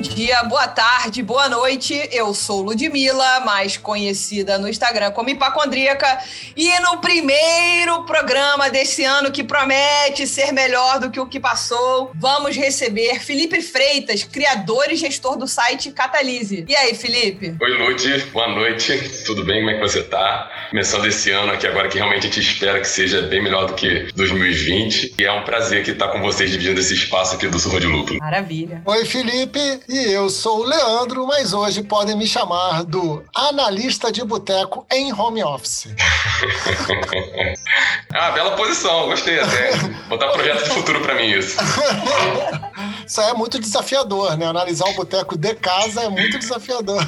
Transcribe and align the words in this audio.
dia, 0.00 0.42
boa 0.44 0.68
tarde, 0.68 1.22
boa 1.22 1.48
noite. 1.48 2.08
Eu 2.12 2.34
sou 2.34 2.62
Ludmilla, 2.62 3.40
mais 3.40 3.76
conhecida 3.76 4.58
no 4.58 4.68
Instagram 4.68 5.10
como 5.10 5.30
Hipacondríaca. 5.30 6.18
E 6.56 6.68
no 6.80 6.98
primeiro 6.98 8.04
programa 8.04 8.68
desse 8.68 9.04
ano, 9.04 9.30
que 9.30 9.42
promete 9.42 10.26
ser 10.26 10.52
melhor 10.52 10.98
do 10.98 11.10
que 11.10 11.18
o 11.18 11.26
que 11.26 11.40
passou, 11.40 12.10
vamos 12.14 12.56
receber 12.56 13.20
Felipe 13.20 13.62
Freitas, 13.62 14.24
criador 14.24 14.86
e 14.90 14.96
gestor 14.96 15.36
do 15.36 15.46
site 15.46 15.90
Catalise. 15.92 16.64
E 16.68 16.76
aí, 16.76 16.94
Felipe? 16.94 17.54
Oi, 17.60 17.70
Lud. 17.70 18.26
Boa 18.32 18.48
noite. 18.48 19.24
Tudo 19.24 19.44
bem? 19.44 19.60
Como 19.60 19.70
é 19.70 19.74
que 19.74 19.80
você 19.80 20.02
tá? 20.02 20.50
Começando 20.70 21.06
esse 21.06 21.30
ano 21.30 21.52
aqui 21.52 21.66
agora, 21.66 21.88
que 21.88 21.96
realmente 21.96 22.26
a 22.26 22.30
gente 22.30 22.40
espera 22.40 22.80
que 22.80 22.88
seja 22.88 23.22
bem 23.22 23.42
melhor 23.42 23.66
do 23.66 23.74
que 23.74 24.12
2020. 24.14 25.14
E 25.18 25.24
é 25.24 25.32
um 25.32 25.44
prazer 25.44 25.80
aqui 25.80 25.92
estar 25.92 26.08
com 26.08 26.20
vocês 26.20 26.50
dividindo 26.50 26.78
esse 26.80 26.94
espaço 26.94 27.36
aqui 27.36 27.48
do 27.48 27.58
Surra 27.58 27.80
de 27.80 27.86
Lúpulo. 27.86 28.18
Maravilha. 28.18 28.82
Oi, 28.84 29.04
Felipe, 29.04 29.80
e 29.88 30.12
eu 30.12 30.28
sou 30.28 30.60
o 30.60 30.64
Leandro, 30.64 31.26
mas 31.26 31.52
hoje 31.52 31.82
podem 31.82 32.16
me 32.16 32.26
chamar 32.26 32.84
do 32.84 33.22
analista 33.34 34.10
de 34.10 34.24
boteco 34.24 34.86
em 34.90 35.12
home 35.12 35.42
office. 35.42 35.88
ah, 38.14 38.30
bela 38.32 38.56
posição, 38.56 39.06
gostei 39.06 39.38
até. 39.38 39.70
Botar 40.08 40.28
projeto 40.28 40.64
de 40.64 40.70
futuro 40.70 41.00
para 41.00 41.14
mim 41.14 41.30
isso. 41.30 41.56
Isso 43.06 43.20
é 43.20 43.32
muito 43.34 43.60
desafiador, 43.60 44.36
né? 44.36 44.46
Analisar 44.46 44.88
o 44.88 44.94
boteco 44.94 45.38
de 45.38 45.54
casa 45.54 46.02
é 46.02 46.08
muito 46.08 46.40
desafiador. 46.40 47.00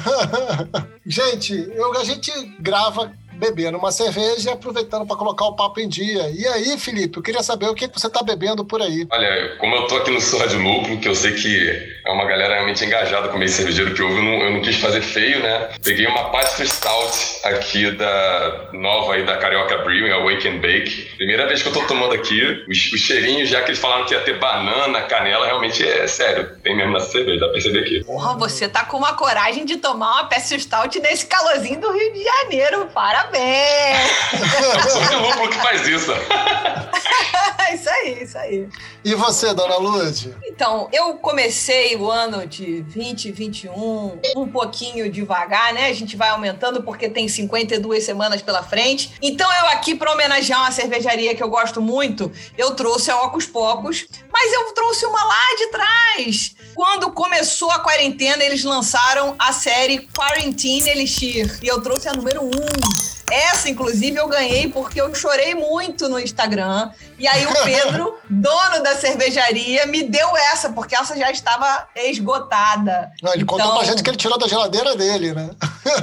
gente, 1.05 1.53
eu, 1.75 1.99
a 1.99 2.05
gente 2.05 2.31
grava 2.57 3.11
bebendo 3.39 3.77
uma 3.77 3.91
cerveja 3.91 4.49
e 4.49 4.53
aproveitando 4.53 5.07
para 5.07 5.15
colocar 5.15 5.45
o 5.45 5.55
papo 5.55 5.79
em 5.79 5.87
dia. 5.87 6.29
E 6.29 6.45
aí, 6.45 6.77
Felipe, 6.77 7.17
eu 7.17 7.23
queria 7.23 7.41
saber 7.41 7.67
o 7.67 7.73
que, 7.73 7.87
você 7.87 8.07
está 8.07 8.21
bebendo 8.21 8.65
por 8.65 8.81
aí. 8.81 9.07
Olha, 9.09 9.55
como 9.57 9.75
eu 9.75 9.87
tô 9.87 9.95
aqui 9.95 10.11
no 10.11 10.19
Surra 10.19 10.47
de 10.47 10.57
Lúpulo, 10.57 10.99
que 10.99 11.07
eu 11.07 11.15
sei 11.15 11.31
que 11.31 11.99
é 12.05 12.11
uma 12.11 12.25
galera 12.25 12.55
realmente 12.55 12.83
engajada 12.83 13.29
com 13.29 13.35
o 13.35 13.39
meio 13.39 13.49
cervejeiro 13.49 13.93
que 13.93 14.01
houve, 14.01 14.17
eu 14.17 14.23
não, 14.23 14.33
eu 14.33 14.51
não 14.51 14.61
quis 14.61 14.75
fazer 14.75 15.01
feio, 15.01 15.41
né? 15.41 15.69
Peguei 15.83 16.05
uma 16.05 16.29
Pastry 16.29 16.67
Stout 16.67 17.39
aqui 17.45 17.91
da 17.91 18.69
nova 18.73 19.13
aí 19.13 19.25
da 19.25 19.37
Carioca 19.37 19.77
Brewing, 19.79 20.11
a 20.11 20.19
Wake 20.19 20.47
and 20.47 20.57
Bake. 20.57 21.09
Primeira 21.15 21.47
vez 21.47 21.61
que 21.61 21.69
eu 21.69 21.73
tô 21.73 21.81
tomando 21.83 22.13
aqui, 22.13 22.41
os, 22.67 22.91
os 22.91 22.99
cheirinhos, 22.99 23.49
já 23.49 23.61
que 23.61 23.69
eles 23.69 23.79
falaram 23.79 24.05
que 24.05 24.13
ia 24.13 24.21
ter 24.21 24.37
banana, 24.37 25.01
canela, 25.03 25.45
realmente 25.45 25.87
é 25.87 26.05
sério, 26.07 26.57
tem 26.61 26.75
mesmo 26.75 26.93
nessa 26.93 27.11
cerveja, 27.11 27.39
dá 27.39 27.45
pra 27.45 27.53
perceber 27.53 27.79
aqui. 27.79 28.03
Porra, 28.03 28.35
você 28.37 28.67
tá 28.67 28.83
com 28.83 28.97
uma 28.97 29.13
coragem 29.13 29.65
de 29.65 29.77
tomar 29.77 30.11
uma 30.13 30.23
Pastry 30.25 30.59
Stout 30.59 30.99
nesse 30.99 31.25
calorzinho 31.25 31.79
do 31.79 31.91
Rio 31.91 32.13
de 32.13 32.23
Janeiro, 32.23 32.89
parabéns! 32.93 33.28
Parabéns! 33.29 35.11
É 35.11 35.17
o 35.17 35.21
lúpulo 35.21 35.49
que 35.49 35.57
faz 35.57 35.87
isso. 35.87 36.11
isso 37.73 37.89
aí, 37.89 38.23
isso 38.23 38.37
aí. 38.37 38.67
E 39.03 39.15
você, 39.15 39.53
dona 39.53 39.77
Lud? 39.77 40.35
Então, 40.45 40.89
eu 40.91 41.15
comecei 41.15 41.95
o 41.95 42.09
ano 42.09 42.45
de 42.47 42.81
2021 42.81 44.19
um 44.35 44.47
pouquinho 44.47 45.11
devagar, 45.11 45.73
né? 45.73 45.87
A 45.87 45.93
gente 45.93 46.15
vai 46.15 46.29
aumentando 46.29 46.83
porque 46.83 47.09
tem 47.09 47.27
52 47.27 48.03
semanas 48.03 48.41
pela 48.41 48.63
frente. 48.63 49.13
Então, 49.21 49.47
eu 49.59 49.67
aqui, 49.67 49.95
para 49.95 50.11
homenagear 50.11 50.61
uma 50.61 50.71
cervejaria 50.71 51.35
que 51.35 51.43
eu 51.43 51.49
gosto 51.49 51.81
muito, 51.81 52.31
eu 52.57 52.71
trouxe 52.71 53.11
a 53.11 53.21
Ocus 53.23 53.45
Pocos, 53.45 54.07
mas 54.31 54.53
eu 54.53 54.73
trouxe 54.73 55.05
uma 55.05 55.23
lá 55.23 55.55
de 55.57 55.67
trás. 55.67 56.55
Quando 56.75 57.11
começou 57.11 57.71
a 57.71 57.79
quarentena, 57.79 58.43
eles 58.43 58.63
lançaram 58.63 59.35
a 59.37 59.51
série 59.53 60.07
Quarantine 60.15 60.89
Elixir. 60.89 61.59
E 61.61 61.67
eu 61.67 61.81
trouxe 61.81 62.07
a 62.07 62.13
número 62.13 62.43
1. 62.43 62.47
Um. 62.47 63.18
Essa, 63.31 63.69
inclusive, 63.69 64.17
eu 64.17 64.27
ganhei 64.27 64.67
porque 64.67 64.99
eu 64.99 65.13
chorei 65.13 65.55
muito 65.55 66.07
no 66.09 66.19
Instagram. 66.19 66.91
E 67.17 67.27
aí 67.27 67.45
o 67.45 67.63
Pedro, 67.63 68.17
dono 68.29 68.83
da 68.83 68.95
cervejaria, 68.95 69.85
me 69.85 70.03
deu 70.03 70.35
essa, 70.37 70.69
porque 70.69 70.95
essa 70.95 71.17
já 71.17 71.31
estava 71.31 71.87
esgotada. 71.95 73.11
Não, 73.21 73.33
ele 73.33 73.43
então... 73.43 73.57
contou 73.57 73.73
pra 73.75 73.85
gente 73.85 74.03
que 74.03 74.09
ele 74.09 74.17
tirou 74.17 74.37
da 74.37 74.47
geladeira 74.47 74.95
dele, 74.95 75.33
né? 75.33 75.49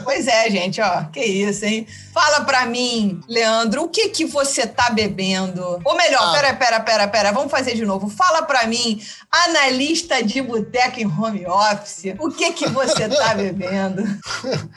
pois 0.05 0.27
é, 0.27 0.51
gente, 0.51 0.81
ó. 0.81 1.05
Que 1.05 1.21
isso, 1.21 1.65
hein? 1.65 1.87
Fala 2.17 2.47
pra 2.47 2.65
mim, 2.65 3.21
Leandro, 3.29 3.83
o 3.83 3.89
que 3.91 4.09
que 4.09 4.25
você 4.25 4.67
tá 4.67 4.89
bebendo? 4.89 5.79
Ou 5.85 5.95
melhor, 5.95 6.23
ah. 6.23 6.33
pera, 6.33 6.55
pera, 6.55 6.81
pera, 6.81 7.09
pera, 7.09 7.31
vamos 7.31 7.51
fazer 7.51 7.75
de 7.75 7.85
novo. 7.85 8.09
Fala 8.09 8.41
pra 8.41 8.67
mim, 8.67 8.99
analista 9.31 10.25
de 10.25 10.41
boteco 10.41 10.99
em 10.99 11.07
home 11.07 11.47
office, 11.47 12.15
o 12.19 12.31
que 12.31 12.55
que 12.55 12.71
você 12.71 13.07
tá 13.15 13.35
bebendo? 13.35 14.03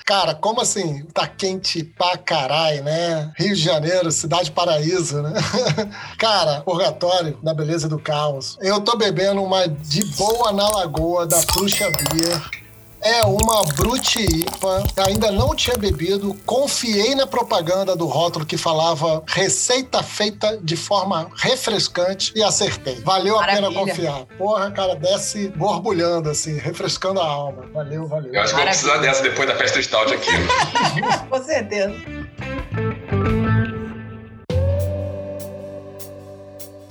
Cara, 0.05 0.35
como 0.35 0.59
assim? 0.59 1.05
Tá 1.13 1.29
quente 1.29 1.81
pra 1.81 2.17
caralho, 2.17 2.83
né? 2.83 3.31
Rio 3.37 3.55
de 3.55 3.63
Janeiro, 3.63 4.11
cidade 4.11 4.51
paraíso, 4.51 5.21
né? 5.21 5.31
Cara, 6.19 6.59
purgatório 6.59 7.39
da 7.41 7.53
beleza 7.53 7.87
do 7.87 7.97
caos. 7.97 8.57
Eu 8.59 8.81
tô 8.81 8.97
bebendo 8.97 9.41
uma 9.41 9.65
de 9.65 10.03
boa 10.17 10.51
na 10.51 10.67
lagoa 10.67 11.25
da 11.25 11.41
Pruxa 11.43 11.89
Beer 12.11 12.58
é 13.01 13.23
uma 13.23 13.63
Brute 13.75 14.19
IPA. 14.21 14.83
Ainda 15.05 15.31
não 15.31 15.55
tinha 15.55 15.77
bebido. 15.77 16.33
Confiei 16.45 17.15
na 17.15 17.25
propaganda 17.25 17.95
do 17.95 18.05
rótulo 18.05 18.45
que 18.45 18.57
falava 18.57 19.23
receita 19.27 20.03
feita 20.03 20.57
de 20.61 20.75
forma 20.75 21.29
refrescante 21.35 22.31
e 22.35 22.43
acertei. 22.43 22.95
Valeu 23.01 23.35
Maravilha. 23.35 23.67
a 23.67 23.71
pena 23.71 23.79
confiar. 23.79 24.25
Porra, 24.37 24.71
cara, 24.71 24.95
desce 24.95 25.49
borbulhando, 25.49 26.29
assim, 26.29 26.57
refrescando 26.57 27.19
a 27.19 27.25
alma. 27.25 27.65
Valeu, 27.73 28.07
valeu. 28.07 28.33
Eu 28.33 28.41
acho 28.41 28.51
que 28.51 28.55
vou 28.57 28.65
precisar 28.65 28.97
dessa 28.97 29.23
depois 29.23 29.47
da 29.47 29.55
festa 29.55 29.81
stout 29.81 30.13
aqui. 30.13 30.29
Com 31.29 31.43
certeza. 31.43 31.93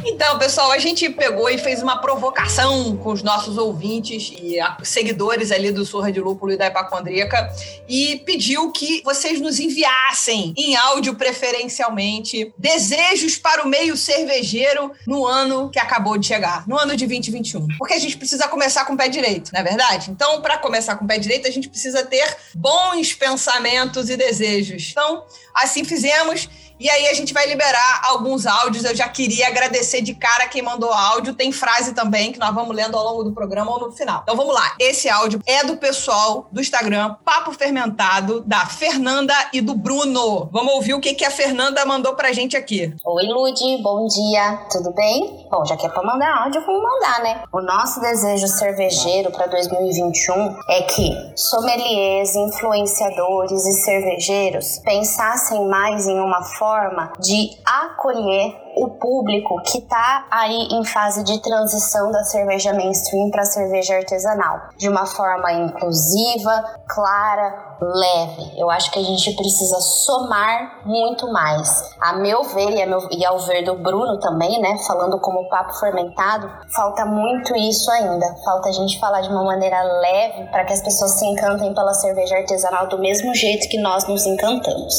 Então, 0.04 0.38
pessoal, 0.38 0.70
a 0.70 0.78
gente 0.78 1.10
pegou 1.10 1.50
e 1.50 1.59
fez 1.59 1.82
uma 1.82 2.00
provocação 2.00 2.97
com 2.97 3.12
os 3.12 3.22
nossos 3.22 3.59
ouvintes 3.59 4.32
e 4.41 4.59
seguidores 4.84 5.50
ali 5.50 5.72
do 5.72 5.84
Surra 5.84 6.12
de 6.12 6.20
Lúpulo 6.20 6.53
e 6.53 6.56
da 6.56 6.69
Hipacondríaca 6.69 7.53
e 7.88 8.16
pediu 8.25 8.70
que 8.70 9.03
vocês 9.04 9.41
nos 9.41 9.58
enviassem 9.58 10.54
em 10.56 10.76
áudio 10.76 11.14
preferencialmente 11.16 12.53
desejos 12.56 13.37
para 13.37 13.64
o 13.64 13.69
meio 13.69 13.97
cervejeiro 13.97 14.92
no 15.06 15.26
ano 15.26 15.69
que 15.69 15.81
acabou 15.81 16.16
de 16.16 16.26
chegar, 16.26 16.66
no 16.69 16.78
ano 16.78 16.97
de 16.97 17.06
2021. 17.06 17.66
Porque 17.76 17.94
a 17.94 17.98
gente 17.98 18.16
precisa 18.16 18.47
começar 18.47 18.84
com 18.84 18.94
o 18.94 18.97
pé 18.97 19.08
direito, 19.08 19.50
não 19.53 19.60
é 19.60 19.64
verdade? 19.64 20.10
Então, 20.10 20.41
para 20.41 20.58
começar 20.58 20.97
com 20.97 21.04
o 21.04 21.08
pé 21.08 21.19
direito, 21.19 21.48
a 21.48 21.50
gente 21.50 21.69
precisa 21.69 22.04
ter 22.04 22.37
bons 22.54 23.12
pensamentos 23.14 24.08
e 24.08 24.16
desejos. 24.16 24.91
Então, 24.92 25.25
assim 25.54 25.84
fizemos. 25.84 26.48
E 26.81 26.88
aí 26.88 27.08
a 27.08 27.14
gente 27.14 27.34
vai 27.34 27.44
liberar 27.47 28.03
alguns 28.04 28.47
áudios. 28.47 28.84
Eu 28.84 28.94
já 28.94 29.08
queria 29.08 29.48
agradecer 29.48 29.88
de 30.03 30.15
cara 30.15 30.47
quem 30.47 30.62
mandou 30.62 30.93
áudio. 30.93 31.34
Tem 31.34 31.50
frase 31.50 31.94
também 31.94 32.32
que 32.32 32.38
nós 32.38 32.54
vamos 32.54 32.75
lendo 32.75 32.97
ao 32.97 33.04
longo 33.04 33.25
do 33.25 33.32
programa 33.32 33.72
ou 33.72 33.81
no 33.81 33.93
final. 33.93 34.21
Então 34.22 34.37
vamos 34.37 34.54
lá. 34.54 34.75
Esse 34.78 35.09
áudio 35.09 35.41
é 35.47 35.65
do 35.65 35.76
pessoal 35.76 36.47
do 36.53 36.60
Instagram 36.60 37.16
Papo 37.25 37.53
Fermentado, 37.53 38.43
da 38.43 38.66
Fernanda 38.66 39.34
e 39.53 39.60
do 39.60 39.75
Bruno. 39.75 40.49
Vamos 40.53 40.75
ouvir 40.75 40.94
o 40.94 41.00
que, 41.00 41.15
que 41.15 41.25
a 41.25 41.31
Fernanda 41.31 41.84
mandou 41.84 42.15
pra 42.15 42.32
gente 42.32 42.56
aqui. 42.56 42.94
Oi, 43.04 43.25
Lude. 43.25 43.82
Bom 43.82 44.06
dia. 44.06 44.66
Tudo 44.71 44.93
bem? 44.93 45.47
Bom, 45.50 45.65
já 45.65 45.76
que 45.76 45.87
é 45.87 45.88
pra 45.88 46.03
mandar 46.03 46.44
áudio, 46.44 46.65
vamos 46.65 46.82
mandar, 46.82 47.22
né? 47.22 47.43
O 47.53 47.60
nosso 47.60 48.00
desejo 48.00 48.47
cervejeiro 48.47 49.31
para 49.31 49.47
2021 49.47 50.59
é 50.69 50.82
que 50.82 51.10
sommeliers, 51.34 52.34
influenciadores 52.37 53.65
e 53.65 53.72
cervejeiros 53.82 54.78
pensassem 54.84 55.66
mais 55.69 56.06
em 56.06 56.19
uma 56.19 56.43
forma 56.43 57.12
de 57.20 57.50
acolher 57.65 58.67
o 58.78 58.90
público 58.90 59.60
que 59.62 59.78
está 59.78 60.26
aí 60.30 60.68
em 60.72 60.84
fase 60.84 61.24
de 61.24 61.40
transição 61.42 62.10
da 62.12 62.22
cerveja 62.24 62.72
mainstream 62.72 63.30
para 63.30 63.44
cerveja 63.44 63.96
artesanal, 63.96 64.68
de 64.76 64.88
uma 64.88 65.04
forma 65.04 65.52
inclusiva, 65.52 66.80
clara, 66.88 67.68
leve. 67.80 68.52
Eu 68.56 68.70
acho 68.70 68.90
que 68.90 68.98
a 68.98 69.02
gente 69.02 69.32
precisa 69.34 69.80
somar 69.80 70.80
muito 70.84 71.30
mais. 71.32 71.69
A 72.00 72.14
meu 72.14 72.42
ver 72.44 72.70
e, 72.70 72.82
a 72.82 72.86
meu, 72.86 73.08
e 73.10 73.25
ao 73.25 73.38
ver 73.40 73.64
do 73.64 73.75
Bruno 73.75 74.19
também, 74.19 74.60
né, 74.60 74.76
falando 74.86 75.19
como 75.20 75.48
papo 75.48 75.75
fermentado, 75.78 76.50
falta 76.75 77.04
muito 77.04 77.54
isso 77.56 77.90
ainda. 77.90 78.34
Falta 78.44 78.69
a 78.69 78.72
gente 78.72 78.98
falar 78.98 79.20
de 79.20 79.28
uma 79.28 79.44
maneira 79.44 79.82
leve 79.82 80.44
para 80.50 80.64
que 80.64 80.72
as 80.72 80.82
pessoas 80.82 81.12
se 81.12 81.26
encantem 81.26 81.75
pela 81.75 81.94
cerveja 81.94 82.36
artesanal 82.36 82.88
do 82.88 82.98
mesmo 82.98 83.34
jeito 83.34 83.69
que 83.69 83.78
nós 83.78 84.06
nos 84.06 84.26
encantamos. 84.26 84.94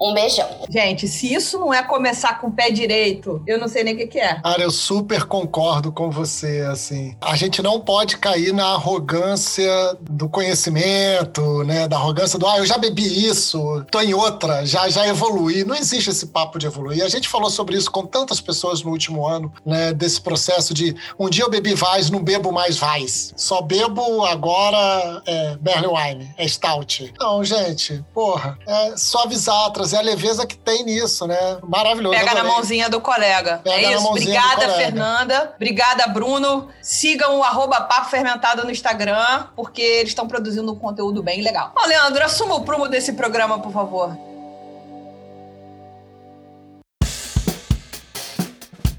Um 0.00 0.12
beijão. 0.12 0.48
Gente, 0.68 1.06
se 1.06 1.32
isso 1.32 1.58
não 1.58 1.72
é 1.72 1.82
começar 1.82 2.40
com 2.40 2.48
o 2.48 2.52
pé 2.52 2.70
direito 2.70 3.34
eu 3.46 3.58
não 3.58 3.68
sei 3.68 3.84
nem 3.84 3.94
o 3.94 3.96
que, 3.96 4.06
que 4.06 4.18
é. 4.18 4.40
Cara, 4.40 4.62
eu 4.62 4.70
super 4.70 5.24
concordo 5.24 5.92
com 5.92 6.10
você, 6.10 6.66
assim. 6.70 7.16
A 7.20 7.36
gente 7.36 7.62
não 7.62 7.80
pode 7.80 8.16
cair 8.18 8.52
na 8.52 8.74
arrogância 8.74 9.96
do 10.00 10.28
conhecimento, 10.28 11.62
né? 11.64 11.88
Da 11.88 11.96
arrogância 11.96 12.23
do, 12.32 12.46
ah, 12.46 12.58
eu 12.58 12.66
já 12.66 12.78
bebi 12.78 13.26
isso, 13.26 13.84
tô 13.90 14.00
em 14.00 14.14
outra, 14.14 14.64
já, 14.66 14.88
já 14.88 15.06
evoluí. 15.06 15.64
Não 15.64 15.74
existe 15.74 16.10
esse 16.10 16.26
papo 16.26 16.58
de 16.58 16.66
evoluir. 16.66 17.04
A 17.04 17.08
gente 17.08 17.28
falou 17.28 17.50
sobre 17.50 17.76
isso 17.76 17.90
com 17.90 18.06
tantas 18.06 18.40
pessoas 18.40 18.82
no 18.82 18.90
último 18.90 19.26
ano, 19.26 19.52
né? 19.64 19.92
Desse 19.92 20.20
processo 20.20 20.74
de 20.74 20.94
um 21.18 21.28
dia 21.28 21.44
eu 21.44 21.50
bebi 21.50 21.74
Vais, 21.74 22.10
não 22.10 22.22
bebo 22.22 22.52
mais 22.52 22.76
Vais. 22.76 23.32
Só 23.36 23.60
bebo 23.60 24.24
agora 24.24 25.22
é, 25.26 25.56
Berlin 25.56 25.88
Wine, 25.88 26.34
é 26.36 26.46
Stout. 26.46 27.14
Não, 27.18 27.44
gente, 27.44 28.04
porra, 28.12 28.58
é 28.66 28.96
suavizar, 28.96 29.70
trazer 29.70 29.98
a 29.98 30.02
leveza 30.02 30.46
que 30.46 30.56
tem 30.56 30.84
nisso, 30.84 31.26
né? 31.26 31.58
Maravilhoso. 31.62 32.16
Pega 32.16 32.34
na 32.34 32.44
mãozinha 32.44 32.88
do 32.88 33.00
colega. 33.00 33.60
Pega 33.62 33.88
é 33.88 33.94
isso. 33.94 34.06
Obrigada. 34.06 34.68
Fernanda. 34.74 35.52
Obrigada, 35.56 36.06
Bruno. 36.08 36.68
Sigam 36.80 37.38
o 37.38 37.42
arroba 37.42 37.80
Papo 37.82 38.10
Fermentado 38.10 38.64
no 38.64 38.70
Instagram, 38.70 39.46
porque 39.56 39.82
eles 39.82 40.10
estão 40.10 40.26
produzindo 40.26 40.72
um 40.72 40.76
conteúdo 40.76 41.22
bem 41.22 41.42
legal. 41.42 41.72
Ó, 41.76 41.86
Leandro, 41.86 42.13
assuma 42.22 42.54
o 42.56 42.64
prumo 42.64 42.88
desse 42.88 43.12
programa, 43.12 43.58
por 43.58 43.72
favor. 43.72 44.16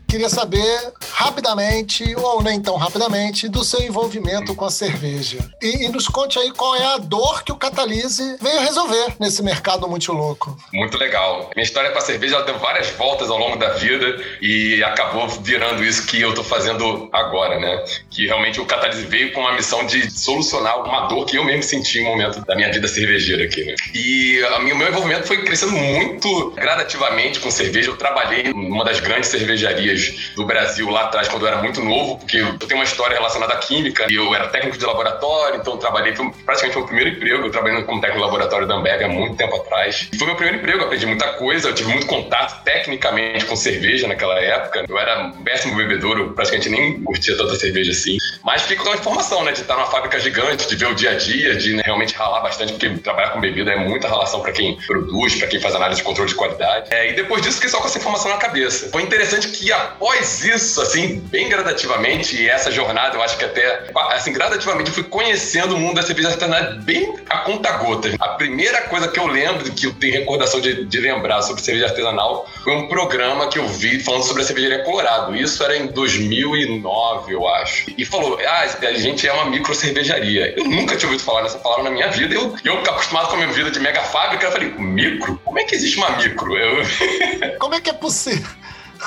Queria 0.08 0.30
saber 0.30 0.94
rapidamente, 1.16 2.14
ou 2.18 2.44
nem 2.44 2.62
tão 2.62 2.76
rapidamente, 2.76 3.48
do 3.48 3.64
seu 3.64 3.80
envolvimento 3.82 4.54
com 4.54 4.66
a 4.66 4.70
cerveja. 4.70 5.38
E, 5.62 5.86
e 5.86 5.88
nos 5.88 6.10
conte 6.10 6.38
aí 6.38 6.52
qual 6.52 6.76
é 6.76 6.86
a 6.86 6.98
dor 6.98 7.42
que 7.44 7.54
o 7.54 7.56
Catalise 7.56 8.38
veio 8.42 8.60
resolver 8.60 9.16
nesse 9.18 9.42
mercado 9.42 9.88
muito 9.88 10.12
louco. 10.12 10.58
Muito 10.74 10.98
legal. 10.98 11.50
Minha 11.56 11.64
história 11.64 11.92
com 11.92 12.00
a 12.00 12.02
cerveja 12.02 12.42
deu 12.42 12.60
várias 12.60 12.90
voltas 12.92 13.30
ao 13.30 13.38
longo 13.38 13.58
da 13.58 13.70
vida 13.70 14.22
e 14.42 14.84
acabou 14.84 15.28
virando 15.30 15.86
isso 15.86 16.06
que 16.06 16.20
eu 16.20 16.34
tô 16.34 16.44
fazendo 16.44 17.10
agora, 17.14 17.60
né? 17.60 17.86
Que 18.10 18.28
realmente 18.28 18.60
o 18.60 18.66
Catalise 18.66 19.06
veio 19.06 19.32
com 19.32 19.40
uma 19.40 19.54
missão 19.54 19.86
de 19.86 20.12
solucionar 20.12 20.84
uma 20.84 21.08
dor 21.08 21.26
que 21.26 21.38
eu 21.38 21.46
mesmo 21.46 21.64
senti 21.64 22.00
em 22.00 22.08
um 22.08 22.10
momento 22.10 22.46
da 22.46 22.56
minha 22.56 22.72
vida 22.72 22.90
cervejeira 22.90 23.46
aqui, 23.46 23.64
né? 23.64 23.76
E 23.94 24.42
o 24.44 24.76
meu 24.76 24.90
envolvimento 24.90 25.28
foi 25.28 25.44
crescendo 25.44 25.72
muito 25.72 26.52
gradativamente 26.52 27.40
com 27.40 27.50
cerveja. 27.50 27.90
Eu 27.90 27.98
trabalhei 27.98 28.52
numa 28.52 28.84
das 28.84 29.00
grandes 29.00 29.30
cervejarias 29.30 30.34
do 30.36 30.46
Brasil 30.46 30.90
lá 30.90 31.05
atrás, 31.06 31.28
quando 31.28 31.44
eu 31.44 31.48
era 31.48 31.62
muito 31.62 31.82
novo, 31.82 32.18
porque 32.20 32.38
eu 32.38 32.58
tenho 32.60 32.80
uma 32.80 32.84
história 32.84 33.16
relacionada 33.16 33.54
à 33.54 33.58
química 33.58 34.06
e 34.10 34.16
eu 34.16 34.34
era 34.34 34.48
técnico 34.48 34.78
de 34.78 34.86
laboratório, 34.86 35.60
então 35.60 35.78
trabalhei, 35.78 36.16
foi 36.16 36.32
praticamente 36.46 36.78
meu 36.78 36.86
primeiro 36.86 37.10
emprego. 37.12 37.46
Eu 37.46 37.52
trabalhei 37.52 37.84
como 37.84 38.02
técnico 38.02 38.20
de 38.20 38.26
laboratório 38.26 38.68
da 38.68 38.76
Ambev 38.76 39.04
há 39.04 39.08
muito 39.08 39.36
tempo 39.36 39.56
atrás. 39.56 40.10
E 40.12 40.18
foi 40.18 40.28
meu 40.28 40.36
primeiro 40.36 40.60
emprego, 40.60 40.80
eu 40.80 40.86
aprendi 40.86 41.06
muita 41.06 41.28
coisa, 41.34 41.70
eu 41.70 41.76
tive 41.76 41.90
muito 41.90 42.06
contato 42.06 42.64
tecnicamente 42.64 43.46
com 43.46 43.56
cerveja 43.56 44.08
naquela 44.08 44.40
época. 44.40 44.86
Eu 44.88 45.00
era 45.00 45.20
um 45.20 45.44
péssimo 45.44 45.76
bebedor, 45.76 46.18
eu 46.18 46.34
praticamente 46.34 46.70
nem 46.70 47.02
curtia 47.04 47.38
tanta 47.38 47.56
cerveja 47.56 47.92
assim. 47.92 48.18
Mas 48.44 48.64
fiquei 48.64 48.78
com 48.78 48.90
a 48.90 48.96
informação, 48.96 49.44
né, 49.44 49.52
de 49.52 49.62
estar 49.62 49.76
numa 49.76 49.88
fábrica 49.88 50.20
gigante, 50.20 50.68
de 50.68 50.76
ver 50.76 50.88
o 50.88 50.96
dia 50.96 51.12
a 51.12 51.16
dia, 51.16 51.56
de 51.56 51.74
né, 51.74 51.84
realmente 51.86 52.14
ralar 52.16 52.42
bastante, 52.42 52.74
porque 52.74 52.90
trabalhar 52.98 53.30
com 53.30 53.40
bebida 53.40 53.72
é 53.72 53.76
muita 53.78 54.08
relação 54.08 54.42
para 54.42 54.52
quem 54.52 54.78
produz, 54.88 55.36
para 55.36 55.48
quem 55.48 55.60
faz 55.60 55.76
análise 55.76 56.02
de 56.02 56.06
controle 56.06 56.30
de 56.30 56.36
qualidade. 56.36 56.94
É, 56.94 57.12
e 57.12 57.14
depois 57.14 57.42
disso, 57.42 57.56
fiquei 57.56 57.70
só 57.70 57.80
com 57.80 57.88
essa 57.88 57.98
informação 57.98 58.32
na 58.32 58.38
cabeça. 58.38 58.90
Foi 58.90 59.02
interessante 59.02 59.48
que 59.50 59.72
após 59.72 60.44
isso, 60.44 60.82
assim, 60.82 60.95
bem 61.02 61.50
gradativamente, 61.50 62.42
e 62.42 62.50
essa 62.50 62.72
jornada, 62.72 63.16
eu 63.16 63.24
acho 63.24 63.38
que 63.38 63.46
até, 63.46 63.90
assim, 64.12 64.32
gradativamente, 64.32 64.90
eu 64.90 64.94
fui 64.94 65.04
conhecendo 65.04 65.76
o 65.76 65.80
mundo 65.80 65.96
da 65.96 66.02
cerveja 66.02 66.30
artesanal 66.30 66.76
bem 66.82 67.16
a 67.30 67.40
conta 67.40 67.72
gota. 67.78 68.10
A 68.20 68.30
primeira 68.30 68.84
coisa 68.84 69.08
que 69.08 69.20
eu 69.20 69.28
lembro, 69.28 69.72
que 69.72 69.88
eu 69.88 69.94
tenho 69.94 70.14
recordação 70.14 70.60
de, 70.62 70.86
de 70.86 71.00
lembrar 71.00 71.42
sobre 71.42 71.62
cerveja 71.62 71.88
artesanal, 71.88 72.50
foi 72.64 72.74
um 72.74 72.88
programa 72.88 73.48
que 73.48 73.60
eu 73.60 73.68
vi 73.68 74.00
falando 74.00 74.24
sobre 74.24 74.44
a 74.44 74.46
cervejaria 74.46 74.84
Colorado. 74.84 75.36
Isso 75.36 75.64
era 75.64 75.76
em 75.76 75.88
2009, 75.88 77.34
eu 77.34 77.48
acho. 77.48 77.92
E 77.98 78.06
falou, 78.06 78.40
ah, 78.46 78.66
a 78.82 78.94
gente 78.94 79.28
é 79.28 79.34
uma 79.34 79.46
micro 79.46 79.74
cervejaria. 79.74 80.54
Eu 80.58 80.66
nunca 80.66 80.96
tinha 80.96 81.10
ouvido 81.10 81.24
falar 81.24 81.44
nessa 81.44 81.58
palavra 81.58 81.86
na 81.86 81.92
minha 81.92 82.08
vida. 82.10 82.34
Eu, 82.34 82.56
eu 82.64 82.80
acostumado 82.80 83.28
com 83.28 83.36
a 83.36 83.38
minha 83.38 83.52
vida 83.52 83.72
de 83.72 83.80
mega 83.80 84.02
fábrica, 84.02 84.46
eu 84.46 84.52
falei, 84.52 84.70
micro? 84.78 85.40
Como 85.44 85.60
é 85.60 85.64
que 85.64 85.76
existe 85.76 85.98
uma 85.98 86.12
micro? 86.12 86.58
Eu, 86.58 86.86
Como 87.60 87.74
é 87.74 87.82
que 87.82 87.90
é 87.90 87.94
possível? 87.94 88.50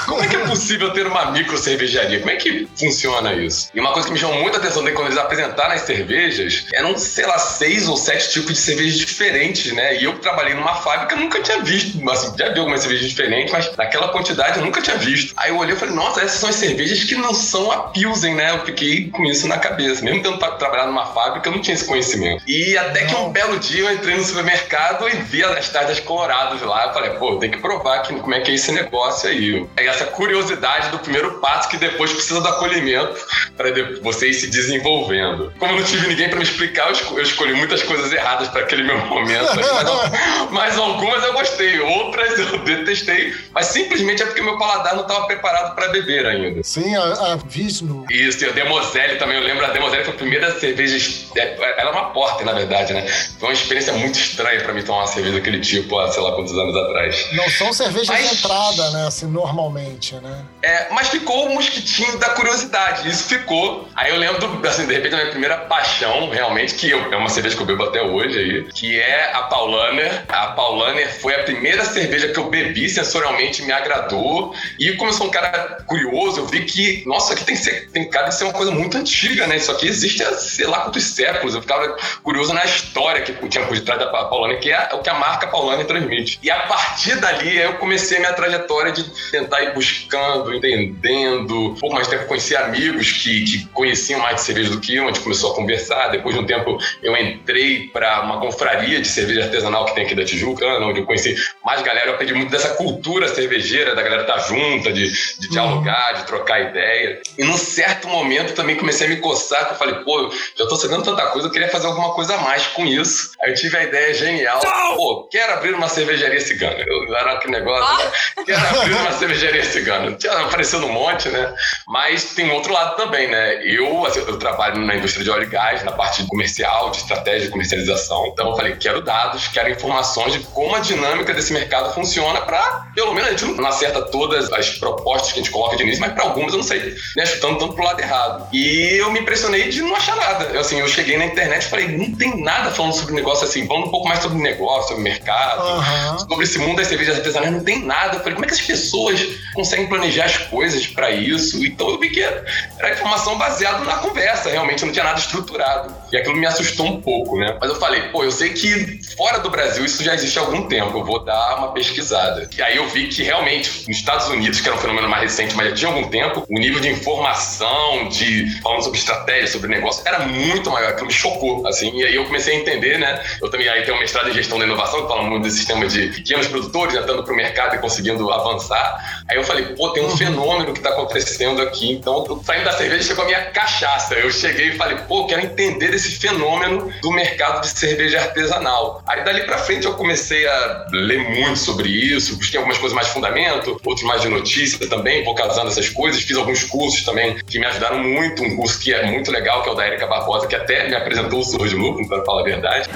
Como 0.07 0.23
é 0.23 0.27
que 0.29 0.37
é 0.37 0.47
possível 0.47 0.93
ter 0.93 1.07
uma 1.07 1.31
micro 1.31 1.57
cervejaria? 1.59 2.19
Como 2.21 2.31
é 2.31 2.37
que 2.37 2.69
funciona 2.79 3.33
isso? 3.35 3.71
E 3.75 3.81
uma 3.81 3.93
coisa 3.93 4.07
que 4.09 4.13
me 4.15 4.19
chamou 4.19 4.41
muita 4.41 4.59
atenção 4.59 4.83
quando 4.95 5.07
eles 5.07 5.19
apresentaram 5.19 5.73
as 5.75 5.83
cervejas 5.83 6.65
eram, 6.73 6.97
sei 6.99 7.27
lá, 7.27 7.39
seis 7.39 7.89
ou 7.89 7.97
sete 7.97 8.31
tipos 8.33 8.53
de 8.55 8.59
cervejas 8.61 8.99
diferentes, 8.99 9.73
né? 9.73 10.01
E 10.01 10.05
eu 10.05 10.19
trabalhei 10.19 10.55
numa 10.55 10.75
fábrica 10.77 11.17
nunca 11.17 11.41
tinha 11.43 11.61
visto. 11.63 11.99
Assim, 12.11 12.35
já 12.39 12.49
vi 12.51 12.59
algumas 12.59 12.81
cervejas 12.81 13.09
diferentes, 13.09 13.53
mas 13.53 13.77
naquela 13.77 14.09
quantidade 14.09 14.59
eu 14.59 14.65
nunca 14.65 14.81
tinha 14.81 14.97
visto. 14.97 15.35
Aí 15.37 15.51
eu 15.51 15.59
olhei 15.59 15.75
e 15.75 15.79
falei, 15.79 15.95
nossa, 15.95 16.21
essas 16.21 16.39
são 16.41 16.49
as 16.49 16.55
cervejas 16.57 17.05
que 17.05 17.15
não 17.15 17.35
são 17.35 17.71
a 17.71 17.89
Pilsen, 17.89 18.35
né? 18.35 18.53
Eu 18.53 18.65
fiquei 18.65 19.11
com 19.11 19.25
isso 19.25 19.47
na 19.47 19.59
cabeça. 19.59 20.03
Mesmo 20.05 20.23
tendo 20.23 20.39
tra- 20.39 20.53
trabalhado 20.53 20.89
numa 20.91 21.07
fábrica, 21.07 21.49
eu 21.49 21.53
não 21.53 21.61
tinha 21.61 21.75
esse 21.75 21.85
conhecimento. 21.85 22.43
E 22.47 22.77
até 22.79 23.05
que 23.05 23.15
um 23.15 23.31
belo 23.31 23.59
dia 23.59 23.81
eu 23.83 23.93
entrei 23.93 24.17
no 24.17 24.25
supermercado 24.25 25.09
e 25.09 25.13
vi 25.17 25.45
as 25.45 25.69
tarjas 25.69 26.01
coloradas 26.01 26.61
lá. 26.63 26.87
Eu 26.87 26.95
falei, 26.95 27.11
pô, 27.11 27.37
tem 27.37 27.51
que 27.51 27.59
provar 27.59 28.03
que, 28.03 28.15
como 28.15 28.35
é 28.35 28.41
que 28.41 28.51
é 28.51 28.55
esse 28.55 28.73
negócio 28.73 29.29
aí. 29.29 29.67
É 29.79 29.87
essa 29.87 30.07
curiosidade 30.07 30.89
do 30.91 30.99
primeiro 30.99 31.39
passo 31.41 31.69
que 31.69 31.77
depois 31.77 32.13
precisa 32.13 32.41
do 32.41 32.49
acolhimento 32.49 33.15
para 33.57 33.69
você 34.03 34.29
ir 34.31 34.35
se 34.35 34.49
desenvolvendo. 34.49 35.53
Como 35.59 35.73
eu 35.73 35.77
não 35.79 35.85
tive 35.85 36.07
ninguém 36.09 36.29
para 36.29 36.39
me 36.39 36.45
explicar, 36.45 36.87
eu 36.89 36.93
esco- 36.93 37.17
eu 37.19 37.23
escolhi 37.23 37.55
muitas 37.55 37.83
coisas 37.83 38.13
erradas 38.13 38.49
para 38.49 38.63
aquele 38.63 38.83
meu 38.83 38.99
momento. 39.07 39.45
mas, 39.55 40.51
mas 40.51 40.79
algumas 40.79 41.23
eu 41.25 41.33
gostei, 41.33 41.79
outras 41.81 42.39
eu 42.39 42.59
detestei. 42.59 43.35
Mas 43.53 43.67
simplesmente 43.67 44.23
é 44.23 44.27
porque 44.27 44.43
meu 44.43 44.59
paladar 44.59 44.95
não 44.97 45.03
estava 45.03 45.27
preparado 45.27 45.75
para 45.75 45.89
beber 45.89 46.27
ainda. 46.27 46.63
Sim, 46.65 46.95
a, 46.97 47.03
a 47.33 47.37
Visno. 47.37 48.05
Isso, 48.11 48.45
e 48.45 48.49
a 48.49 48.53
Demoselle 48.53 49.17
também, 49.17 49.37
eu 49.37 49.45
lembro, 49.45 49.65
a 49.65 49.71
Demoselle 49.71 50.05
foi 50.05 50.15
a 50.15 50.17
primeira 50.17 50.59
cerveja. 50.59 50.97
é, 51.37 51.55
Ela 51.81 51.91
é 51.91 51.93
uma 51.93 52.11
porta, 52.11 52.45
na 52.45 52.53
verdade, 52.53 52.93
né? 52.93 53.07
Foi 53.39 53.49
uma 53.51 53.55
experiência 53.55 53.93
muito 53.93 54.19
estranha 54.19 54.61
pra 54.61 54.73
mim 54.73 54.83
tomar 54.83 54.99
uma 54.99 55.07
cerveja 55.07 55.37
daquele 55.37 55.61
tipo, 55.61 55.99
há 55.99 56.11
sei 56.11 56.23
lá 56.23 56.33
quantos 56.33 56.53
anos 56.57 56.77
atrás. 56.77 57.29
Não 57.33 57.49
são 57.51 57.73
cervejas 57.73 58.09
Mas- 58.09 58.29
de 58.31 58.37
entrada, 58.37 58.91
né? 58.91 59.07
Assim, 59.07 59.27
normalmente, 59.69 60.15
né? 60.17 60.45
É, 60.63 60.89
mas 60.91 61.09
ficou 61.09 61.47
o 61.47 61.55
mosquitinho 61.55 62.19
da 62.19 62.31
curiosidade, 62.31 63.09
isso 63.09 63.25
ficou. 63.29 63.89
Aí 63.95 64.11
eu 64.11 64.17
lembro, 64.17 64.67
assim, 64.67 64.87
de 64.87 64.95
repente, 64.95 65.15
a 65.15 65.19
minha 65.19 65.31
primeira 65.31 65.57
paixão, 65.59 66.31
realmente, 66.31 66.75
que 66.75 66.91
eu, 66.91 67.13
é 67.13 67.17
uma 67.17 67.29
cerveja 67.29 67.55
que 67.57 67.63
eu 67.63 67.67
bebo 67.67 67.85
até 67.85 68.03
hoje 68.03 68.39
aí, 68.39 68.65
que 68.73 68.99
é 68.99 69.33
a 69.35 69.43
Paulaner. 69.43 70.25
A 70.29 70.49
Paulaner 70.49 71.21
foi 71.21 71.35
a 71.35 71.43
primeira 71.45 71.85
cerveja 71.85 72.29
que 72.29 72.39
eu 72.39 72.49
bebi 72.49 72.89
sensorialmente, 72.89 73.63
me 73.63 73.73
agradou. 73.73 74.55
E 74.79 74.93
como 74.93 75.11
eu 75.11 75.15
sou 75.15 75.27
um 75.27 75.31
cara 75.31 75.79
curioso, 75.87 76.41
eu 76.41 76.47
vi 76.47 76.65
que, 76.65 77.03
nossa, 77.07 77.35
aqui 77.35 77.45
tem, 77.45 77.57
ser- 77.57 77.91
tem 77.91 78.09
cara 78.09 78.29
de 78.29 78.35
ser 78.35 78.45
uma 78.45 78.53
coisa 78.53 78.71
muito 78.71 78.97
antiga, 78.97 79.47
né? 79.47 79.57
Isso 79.57 79.71
aqui 79.71 79.87
existe 79.87 80.23
há 80.23 80.33
sei 80.35 80.67
lá 80.67 80.81
quantos 80.81 81.05
séculos. 81.05 81.55
Eu 81.55 81.61
ficava 81.61 81.97
curioso 82.23 82.53
na 82.55 82.65
história 82.65 83.23
que 83.23 83.33
tinha 83.49 83.65
por 83.67 83.75
detrás 83.77 84.01
da 84.01 84.07
Paulaner, 84.07 84.61
que 84.61 84.71
é 84.73 84.89
o 84.93 84.99
que 85.03 85.11
a 85.11 85.15
marca 85.15 85.47
Paulaner 85.47 85.87
transmite. 85.87 86.39
E 86.43 86.51
a 86.51 86.61
partir 86.61 87.17
dali, 87.17 87.57
eu 87.59 87.75
comecei 87.75 88.17
a 88.19 88.21
minha 88.21 88.33
trajetória 88.33 88.93
de 88.93 89.05
tentar 89.31 89.58
ir 89.65 89.75
buscando, 89.75 90.55
entendendo. 90.55 91.77
Pouco 91.81 91.95
mais 91.95 92.09
tempo 92.09 92.27
conheci 92.27 92.57
amigos 92.57 93.13
que, 93.13 93.45
que 93.45 93.67
conheciam 93.69 94.21
mais 94.21 94.37
de 94.37 94.43
cerveja 94.43 94.71
do 94.71 94.81
que 94.81 94.95
eu, 94.95 95.05
a 95.05 95.07
gente 95.09 95.21
começou 95.21 95.53
a 95.53 95.55
conversar. 95.55 96.09
Depois 96.09 96.35
de 96.35 96.41
um 96.41 96.47
tempo, 96.47 96.79
eu 97.03 97.17
entrei 97.17 97.89
para 97.89 98.23
uma 98.23 98.41
confraria 98.41 99.01
de 99.01 99.09
cerveja 99.09 99.45
artesanal 99.45 99.85
que 99.87 99.95
tem 99.95 100.05
aqui 100.05 100.15
da 100.15 100.25
Tijuca, 100.25 100.67
onde 100.81 101.01
eu 101.01 101.07
conheci 101.07 101.35
mais 101.65 101.83
galera. 101.83 102.09
Eu 102.09 102.15
aprendi 102.15 102.35
muito 102.35 102.51
dessa 102.51 102.71
cultura 102.71 103.29
cervejeira, 103.29 103.95
da 103.95 104.03
galera 104.03 104.23
estar 104.23 104.39
junta, 104.39 104.93
de, 104.93 105.11
de 105.11 105.49
dialogar, 105.49 106.13
de 106.13 106.27
trocar 106.27 106.61
ideia. 106.61 107.21
E 107.37 107.45
num 107.45 107.57
certo 107.57 108.09
momento 108.09 108.55
também 108.55 108.77
comecei 108.77 109.07
a 109.07 109.11
me 109.11 109.17
coçar, 109.17 109.67
que 109.67 109.73
eu 109.75 109.77
falei, 109.79 109.97
pô, 109.97 110.31
já 110.57 110.67
tô 110.67 110.77
sabendo 110.77 111.03
tanta 111.03 111.27
coisa, 111.27 111.49
eu 111.49 111.53
queria 111.53 111.69
fazer 111.69 111.87
alguma 111.87 112.13
coisa 112.13 112.35
a 112.35 112.39
mais 112.39 112.67
com 112.69 112.87
isso. 112.87 113.33
Aí 113.43 113.51
eu 113.53 113.55
tive 113.55 113.77
a 113.77 113.85
ideia 113.85 114.15
genial, 114.15 114.61
pô, 114.97 115.29
quero 115.31 115.53
abrir 115.53 115.75
uma 115.75 115.89
cervejaria 115.89 116.41
cigana. 116.41 116.85
Eu 116.87 117.17
era 117.17 117.33
aquele 117.33 117.55
negócio, 117.55 118.05
né? 118.05 118.13
quero 118.45 118.81
abrir 118.81 118.95
uma 118.95 119.13
cervejaria 119.13 119.48
cigana. 119.65 120.13
Tinha 120.13 120.33
aparecendo 120.33 120.87
um 120.87 120.93
monte, 120.93 121.29
né? 121.29 121.53
Mas 121.87 122.35
tem 122.35 122.51
um 122.51 122.55
outro 122.55 122.73
lado 122.73 122.97
também, 122.97 123.29
né? 123.29 123.63
Eu, 123.65 124.05
assim, 124.07 124.21
eu 124.21 124.39
trabalho 124.39 124.79
na 124.79 124.97
indústria 124.97 125.25
de 125.25 125.31
óleo 125.31 125.45
e 125.45 125.47
gás, 125.47 125.85
na 125.85 125.93
parte 125.93 126.25
comercial, 126.27 126.91
de 126.91 126.99
estratégia 126.99 127.47
de 127.47 127.51
comercialização. 127.51 128.27
Então 128.27 128.51
eu 128.51 128.57
falei, 128.57 128.77
quero 128.77 129.01
dados, 129.03 129.49
quero 129.49 129.71
informações 129.71 130.33
de 130.33 130.41
como 130.41 130.75
a 130.75 130.81
dinâmica 130.81 131.33
desse 131.35 131.53
mercado 131.53 131.95
funciona 131.95 132.41
para, 132.41 132.87
pelo 132.95 133.13
menos, 133.13 133.29
a 133.29 133.33
gente 133.33 133.45
não 133.45 133.67
acerta 133.67 134.03
todas 134.03 134.53
as 134.53 134.71
propostas 134.79 135.33
que 135.33 135.41
a 135.41 135.43
gente 135.43 135.53
coloca 135.53 135.77
de 135.77 135.83
início, 135.83 136.01
mas 136.01 136.13
para 136.13 136.25
algumas 136.25 136.53
eu 136.53 136.59
não 136.59 136.65
sei, 136.65 136.95
né? 137.17 137.27
Chutando 137.27 137.59
tanto 137.59 137.75
pro 137.75 137.85
lado 137.85 138.01
errado. 138.01 138.49
E 138.53 138.99
eu 138.99 139.11
me 139.11 139.21
impressionei 139.21 139.69
de 139.69 139.83
não 139.83 139.95
achar 139.95 140.17
nada. 140.17 140.45
Eu, 140.47 140.61
assim, 140.61 140.79
eu 140.79 140.89
cheguei 140.89 141.17
na 141.17 141.27
internet 141.27 141.63
e 141.63 141.69
falei, 141.69 141.89
não 141.89 142.15
tem 142.15 142.43
nada 142.43 142.71
falando 142.71 142.95
sobre 142.95 143.15
negócio 143.15 143.45
assim, 143.45 143.67
falando 143.67 143.87
um 143.87 143.91
pouco 143.91 144.09
mais 144.09 144.21
sobre 144.21 144.39
negócio, 144.39 144.89
sobre 144.89 145.03
mercado 145.03 145.63
Aham. 145.63 146.19
sobre 146.19 146.45
esse 146.45 146.59
mundo 146.59 146.77
das 146.77 146.87
cervejas 146.87 147.17
artesanais 147.17 147.53
não 147.53 147.65
tem 147.65 147.85
nada. 147.85 148.17
Eu 148.17 148.21
falei, 148.21 148.35
como 148.35 148.45
é 148.45 148.49
que 148.49 148.55
as 148.55 148.61
pessoas 148.61 149.21
conseguem 149.55 149.89
planejar 149.89 150.25
as 150.25 150.39
coisas 150.39 150.87
para 150.87 151.11
isso. 151.11 151.65
Então 151.65 151.89
eu 151.91 151.99
vi 151.99 152.11
que 152.11 152.23
era 152.23 152.93
informação 152.93 153.37
baseada 153.39 153.85
na 153.85 153.97
conversa, 153.97 154.51
realmente 154.51 154.85
não 154.85 154.93
tinha 154.93 155.05
nada 155.05 155.19
estruturado. 155.19 155.95
E 156.13 156.17
aquilo 156.17 156.37
me 156.37 156.47
assustou 156.47 156.87
um 156.87 157.01
pouco, 157.01 157.39
né? 157.39 157.57
Mas 157.61 157.71
eu 157.71 157.77
falei, 157.77 158.03
pô, 158.09 158.25
eu 158.25 158.33
sei 158.33 158.51
que 158.51 159.01
fora 159.17 159.39
do 159.39 159.51
Brasil 159.51 159.85
isso 159.85 160.03
já 160.03 160.15
existe 160.15 160.39
há 160.39 160.43
algum 160.43 160.69
tempo, 160.69 160.99
eu 160.99 161.05
vou 161.05 161.25
dar 161.25 161.57
uma 161.59 161.73
pesquisada. 161.73 162.49
E 162.57 162.63
aí 162.63 162.77
eu 162.77 162.89
vi 162.89 163.09
que 163.09 163.23
realmente 163.23 163.71
nos 163.89 163.99
Estados 163.99 164.29
Unidos, 164.29 164.61
que 164.61 164.69
era 164.69 164.77
um 164.77 164.81
fenômeno 164.81 165.09
mais 165.09 165.23
recente, 165.23 165.55
mas 165.55 165.71
já 165.71 165.75
tinha 165.75 165.91
algum 165.91 166.09
tempo, 166.09 166.45
o 166.49 166.59
nível 166.59 166.81
de 166.81 166.89
informação, 166.89 168.09
de 168.09 168.61
falando 168.63 168.83
sobre 168.83 168.99
estratégia, 168.99 169.47
sobre 169.49 169.69
negócio, 169.69 170.03
era 170.07 170.21
muito 170.21 170.71
maior. 170.71 170.91
Aquilo 170.91 171.07
me 171.07 171.13
chocou, 171.13 171.67
assim. 171.67 171.95
E 171.99 172.05
aí 172.05 172.15
eu 172.15 172.25
comecei 172.25 172.57
a 172.57 172.61
entender, 172.61 172.99
né? 172.99 173.23
Eu 173.41 173.51
também 173.51 173.69
aí 173.69 173.83
tenho 173.83 173.97
um 173.97 174.01
mestrado 174.01 174.29
em 174.29 174.33
gestão 174.33 174.59
da 174.59 174.65
inovação, 174.65 175.03
que 175.03 175.09
fala 175.09 175.23
muito 175.23 175.43
desse 175.43 175.59
sistema 175.59 175.87
de 175.87 176.09
pequenos 176.09 176.47
produtores 176.47 176.95
entrando 176.95 177.23
para 177.23 177.33
o 177.33 177.37
mercado 177.37 177.75
e 177.75 177.79
conseguindo 177.79 178.31
avançar. 178.31 179.23
Aí 179.29 179.37
eu 179.37 179.45
falei, 179.45 179.65
pô, 179.75 179.91
tem 179.91 180.05
um 180.05 180.17
fenômeno 180.17 180.73
que 180.73 180.79
está 180.79 180.91
acontecendo 180.91 181.61
aqui. 181.63 181.93
Então, 181.93 182.43
saindo 182.45 182.65
da 182.65 182.73
cerveja, 182.73 183.03
chegou 183.03 183.25
a 183.25 183.27
minha 183.27 183.45
cachaça. 183.47 184.15
Eu 184.15 184.31
cheguei 184.31 184.69
e 184.69 184.77
falei, 184.77 184.97
pô, 185.09 185.27
quero 185.27 185.43
entender 185.43 185.98
esse 185.99 186.19
fenômeno 186.19 186.93
do 187.03 187.11
mercado 187.11 187.61
de 187.61 187.69
cerveja 187.69 188.21
artesanal. 188.21 189.03
Aí 189.07 189.25
dali 189.25 189.43
para 189.43 189.59
frente 189.59 189.87
eu 189.87 189.95
comecei 189.95 190.47
a 190.47 190.87
ler 190.91 191.19
muito 191.19 191.59
sobre 191.59 191.89
isso, 191.89 192.37
busquei 192.37 192.59
algumas 192.59 192.79
coisas 192.79 192.95
mais 192.95 193.09
de 193.09 193.13
fundamento, 193.13 193.81
outros 193.85 194.07
mais 194.07 194.23
de 194.23 194.29
notícia 194.29 194.89
também, 194.89 195.25
vou 195.25 195.35
casando 195.35 195.69
essas 195.69 195.89
coisas. 195.89 196.23
Fiz 196.23 196.37
alguns 196.37 196.65
cursos 196.65 197.03
também 197.03 197.37
que 197.47 197.59
me 197.59 197.67
ajudaram 197.67 197.99
muito. 197.99 198.43
Um 198.43 198.57
curso 198.57 198.79
que 198.79 198.93
é 198.93 199.07
muito 199.07 199.31
legal, 199.31 199.63
que 199.63 199.69
é 199.69 199.73
o 199.73 199.75
da 199.75 199.87
Erika 199.87 200.07
Barbosa, 200.07 200.47
que 200.47 200.57
até 200.57 200.89
me 200.89 200.95
apresentou 200.95 201.41
o 201.41 201.45
Surro 201.45 201.69
de 201.69 201.75
Lucro, 201.75 202.07
para 202.09 202.25
falar 202.25 202.43
a 202.43 202.45
verdade. 202.45 202.89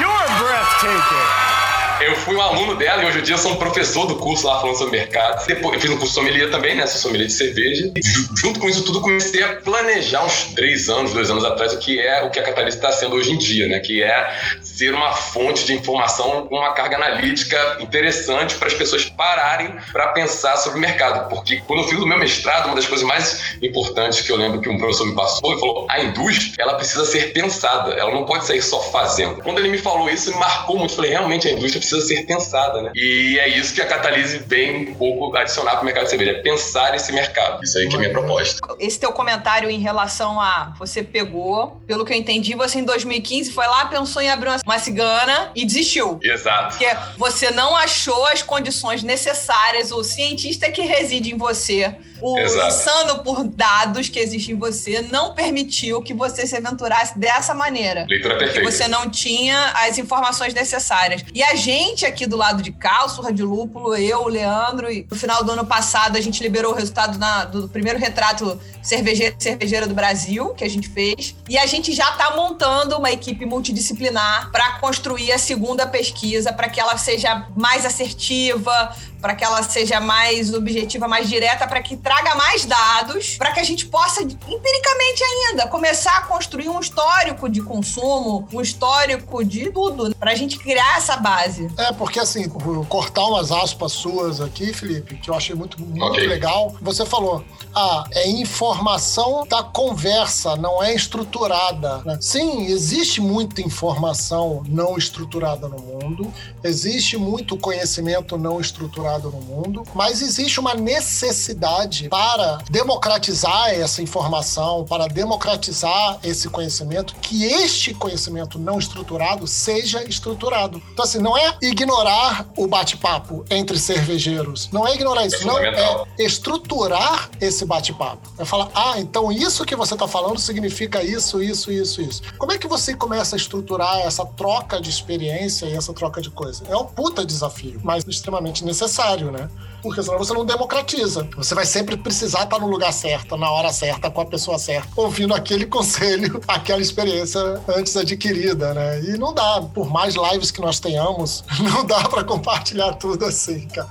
You're 0.00 0.38
breathtaking! 0.38 1.57
Eu 2.00 2.14
fui 2.14 2.36
um 2.36 2.40
aluno 2.40 2.76
dela 2.76 3.02
e 3.02 3.06
hoje 3.06 3.18
em 3.18 3.22
dia 3.22 3.36
sou 3.36 3.52
um 3.52 3.56
professor 3.56 4.06
do 4.06 4.16
curso 4.16 4.46
lá 4.46 4.60
falando 4.60 4.76
sobre 4.76 4.98
mercado. 4.98 5.44
Depois 5.46 5.74
eu 5.74 5.80
fiz 5.80 5.90
um 5.90 5.96
curso 5.96 6.12
de 6.12 6.14
sommelier 6.14 6.48
também, 6.50 6.76
né? 6.76 6.86
Sou 6.86 7.00
sommelier 7.00 7.26
de 7.26 7.32
cerveja. 7.32 7.90
E 7.96 8.00
junto 8.36 8.60
com 8.60 8.68
isso 8.68 8.84
tudo, 8.84 9.00
comecei 9.00 9.42
a 9.42 9.56
planejar 9.56 10.24
uns 10.24 10.44
três 10.54 10.88
anos, 10.88 11.12
dois 11.12 11.28
anos 11.28 11.44
atrás, 11.44 11.72
o 11.72 11.78
que 11.78 12.00
é 12.00 12.22
o 12.22 12.30
que 12.30 12.38
a 12.38 12.42
Catalyst 12.42 12.76
está 12.76 12.92
sendo 12.92 13.16
hoje 13.16 13.32
em 13.32 13.38
dia, 13.38 13.66
né? 13.66 13.80
Que 13.80 14.02
é 14.02 14.32
ser 14.62 14.94
uma 14.94 15.12
fonte 15.12 15.64
de 15.64 15.74
informação 15.74 16.46
com 16.46 16.56
uma 16.56 16.72
carga 16.72 16.96
analítica 16.96 17.78
interessante 17.80 18.54
para 18.54 18.68
as 18.68 18.74
pessoas 18.74 19.04
pararem 19.06 19.74
para 19.92 20.08
pensar 20.08 20.56
sobre 20.56 20.78
o 20.78 20.80
mercado. 20.80 21.28
Porque 21.28 21.60
quando 21.66 21.82
eu 21.82 21.88
fiz 21.88 21.98
o 21.98 22.06
meu 22.06 22.18
mestrado, 22.18 22.66
uma 22.66 22.76
das 22.76 22.86
coisas 22.86 23.06
mais 23.06 23.56
importantes 23.60 24.20
que 24.20 24.30
eu 24.30 24.36
lembro 24.36 24.60
que 24.60 24.68
um 24.68 24.78
professor 24.78 25.04
me 25.04 25.16
passou, 25.16 25.50
ele 25.50 25.60
falou: 25.60 25.86
a 25.90 26.00
indústria, 26.00 26.62
ela 26.62 26.74
precisa 26.74 27.04
ser 27.04 27.32
pensada, 27.32 27.94
ela 27.94 28.12
não 28.12 28.24
pode 28.24 28.46
sair 28.46 28.62
só 28.62 28.80
fazendo. 28.80 29.42
Quando 29.42 29.58
ele 29.58 29.68
me 29.68 29.78
falou 29.78 30.08
isso, 30.08 30.30
me 30.30 30.38
marcou 30.38 30.78
muito. 30.78 30.94
Falei: 30.94 31.10
realmente 31.10 31.48
a 31.48 31.50
indústria 31.50 31.87
precisa 31.88 32.06
ser 32.06 32.26
pensada, 32.26 32.82
né? 32.82 32.92
E 32.94 33.38
é 33.38 33.48
isso 33.48 33.74
que 33.74 33.80
a 33.80 33.86
Catalise 33.86 34.38
vem 34.38 34.90
um 34.90 34.94
pouco 34.94 35.34
adicionar 35.36 35.72
para 35.72 35.82
o 35.82 35.84
mercado 35.84 36.04
de 36.04 36.10
cerveja, 36.10 36.32
é 36.32 36.42
pensar 36.42 36.94
esse 36.94 37.12
mercado. 37.12 37.62
Isso 37.62 37.78
aí 37.78 37.88
que 37.88 37.94
é 37.94 37.96
a 37.96 38.00
minha 38.00 38.12
proposta. 38.12 38.60
Esse 38.78 38.98
teu 38.98 39.12
comentário 39.12 39.70
em 39.70 39.78
relação 39.78 40.40
a 40.40 40.74
você 40.78 41.02
pegou, 41.02 41.80
pelo 41.86 42.04
que 42.04 42.12
eu 42.12 42.16
entendi, 42.16 42.54
você 42.54 42.78
em 42.78 42.84
2015 42.84 43.52
foi 43.52 43.66
lá, 43.66 43.86
pensou 43.86 44.20
em 44.20 44.28
abrir 44.28 44.50
uma 44.64 44.78
cigana 44.78 45.50
e 45.54 45.64
desistiu. 45.64 46.18
Exato. 46.22 46.76
Porque 46.76 46.96
você 47.16 47.50
não 47.50 47.76
achou 47.76 48.26
as 48.26 48.42
condições 48.42 49.02
necessárias, 49.02 49.90
o 49.90 50.02
cientista 50.04 50.70
que 50.70 50.82
reside 50.82 51.32
em 51.32 51.36
você 51.36 51.96
o 52.20 52.38
Exato. 52.38 52.68
insano 52.68 53.22
por 53.22 53.44
dados 53.44 54.08
que 54.08 54.18
existem 54.18 54.54
em 54.54 54.58
você 54.58 55.02
não 55.02 55.34
permitiu 55.34 56.02
que 56.02 56.14
você 56.14 56.46
se 56.46 56.56
aventurasse 56.56 57.18
dessa 57.18 57.54
maneira. 57.54 58.06
Porque 58.06 58.60
você 58.62 58.88
não 58.88 59.08
tinha 59.08 59.72
as 59.74 59.98
informações 59.98 60.54
necessárias. 60.54 61.24
E 61.34 61.42
a 61.42 61.54
gente 61.54 62.06
aqui 62.06 62.26
do 62.26 62.36
lado 62.36 62.62
de 62.62 62.72
cá, 62.72 63.06
o 63.06 63.32
de 63.32 63.42
Lúpulo, 63.42 63.94
eu, 63.96 64.22
o 64.22 64.28
Leandro, 64.28 64.90
e 64.90 65.06
no 65.10 65.16
final 65.16 65.44
do 65.44 65.52
ano 65.52 65.66
passado 65.66 66.16
a 66.16 66.20
gente 66.20 66.42
liberou 66.42 66.72
o 66.72 66.74
resultado 66.74 67.18
na, 67.18 67.44
do 67.44 67.68
primeiro 67.68 67.98
retrato 67.98 68.58
cervejeira, 68.82 69.34
cervejeira 69.38 69.86
do 69.86 69.94
Brasil 69.94 70.54
que 70.54 70.64
a 70.64 70.70
gente 70.70 70.88
fez. 70.88 71.34
E 71.48 71.58
a 71.58 71.66
gente 71.66 71.92
já 71.92 72.10
está 72.10 72.34
montando 72.34 72.96
uma 72.96 73.10
equipe 73.10 73.44
multidisciplinar 73.44 74.50
para 74.50 74.78
construir 74.78 75.32
a 75.32 75.38
segunda 75.38 75.86
pesquisa, 75.86 76.52
para 76.52 76.68
que 76.68 76.80
ela 76.80 76.96
seja 76.96 77.46
mais 77.56 77.84
assertiva, 77.84 78.94
para 79.20 79.34
que 79.34 79.44
ela 79.44 79.62
seja 79.62 80.00
mais 80.00 80.52
objetiva, 80.52 81.08
mais 81.08 81.28
direta, 81.28 81.66
para 81.66 81.82
que 81.82 81.96
traga 81.96 82.34
mais 82.34 82.64
dados, 82.64 83.36
para 83.36 83.52
que 83.52 83.60
a 83.60 83.64
gente 83.64 83.86
possa, 83.86 84.22
empiricamente 84.22 85.24
ainda, 85.24 85.66
começar 85.66 86.16
a 86.18 86.22
construir 86.22 86.68
um 86.68 86.80
histórico 86.80 87.48
de 87.48 87.60
consumo, 87.60 88.48
um 88.52 88.60
histórico 88.60 89.44
de 89.44 89.70
tudo, 89.70 90.14
para 90.14 90.32
a 90.32 90.34
gente 90.34 90.58
criar 90.58 90.98
essa 90.98 91.16
base. 91.16 91.68
É, 91.76 91.92
porque 91.92 92.20
assim, 92.20 92.48
vou 92.48 92.84
cortar 92.84 93.24
umas 93.26 93.50
aspas 93.50 93.92
suas 93.92 94.40
aqui, 94.40 94.72
Felipe, 94.72 95.16
que 95.16 95.30
eu 95.30 95.34
achei 95.34 95.54
muito, 95.54 95.80
muito 95.80 96.04
okay. 96.04 96.26
legal. 96.26 96.74
Você 96.80 97.04
falou, 97.04 97.44
ah, 97.74 98.04
é 98.12 98.28
informação 98.28 99.46
da 99.46 99.62
conversa, 99.62 100.56
não 100.56 100.82
é 100.82 100.94
estruturada. 100.94 101.98
Né? 102.04 102.18
Sim, 102.20 102.66
existe 102.66 103.20
muita 103.20 103.60
informação 103.60 104.62
não 104.68 104.96
estruturada 104.96 105.68
no 105.68 105.78
mundo, 105.78 106.32
existe 106.62 107.16
muito 107.16 107.56
conhecimento 107.56 108.36
não 108.36 108.60
estruturado 108.60 109.07
no 109.16 109.40
mundo, 109.40 109.82
mas 109.94 110.20
existe 110.20 110.60
uma 110.60 110.74
necessidade 110.74 112.08
para 112.08 112.58
democratizar 112.70 113.70
essa 113.70 114.02
informação, 114.02 114.84
para 114.84 115.06
democratizar 115.06 116.18
esse 116.22 116.48
conhecimento, 116.48 117.14
que 117.22 117.44
este 117.44 117.94
conhecimento 117.94 118.58
não 118.58 118.78
estruturado 118.78 119.46
seja 119.46 120.02
estruturado. 120.04 120.82
Então, 120.92 121.04
assim, 121.04 121.18
não 121.18 121.36
é 121.36 121.56
ignorar 121.62 122.46
o 122.56 122.66
bate-papo 122.66 123.44
entre 123.50 123.78
cervejeiros, 123.78 124.68
não 124.72 124.86
é 124.86 124.94
ignorar 124.94 125.26
isso, 125.26 125.42
é 125.42 125.44
não 125.44 125.58
é 125.58 126.04
estruturar 126.18 127.30
esse 127.40 127.64
bate-papo. 127.64 128.28
É 128.38 128.44
falar, 128.44 128.70
ah, 128.74 128.98
então 128.98 129.30
isso 129.30 129.64
que 129.64 129.76
você 129.76 129.94
está 129.94 130.08
falando 130.08 130.38
significa 130.38 131.02
isso, 131.02 131.42
isso, 131.42 131.70
isso, 131.70 132.02
isso. 132.02 132.22
Como 132.38 132.52
é 132.52 132.58
que 132.58 132.66
você 132.66 132.94
começa 132.94 133.36
a 133.36 133.38
estruturar 133.38 133.98
essa 134.00 134.24
troca 134.24 134.80
de 134.80 134.90
experiência 134.90 135.66
e 135.66 135.74
essa 135.74 135.92
troca 135.92 136.20
de 136.20 136.30
coisa? 136.30 136.64
É 136.68 136.76
um 136.76 136.84
puta 136.84 137.24
desafio, 137.24 137.80
mas 137.82 138.04
extremamente 138.06 138.64
necessário, 138.64 138.97
né? 139.30 139.48
porque 139.82 140.02
senão 140.02 140.18
você 140.18 140.32
não 140.32 140.44
democratiza. 140.44 141.28
Você 141.36 141.54
vai 141.54 141.64
sempre 141.64 141.96
precisar 141.96 142.44
estar 142.44 142.58
no 142.58 142.66
lugar 142.66 142.92
certo, 142.92 143.36
na 143.36 143.50
hora 143.50 143.72
certa, 143.72 144.10
com 144.10 144.20
a 144.20 144.26
pessoa 144.26 144.58
certa, 144.58 144.88
ouvindo 144.96 145.34
aquele 145.34 145.64
conselho, 145.66 146.40
aquela 146.46 146.80
experiência 146.80 147.40
antes 147.68 147.96
adquirida, 147.96 148.74
né? 148.74 149.00
E 149.02 149.18
não 149.18 149.32
dá, 149.32 149.62
por 149.62 149.90
mais 149.90 150.14
lives 150.14 150.50
que 150.50 150.60
nós 150.60 150.80
tenhamos, 150.80 151.44
não 151.60 151.84
dá 151.84 152.08
para 152.08 152.24
compartilhar 152.24 152.94
tudo 152.94 153.24
assim, 153.24 153.66
cara. 153.68 153.88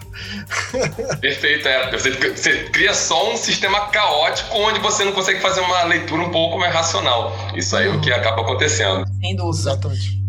Perfeito, 1.19 1.67
é. 1.67 1.91
Você, 1.91 2.11
você 2.11 2.63
cria 2.69 2.93
só 2.93 3.31
um 3.31 3.37
sistema 3.37 3.87
caótico 3.87 4.55
onde 4.55 4.79
você 4.79 5.03
não 5.03 5.11
consegue 5.11 5.39
fazer 5.41 5.61
uma 5.61 5.83
leitura 5.83 6.21
um 6.21 6.31
pouco 6.31 6.57
mais 6.57 6.73
racional. 6.73 7.33
Isso 7.55 7.75
aí 7.75 7.87
é 7.87 7.89
o 7.89 8.01
que 8.01 8.11
acaba 8.11 8.41
acontecendo. 8.41 9.05
Sem 9.21 9.35
dúvida. 9.35 9.57
Exatamente. 9.57 10.26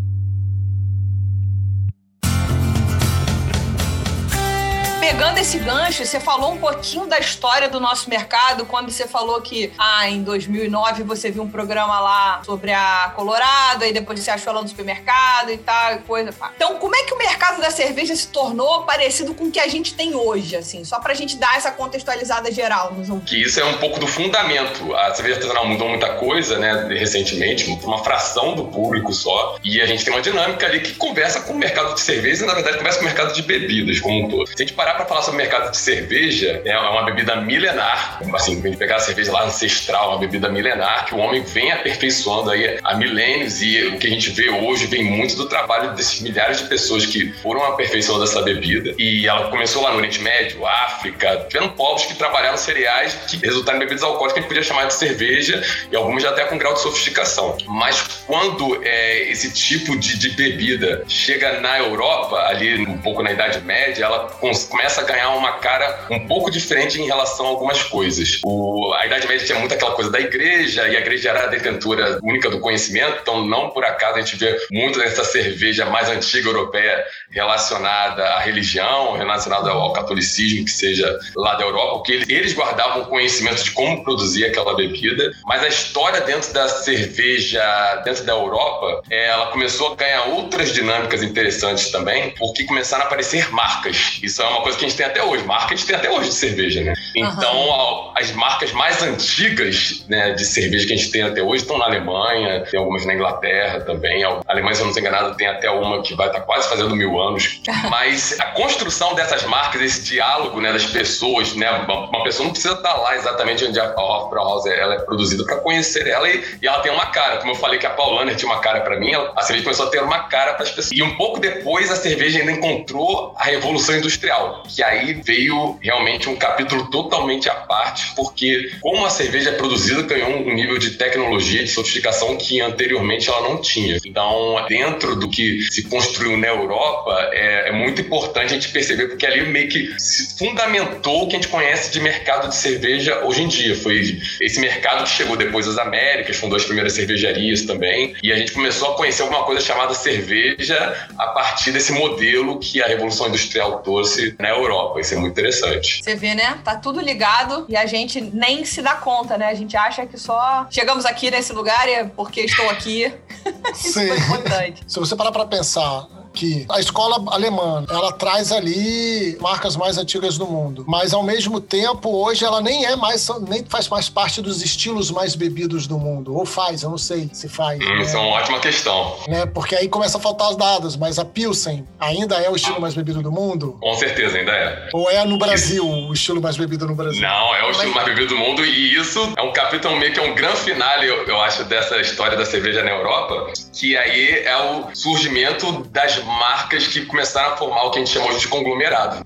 Pegando 5.09 5.39
esse 5.39 5.57
gancho, 5.57 6.05
você 6.05 6.19
falou 6.19 6.51
um 6.51 6.57
pouquinho 6.59 7.07
da 7.07 7.17
história 7.17 7.67
do 7.67 7.79
nosso 7.79 8.07
mercado, 8.07 8.63
quando 8.67 8.91
você 8.91 9.07
falou 9.07 9.41
que, 9.41 9.73
ah, 9.75 10.07
em 10.07 10.21
2009 10.21 11.01
você 11.01 11.31
viu 11.31 11.41
um 11.41 11.49
programa 11.49 11.99
lá 11.99 12.41
sobre 12.45 12.71
a 12.71 13.11
Colorado, 13.15 13.85
e 13.85 13.91
depois 13.91 14.19
você 14.19 14.29
achou 14.29 14.53
ela 14.53 14.61
no 14.61 14.67
supermercado 14.67 15.51
e 15.51 15.57
tal, 15.57 15.95
e 15.95 15.97
coisa. 15.99 16.31
Pá. 16.31 16.51
Então, 16.55 16.75
como 16.75 16.95
é 16.95 17.01
que 17.05 17.13
o 17.15 17.17
mercado 17.17 17.59
da 17.59 17.71
cerveja 17.71 18.15
se 18.15 18.27
tornou 18.27 18.83
parecido 18.83 19.33
com 19.33 19.45
o 19.45 19.51
que 19.51 19.59
a 19.59 19.67
gente 19.67 19.95
tem 19.95 20.13
hoje, 20.13 20.55
assim? 20.55 20.85
Só 20.85 20.99
pra 20.99 21.15
gente 21.15 21.37
dar 21.37 21.57
essa 21.57 21.71
contextualizada 21.71 22.51
geral 22.51 22.93
nos 22.93 23.09
ouvintes. 23.09 23.31
Que 23.31 23.41
isso 23.41 23.59
é 23.59 23.65
um 23.65 23.79
pouco 23.79 23.99
do 23.99 24.05
fundamento. 24.05 24.93
A 24.95 25.15
cerveja 25.15 25.37
artesanal 25.37 25.65
mudou 25.65 25.89
muita 25.89 26.13
coisa, 26.17 26.59
né, 26.59 26.85
recentemente, 26.87 27.65
uma 27.83 28.03
fração 28.03 28.53
do 28.53 28.65
público 28.65 29.11
só, 29.11 29.57
e 29.63 29.81
a 29.81 29.87
gente 29.87 30.05
tem 30.05 30.13
uma 30.13 30.21
dinâmica 30.21 30.67
ali 30.67 30.81
que 30.81 30.93
conversa 30.93 31.41
com 31.41 31.53
o 31.53 31.57
mercado 31.57 31.95
de 31.95 32.01
cerveja 32.01 32.43
e, 32.43 32.45
na 32.45 32.53
verdade, 32.53 32.77
conversa 32.77 32.99
com 32.99 33.05
o 33.05 33.07
mercado 33.07 33.33
de 33.33 33.41
bebidas 33.41 33.99
como 33.99 34.27
um 34.27 34.29
todo. 34.29 34.45
Se 34.45 34.53
a 34.53 34.57
gente 34.57 34.73
parar 34.73 34.98
para 34.99 35.07
falar 35.07 35.21
sobre 35.21 35.39
o 35.39 35.41
mercado 35.41 35.71
de 35.71 35.77
cerveja, 35.77 36.61
é 36.65 36.77
uma 36.77 37.03
bebida 37.03 37.37
milenar. 37.37 38.19
Assim, 38.33 38.61
gente 38.61 38.75
pegar 38.75 38.97
a 38.97 38.99
cerveja 38.99 39.31
lá 39.31 39.45
ancestral, 39.45 40.09
uma 40.09 40.17
bebida 40.17 40.49
milenar 40.49 41.05
que 41.05 41.15
o 41.15 41.17
homem 41.19 41.41
vem 41.41 41.71
aperfeiçoando 41.71 42.51
aí 42.51 42.77
há 42.83 42.95
milênios 42.95 43.61
e 43.61 43.81
o 43.87 43.97
que 43.97 44.07
a 44.07 44.09
gente 44.09 44.29
vê 44.31 44.49
hoje 44.49 44.87
vem 44.87 45.05
muito 45.05 45.37
do 45.37 45.47
trabalho 45.47 45.93
desses 45.93 46.19
milhares 46.19 46.59
de 46.59 46.67
pessoas 46.67 47.05
que 47.05 47.31
foram 47.41 47.63
aperfeiçoando 47.63 48.25
essa 48.25 48.41
bebida. 48.41 48.93
E 48.97 49.25
ela 49.25 49.49
começou 49.49 49.83
lá 49.83 49.91
no 49.91 49.97
Oriente 49.97 50.21
Médio, 50.21 50.65
África, 50.65 51.47
vendo 51.49 51.69
povos 51.69 52.05
que 52.05 52.15
trabalharam 52.15 52.57
cereais 52.57 53.13
que 53.29 53.37
resultaram 53.37 53.77
em 53.77 53.79
bebidas 53.79 54.03
alcoólicas 54.03 54.33
que 54.33 54.39
a 54.39 54.41
gente 54.41 54.49
podia 54.49 54.63
chamar 54.63 54.85
de 54.85 54.95
cerveja 54.95 55.63
e 55.89 55.95
algumas 55.95 56.25
até 56.25 56.43
com 56.43 56.57
grau 56.57 56.73
de 56.73 56.81
sofisticação. 56.81 57.57
Mas 57.67 58.01
quando 58.27 58.83
é, 58.83 59.29
esse 59.29 59.53
tipo 59.53 59.97
de, 59.97 60.17
de 60.17 60.31
bebida 60.31 61.05
chega 61.07 61.61
na 61.61 61.79
Europa, 61.79 62.35
ali 62.47 62.85
um 62.85 62.97
pouco 62.97 63.23
na 63.23 63.31
Idade 63.31 63.61
Média, 63.61 64.03
ela 64.03 64.27
começa 64.29 64.88
começa 64.89 65.01
a 65.01 65.03
ganhar 65.03 65.29
uma 65.35 65.53
cara 65.53 66.07
um 66.09 66.25
pouco 66.27 66.49
diferente 66.49 66.99
em 66.99 67.05
relação 67.05 67.45
a 67.45 67.49
algumas 67.49 67.83
coisas. 67.83 68.39
O, 68.43 68.91
a 68.95 69.05
Idade 69.05 69.27
Média 69.27 69.45
tinha 69.45 69.59
muito 69.59 69.73
aquela 69.73 69.91
coisa 69.91 70.09
da 70.09 70.19
igreja, 70.19 70.87
e 70.87 70.97
a 70.97 70.99
igreja 70.99 71.29
era 71.29 71.43
a 71.43 71.47
detentora 71.47 72.19
única 72.23 72.49
do 72.49 72.59
conhecimento, 72.59 73.19
então 73.21 73.45
não 73.45 73.69
por 73.69 73.85
acaso 73.85 74.17
a 74.17 74.21
gente 74.21 74.35
vê 74.35 74.57
muito 74.71 74.97
dessa 74.97 75.23
cerveja 75.23 75.85
mais 75.85 76.09
antiga 76.09 76.49
europeia 76.49 77.05
relacionada 77.29 78.23
à 78.29 78.39
religião, 78.39 79.15
relacionada 79.15 79.69
ao 79.69 79.93
catolicismo, 79.93 80.65
que 80.65 80.71
seja 80.71 81.19
lá 81.35 81.53
da 81.53 81.65
Europa, 81.65 81.97
porque 81.97 82.23
eles 82.27 82.53
guardavam 82.53 83.05
conhecimento 83.05 83.63
de 83.63 83.69
como 83.71 84.03
produzir 84.03 84.45
aquela 84.45 84.75
bebida, 84.75 85.31
mas 85.45 85.63
a 85.63 85.67
história 85.67 86.21
dentro 86.21 86.51
da 86.51 86.67
cerveja, 86.67 88.01
dentro 88.03 88.23
da 88.23 88.33
Europa, 88.33 89.03
ela 89.11 89.47
começou 89.47 89.93
a 89.93 89.95
ganhar 89.95 90.23
outras 90.29 90.73
dinâmicas 90.73 91.21
interessantes 91.21 91.91
também, 91.91 92.31
porque 92.31 92.63
começaram 92.63 93.03
a 93.03 93.05
aparecer 93.05 93.51
marcas. 93.51 94.19
Isso 94.23 94.41
é 94.41 94.47
uma 94.47 94.61
coisa 94.63 94.78
que 94.79 94.85
a 94.85 94.89
gente 94.89 94.97
tem 94.97 95.05
até 95.05 95.23
hoje, 95.23 95.43
marca 95.43 95.73
a 95.73 95.77
gente 95.77 95.85
tem 95.85 95.95
até 95.95 96.09
hoje 96.09 96.29
de 96.29 96.35
cerveja, 96.35 96.81
né? 96.81 96.93
Então, 97.15 97.55
uhum. 97.55 98.11
as 98.15 98.31
marcas 98.31 98.71
mais 98.71 99.01
antigas 99.01 100.05
né, 100.07 100.31
de 100.31 100.45
cerveja 100.45 100.87
que 100.87 100.93
a 100.93 100.95
gente 100.95 101.11
tem 101.11 101.21
até 101.21 101.41
hoje 101.41 101.63
estão 101.63 101.77
na 101.77 101.85
Alemanha, 101.85 102.63
tem 102.69 102.79
algumas 102.79 103.05
na 103.05 103.13
Inglaterra 103.13 103.81
também. 103.81 104.23
A 104.23 104.41
Alemanha, 104.47 104.75
se 104.75 104.81
eu 104.81 104.85
não 104.85 104.91
estou 104.91 105.01
enganado, 105.01 105.35
tem 105.35 105.47
até 105.47 105.69
uma 105.69 106.01
que 106.01 106.13
vai 106.15 106.27
estar 106.27 106.39
tá 106.39 106.45
quase 106.45 106.69
fazendo 106.69 106.95
mil 106.95 107.19
anos. 107.19 107.61
Mas 107.89 108.39
a 108.39 108.45
construção 108.47 109.13
dessas 109.15 109.43
marcas, 109.43 109.81
esse 109.81 110.03
diálogo 110.03 110.59
né, 110.61 110.71
das 110.71 110.85
pessoas, 110.85 111.55
né, 111.55 111.69
uma, 111.87 112.23
pessoa 112.23 112.45
não 112.45 112.51
precisa 112.51 112.73
estar 112.73 112.95
lá 112.95 113.15
exatamente 113.15 113.65
onde 113.65 113.79
a 113.79 113.93
Hofbrauhaus 113.95 114.65
ela 114.65 114.95
é 114.95 114.99
produzida 114.99 115.43
para 115.43 115.57
conhecer 115.57 116.07
ela 116.07 116.29
e, 116.29 116.43
e, 116.61 116.67
ela 116.67 116.79
tem 116.79 116.91
uma 116.91 117.07
cara. 117.07 117.37
Como 117.37 117.51
eu 117.51 117.55
falei 117.55 117.79
que 117.79 117.85
a 117.85 117.89
Paulaner 117.89 118.35
tinha 118.35 118.51
uma 118.51 118.61
cara 118.61 118.81
para 118.81 118.99
mim, 118.99 119.11
a 119.13 119.41
cerveja 119.41 119.63
começou 119.63 119.87
a 119.87 119.89
ter 119.89 120.01
uma 120.01 120.23
cara 120.23 120.53
para 120.53 120.63
as 120.63 120.71
pessoas. 120.71 120.91
E 120.91 121.01
um 121.01 121.15
pouco 121.15 121.39
depois 121.39 121.91
a 121.91 121.95
cerveja 121.95 122.39
ainda 122.39 122.51
encontrou 122.51 123.33
a 123.37 123.43
revolução 123.43 123.95
industrial, 123.95 124.63
que 124.69 124.83
aí 124.83 125.13
veio 125.13 125.77
realmente 125.81 126.29
um 126.29 126.35
capítulo 126.35 126.89
totalmente 126.89 127.49
à 127.49 127.55
parte, 127.55 128.13
porque 128.15 128.71
como 128.79 129.05
a 129.05 129.09
cerveja 129.09 129.49
é 129.49 129.53
produzida 129.53 130.03
ganhou 130.03 130.29
um 130.29 130.53
nível 130.53 130.77
de 130.77 130.91
tecnologia, 130.91 131.63
de 131.63 131.69
sofisticação 131.69 132.37
que 132.37 132.61
anteriormente 132.61 133.29
ela 133.29 133.41
não 133.41 133.61
tinha. 133.61 133.97
Então, 134.05 134.65
dentro 134.67 135.15
do 135.15 135.29
que 135.29 135.61
se 135.71 135.83
construiu 135.83 136.37
na 136.37 136.47
Europa, 136.47 137.29
é, 137.31 137.69
é 137.69 137.71
muito 137.71 138.01
importante 138.01 138.45
a 138.45 138.53
gente 138.53 138.69
perceber, 138.69 139.07
porque 139.07 139.25
ali 139.25 139.45
meio 139.49 139.69
que 139.69 139.93
se 139.99 140.37
fundamentou 140.37 141.23
o 141.23 141.27
que 141.27 141.35
a 141.35 141.39
gente 141.39 141.49
conhece 141.49 141.91
de 141.91 141.99
mercado 141.99 142.49
de 142.49 142.55
cerveja 142.55 143.23
hoje 143.25 143.43
em 143.43 143.47
dia. 143.47 143.75
Foi 143.75 144.19
esse 144.41 144.59
mercado 144.59 145.03
que 145.03 145.09
chegou 145.09 145.35
depois 145.35 145.65
das 145.65 145.77
Américas, 145.77 146.37
fundou 146.37 146.57
as 146.57 146.65
primeiras 146.65 146.93
cervejarias 146.93 147.63
também, 147.63 148.15
e 148.21 148.31
a 148.31 148.37
gente 148.37 148.51
começou 148.51 148.91
a 148.91 148.95
conhecer 148.95 149.23
alguma 149.23 149.43
coisa 149.43 149.61
chamada 149.61 149.93
cerveja 149.93 151.07
a 151.17 151.27
partir 151.27 151.71
desse 151.71 151.91
modelo 151.91 152.59
que 152.59 152.81
a 152.81 152.87
Revolução 152.87 153.27
Industrial 153.27 153.79
trouxe 153.79 154.35
na 154.39 154.49
Europa. 154.49 154.58
Isso 154.99 155.13
é 155.13 155.17
muito 155.17 155.33
interessante. 155.33 156.03
Você 156.03 156.15
vê, 156.15 156.35
né? 156.35 156.59
Tá 156.63 156.75
tudo 156.75 156.99
ligado 156.99 157.65
e 157.69 157.77
a 157.77 157.85
gente 157.85 158.21
nem 158.21 158.65
se 158.65 158.81
dá 158.81 158.95
conta, 158.95 159.37
né? 159.37 159.47
A 159.47 159.53
gente 159.53 159.75
acha 159.77 160.05
que 160.05 160.17
só 160.17 160.67
chegamos 160.69 161.05
aqui 161.05 161.31
nesse 161.31 161.53
lugar 161.53 161.87
é 161.87 162.03
porque 162.03 162.41
estou 162.41 162.69
aqui. 162.69 163.13
Isso 163.73 163.93
Sim. 163.93 164.07
foi 164.07 164.17
importante. 164.17 164.83
Se 164.87 164.99
você 164.99 165.15
parar 165.15 165.31
pra 165.31 165.45
pensar, 165.45 166.07
que 166.39 166.65
a 166.69 166.79
escola 166.79 167.21
alemã, 167.27 167.85
ela 167.89 168.13
traz 168.13 168.53
ali 168.53 169.37
marcas 169.41 169.75
mais 169.75 169.97
antigas 169.97 170.37
do 170.37 170.47
mundo, 170.47 170.85
mas 170.87 171.13
ao 171.13 171.21
mesmo 171.21 171.59
tempo 171.59 172.09
hoje 172.15 172.45
ela 172.45 172.61
nem 172.61 172.85
é 172.85 172.95
mais 172.95 173.27
nem 173.45 173.65
faz 173.65 173.89
mais 173.89 174.07
parte 174.07 174.41
dos 174.41 174.63
estilos 174.63 175.11
mais 175.11 175.35
bebidos 175.35 175.85
do 175.85 175.97
mundo, 175.97 176.33
ou 176.33 176.45
faz, 176.45 176.83
eu 176.83 176.89
não 176.89 176.97
sei 176.97 177.29
se 177.33 177.49
faz. 177.49 177.79
Hum, 177.81 177.97
né? 177.97 178.03
Isso 178.03 178.15
é 178.15 178.19
uma 178.19 178.29
ótima 178.29 178.59
questão. 178.59 179.17
Né? 179.27 179.45
Porque 179.47 179.75
aí 179.75 179.89
começa 179.89 180.17
a 180.17 180.21
faltar 180.21 180.49
os 180.49 180.55
dados, 180.55 180.95
mas 180.95 181.19
a 181.19 181.25
Pilsen 181.25 181.85
ainda 181.99 182.35
é 182.35 182.49
o 182.49 182.55
estilo 182.55 182.79
mais 182.79 182.95
bebido 182.95 183.21
do 183.21 183.31
mundo? 183.31 183.77
Com 183.81 183.93
certeza 183.95 184.37
ainda 184.37 184.53
é. 184.53 184.89
Ou 184.93 185.11
é 185.11 185.25
no 185.25 185.37
Brasil 185.37 185.85
o 185.85 186.13
estilo 186.13 186.41
mais 186.41 186.55
bebido 186.55 186.87
no 186.87 186.95
Brasil? 186.95 187.21
Não, 187.21 187.55
é 187.55 187.65
o 187.65 187.71
estilo 187.71 187.93
mais 187.93 188.07
bebido 188.07 188.27
do 188.27 188.37
mundo 188.37 188.63
e 188.63 188.95
isso 188.95 189.33
é 189.35 189.41
um 189.41 189.51
capítulo 189.51 189.97
meio 189.97 190.13
que 190.13 190.19
é 190.19 190.23
um 190.23 190.33
grande 190.33 190.59
finale, 190.59 191.05
eu, 191.05 191.25
eu 191.25 191.41
acho, 191.41 191.65
dessa 191.65 191.97
história 191.97 192.37
da 192.37 192.45
cerveja 192.45 192.81
na 192.81 192.91
Europa, 192.91 193.51
que 193.73 193.97
aí 193.97 194.39
é 194.45 194.57
o 194.57 194.95
surgimento 194.95 195.83
das 195.89 196.17
marcas 196.29 196.87
que 196.87 197.05
começaram 197.05 197.53
a 197.53 197.57
formar 197.57 197.83
o 197.83 197.91
que 197.91 197.99
a 197.99 198.01
gente 198.03 198.13
chama 198.13 198.27
hoje 198.27 198.41
de 198.41 198.47
conglomerado. 198.47 199.25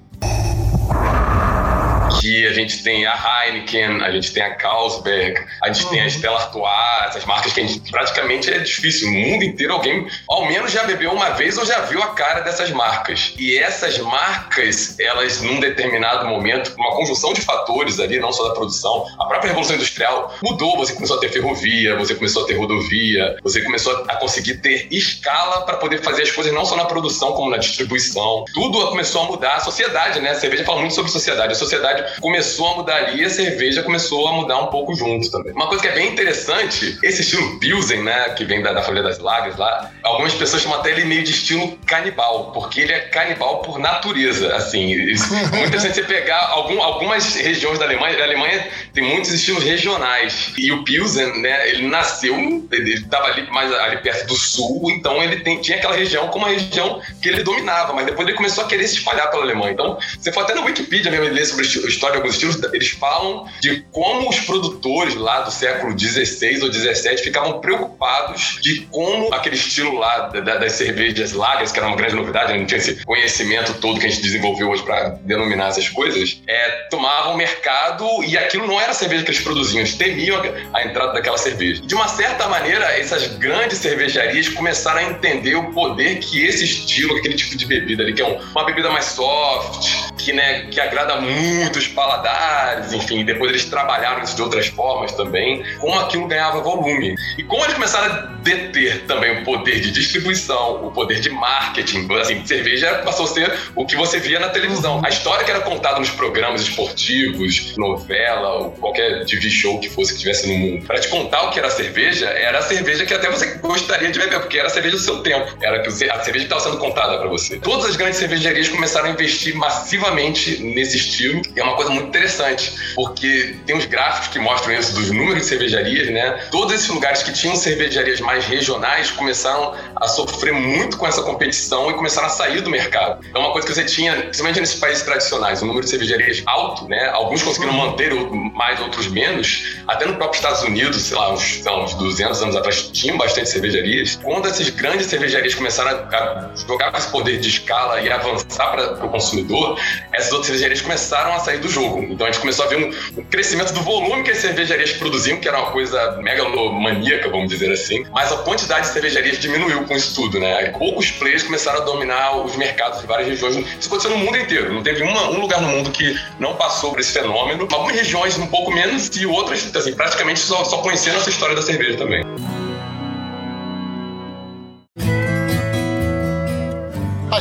Aqui 2.24 2.48
a 2.48 2.54
gente 2.54 2.82
tem 2.82 3.06
a 3.06 3.14
Heineken, 3.14 4.02
a 4.02 4.10
gente 4.10 4.32
tem 4.32 4.42
a 4.42 4.56
Carlsberg, 4.56 5.46
a 5.62 5.68
gente 5.68 5.84
uhum. 5.84 5.92
tem 5.92 6.02
a. 6.02 6.14
Stella 6.14 6.38
Artois, 6.38 7.08
essas 7.08 7.26
marcas 7.26 7.52
que 7.52 7.60
a 7.60 7.66
gente 7.66 7.92
praticamente 7.92 8.50
é 8.50 8.60
difícil. 8.60 9.12
No 9.12 9.20
mundo 9.20 9.44
inteiro 9.44 9.74
alguém 9.74 10.08
ao 10.30 10.46
menos 10.46 10.72
já 10.72 10.84
bebeu 10.84 11.12
uma 11.12 11.32
vez 11.32 11.58
ou 11.58 11.66
já 11.66 11.82
viu 11.82 12.02
a 12.02 12.14
cara 12.14 12.40
dessas 12.40 12.70
marcas. 12.70 13.34
E 13.38 13.58
essas 13.58 13.98
marcas, 13.98 14.98
elas 15.00 15.42
num 15.42 15.60
determinado 15.60 16.26
momento, 16.26 16.74
uma 16.78 16.96
conjunção 16.96 17.34
de 17.34 17.42
fatores 17.42 18.00
ali, 18.00 18.20
não 18.20 18.32
só 18.32 18.48
da 18.48 18.54
produção, 18.54 19.06
a 19.20 19.26
própria 19.26 19.50
Revolução 19.50 19.76
Industrial 19.76 20.34
mudou. 20.42 20.78
Você 20.78 20.94
começou 20.94 21.18
a 21.18 21.20
ter 21.20 21.30
ferrovia, 21.30 21.98
você 21.98 22.16
começou 22.16 22.44
a 22.46 22.48
ter 22.48 22.54
rodovia, 22.54 23.38
você 23.44 23.62
começou 23.62 24.06
a 24.08 24.16
conseguir 24.16 24.60
ter 24.60 24.88
escala 24.92 25.66
para 25.66 25.76
poder 25.76 26.02
fazer 26.02 26.22
as 26.22 26.32
coisas 26.32 26.54
não 26.54 26.64
só 26.64 26.78
na 26.78 26.86
produção 26.86 27.34
como 27.34 27.50
na 27.50 27.58
distribuição. 27.58 28.46
Tudo 28.54 28.88
começou 28.88 29.24
a 29.24 29.26
mudar. 29.26 29.56
A 29.56 29.60
sociedade, 29.60 30.22
né? 30.22 30.30
A 30.30 30.36
cerveja 30.36 30.64
fala 30.64 30.80
muito 30.80 30.96
sobre 30.96 31.12
sociedade. 31.12 31.52
A 31.52 31.56
sociedade 31.56 32.13
começou 32.20 32.68
a 32.68 32.76
mudar 32.78 32.96
ali 32.96 33.22
e 33.22 33.26
a 33.26 33.30
cerveja 33.30 33.84
começou 33.84 34.28
a 34.28 34.34
mudar 34.34 34.60
um 34.60 34.68
pouco 34.68 34.96
junto 34.96 35.30
também. 35.30 35.54
Uma 35.54 35.68
coisa 35.68 35.82
que 35.82 35.90
é 35.90 35.94
bem 35.94 36.12
interessante, 36.12 36.98
esse 37.04 37.22
estilo 37.22 37.60
Pilsen, 37.60 38.04
né, 38.04 38.30
que 38.30 38.46
vem 38.46 38.62
da, 38.62 38.74
da 38.74 38.82
família 38.82 39.04
das 39.04 39.20
Lagers 39.20 39.58
lá, 39.58 39.92
algumas 40.04 40.34
pessoas 40.34 40.62
chamam 40.62 40.80
até 40.80 40.92
ele 40.92 41.06
meio 41.06 41.24
de 41.24 41.32
estilo 41.32 41.78
canibal, 41.86 42.52
porque 42.52 42.82
ele 42.82 42.92
é 42.92 43.00
canibal 43.02 43.60
por 43.60 43.80
natureza, 43.80 44.56
assim. 44.56 44.94
É 44.94 45.06
muito 45.48 45.68
interessante 45.68 45.96
você 45.96 46.04
pegar 46.04 46.50
algum, 46.50 46.82
algumas 46.82 47.36
regiões 47.36 47.80
da 47.80 47.86
Alemanha, 47.86 48.20
a 48.20 48.24
Alemanha 48.24 48.68
tem 48.94 49.04
muitos 49.04 49.32
estilos 49.32 49.64
regionais, 49.64 50.52
e 50.58 50.72
o 50.72 50.84
Pilsen, 50.84 51.42
né, 51.42 51.70
ele 51.70 51.88
nasceu, 51.88 52.36
ele 52.72 52.94
estava 52.94 53.28
ali 53.28 53.50
mais 53.52 53.72
ali 53.74 53.98
perto 53.98 54.28
do 54.28 54.36
sul, 54.36 54.90
então 54.92 55.22
ele 55.22 55.38
tem, 55.42 55.60
tinha 55.62 55.78
aquela 55.78 55.96
região 55.96 56.28
como 56.28 56.46
uma 56.46 56.54
região 56.54 57.02
que 57.22 57.30
ele 57.30 57.44
dominava, 57.44 57.94
mas 57.94 58.06
depois 58.06 58.28
ele 58.28 58.38
começou 58.38 58.64
a 58.64 58.68
querer 58.68 58.88
se 58.88 58.98
espalhar 58.98 59.30
pela 59.30 59.44
Alemanha. 59.44 59.72
Então, 59.74 59.98
você 60.20 60.32
for 60.32 60.42
até 60.42 60.54
no 60.54 60.64
Wikipedia 60.64 61.12
mesmo 61.12 61.28
ler 61.28 61.46
sobre 61.46 61.66
o 61.66 61.88
história 62.04 62.12
de 62.12 62.18
alguns 62.18 62.34
estilos, 62.34 62.74
eles 62.74 62.90
falam 62.90 63.48
de 63.62 63.82
como 63.92 64.30
os 64.30 64.40
produtores 64.42 65.16
lá 65.16 65.42
do 65.42 65.52
século 65.52 65.98
XVI 65.98 66.62
ou 66.62 66.74
XVII 66.74 67.18
ficavam 67.18 67.62
preocupados 67.62 68.60
de 68.62 68.82
como 68.92 69.34
aquele 69.34 69.56
estilo 69.56 69.98
lá 69.98 70.28
das 70.28 70.74
cervejas 70.74 71.32
largas, 71.32 71.72
que 71.72 71.80
era 71.80 71.88
uma 71.88 71.96
grande 71.96 72.16
novidade, 72.16 72.58
não 72.58 72.66
tinha 72.66 72.78
esse 72.78 73.04
conhecimento 73.06 73.74
todo 73.76 74.00
que 74.00 74.06
a 74.06 74.10
gente 74.10 74.22
desenvolveu 74.22 74.70
hoje 74.70 74.84
para 74.84 75.10
denominar 75.22 75.70
essas 75.70 75.88
coisas, 75.88 76.42
é, 76.48 76.70
tomavam 76.90 77.38
mercado 77.38 78.06
e 78.24 78.38
aquilo 78.38 78.68
não 78.68 78.80
era 78.80 78.92
a 78.92 78.94
cerveja 78.94 79.24
que 79.24 79.32
eles 79.32 79.42
produziam, 79.42 79.80
eles 79.80 79.96
temiam 79.96 80.38
a, 80.38 80.78
a 80.78 80.84
entrada 80.84 81.14
daquela 81.14 81.38
cerveja. 81.38 81.82
De 81.86 81.96
uma 81.96 82.08
certa 82.08 82.48
maneira, 82.48 82.86
essas 83.00 83.28
grandes 83.38 83.78
cervejarias 83.78 84.50
começaram 84.50 85.00
a 85.00 85.04
entender 85.04 85.56
o 85.56 85.72
poder 85.72 86.20
que 86.20 86.44
esse 86.46 86.66
estilo, 86.66 87.16
aquele 87.18 87.36
tipo 87.36 87.56
de 87.56 87.66
bebida 87.66 88.04
ali, 88.04 88.14
que 88.14 88.22
é 88.22 88.26
um, 88.26 88.40
uma 88.52 88.66
bebida 88.66 88.90
mais 88.90 89.06
soft, 89.06 90.12
que, 90.24 90.34
né, 90.34 90.68
que 90.72 90.80
agrada 90.80 91.18
muito 91.18 91.78
os 91.78 91.88
paladares, 91.88 92.94
enfim, 92.94 93.26
depois 93.26 93.52
eles 93.52 93.66
trabalharam 93.66 94.24
isso 94.24 94.36
de 94.36 94.42
outras 94.42 94.68
formas 94.68 95.12
também, 95.12 95.64
como 95.80 96.00
aquilo 96.00 96.28
ganhava 96.28 96.62
volume. 96.62 97.16
E 97.38 97.44
como 97.44 97.64
eles 97.64 97.74
começaram 97.74 98.14
a 98.14 98.18
deter 98.44 99.06
também 99.06 99.42
o 99.42 99.44
poder 99.44 99.80
de 99.80 99.92
distribuição, 99.92 100.86
o 100.86 100.92
poder 100.92 101.20
de 101.20 101.30
marketing, 101.30 102.08
assim, 102.20 102.46
cerveja 102.46 103.02
passou 103.06 103.26
a 103.26 103.30
ser 103.30 103.54
o 103.76 103.86
que 103.86 103.96
você 103.96 104.20
via 104.20 104.40
na 104.40 104.50
televisão. 104.50 105.02
A 105.04 105.10
história 105.10 105.44
que 105.44 105.52
era 105.52 105.62
contada 105.62 106.00
nos 106.00 106.10
programas 106.10 106.62
esportivos, 106.62 107.76
novela, 107.78 108.54
ou 108.56 108.72
qualquer 108.72 109.26
TV 109.26 109.50
show 109.50 109.80
que 109.80 109.90
fosse 109.90 110.14
que 110.14 110.20
tivesse 110.20 110.48
no 110.48 110.58
mundo, 110.58 110.86
para 110.86 111.00
te 111.00 111.08
contar 111.08 111.44
o 111.44 111.52
que 111.52 111.60
era 111.60 111.70
cerveja, 111.70 112.28
era 112.28 112.60
a 112.60 112.62
cerveja 112.62 113.06
que 113.06 113.14
até 113.14 113.30
você 113.30 113.58
gostaria 113.58 114.12
de 114.12 114.20
beber, 114.20 114.40
porque 114.40 114.58
era 114.58 114.68
a 114.68 114.72
cerveja 114.72 114.96
do 114.96 115.02
seu 115.02 115.22
tempo, 115.22 115.58
era 115.62 115.82
a 115.82 115.92
cerveja 115.92 116.32
que 116.32 116.38
estava 116.44 116.62
sendo 116.62 116.78
contada 116.78 117.18
para 117.18 117.28
você. 117.28 117.58
Todas 117.60 117.86
as 117.86 117.96
grandes 117.96 118.20
cervejarias 118.20 118.70
começaram 118.70 119.08
a 119.08 119.12
investir 119.12 119.56
massivamente 119.56 120.13
nesse 120.14 120.98
estilo, 120.98 121.42
e 121.56 121.60
é 121.60 121.64
uma 121.64 121.76
coisa 121.76 121.92
muito 121.92 122.08
interessante, 122.08 122.74
porque 122.96 123.56
tem 123.66 123.76
uns 123.76 123.86
gráficos 123.86 124.28
que 124.30 124.40
mostram 124.40 124.74
isso 124.74 124.94
dos 124.94 125.12
números 125.12 125.44
de 125.44 125.46
cervejarias, 125.46 126.10
né? 126.10 126.48
Todos 126.52 126.74
esses 126.74 126.88
lugares 126.88 127.24
que 127.24 127.32
tinham 127.32 127.56
cervejarias 127.56 128.20
mais 128.20 128.46
regionais 128.46 129.12
começaram 129.12 129.74
a 129.96 130.08
sofrer 130.08 130.54
muito 130.54 130.98
com 130.98 131.08
essa 131.08 131.22
competição 131.22 131.90
e 131.90 131.94
começaram 131.94 132.28
a 132.28 132.30
sair 132.30 132.62
do 132.62 132.70
mercado. 132.70 133.26
Então, 133.28 133.42
uma 133.42 133.52
coisa 133.52 133.68
que 133.68 133.74
você 133.74 133.84
tinha, 133.84 134.16
principalmente 134.16 134.60
nesses 134.60 134.80
países 134.80 135.04
tradicionais, 135.04 135.62
um 135.62 135.68
número 135.68 135.84
de 135.84 135.90
cervejarias 135.90 136.44
alto, 136.46 136.88
né? 136.88 137.10
Alguns 137.10 137.42
conseguiram 137.42 137.74
manter 137.74 138.14
mais, 138.54 138.80
outros 138.80 139.08
menos. 139.08 139.78
Até 139.88 140.06
no 140.06 140.16
próprio 140.16 140.38
Estados 140.38 140.64
Unidos, 140.64 141.02
sei 141.02 141.18
lá, 141.18 141.34
uns, 141.34 141.42
sei 141.42 141.72
lá, 141.72 141.84
uns 141.84 141.94
200 141.96 142.42
anos 142.44 142.56
atrás, 142.56 142.90
tinham 142.92 143.18
bastante 143.18 143.50
cervejarias. 143.50 144.20
Quando 144.22 144.48
essas 144.48 144.70
grandes 144.70 145.08
cervejarias 145.08 145.56
começaram 145.56 145.92
a 145.92 146.50
jogar 146.68 146.92
com 146.92 146.98
esse 146.98 147.10
poder 147.10 147.40
de 147.40 147.50
escala 147.50 148.02
e 148.02 148.12
avançar 148.12 148.72
para 148.72 149.06
o 149.06 149.10
consumidor, 149.10 149.80
essas 150.12 150.32
outras 150.32 150.48
cervejarias 150.48 150.82
começaram 150.82 151.34
a 151.34 151.40
sair 151.40 151.60
do 151.60 151.70
jogo. 151.70 152.04
Então 152.04 152.28
a 152.28 152.32
gente 152.32 152.40
começou 152.42 152.66
a 152.66 152.68
ver 152.68 152.78
um, 152.78 153.20
um 153.20 153.24
crescimento 153.24 153.74
do 153.74 153.82
volume 153.82 154.24
que 154.24 154.32
as 154.32 154.38
cervejarias 154.38 154.94
produziam, 154.94 155.40
que 155.40 155.48
era 155.48 155.60
uma 155.60 155.72
coisa 155.72 156.18
megalomaníaca, 156.22 157.30
vamos 157.30 157.50
dizer 157.50 157.72
assim, 157.72 158.06
mas 158.12 158.32
a 158.32 158.38
quantidade 158.38 158.88
de 158.88 158.94
cervejarias 158.94 159.40
diminuiu 159.40 159.84
com 159.86 159.96
isso 159.96 160.16
tudo, 160.16 160.40
né? 160.40 160.72
Poucos 160.72 161.12
players 161.12 161.44
começaram 161.44 161.82
a 161.82 161.86
dominar 161.86 162.38
os 162.38 162.56
mercados 162.56 163.02
de 163.02 163.08
várias 163.08 163.28
regiões. 163.28 163.56
Isso 163.56 163.88
aconteceu 163.88 164.12
no 164.12 164.18
mundo 164.18 164.38
inteiro. 164.38 164.74
Não 164.74 164.84
teve 164.84 165.04
uma, 165.04 165.30
um 165.30 165.40
lugar 165.40 165.62
no 165.62 165.68
mundo 165.68 165.92
que 165.92 166.18
não 166.40 166.56
passou 166.56 166.92
por 166.92 167.00
esse 167.00 167.12
fenômeno. 167.12 167.68
Algumas 167.72 167.96
regiões 167.96 168.38
um 168.38 168.48
pouco 168.48 168.72
menos 168.72 169.10
e 169.16 169.26
outras, 169.26 169.76
assim, 169.76 169.94
praticamente 169.94 170.40
só, 170.40 170.64
só 170.64 170.78
conheceram 170.78 171.18
essa 171.18 171.30
história 171.30 171.56
da 171.56 171.62
cerveja 171.62 171.98
também. 171.98 172.24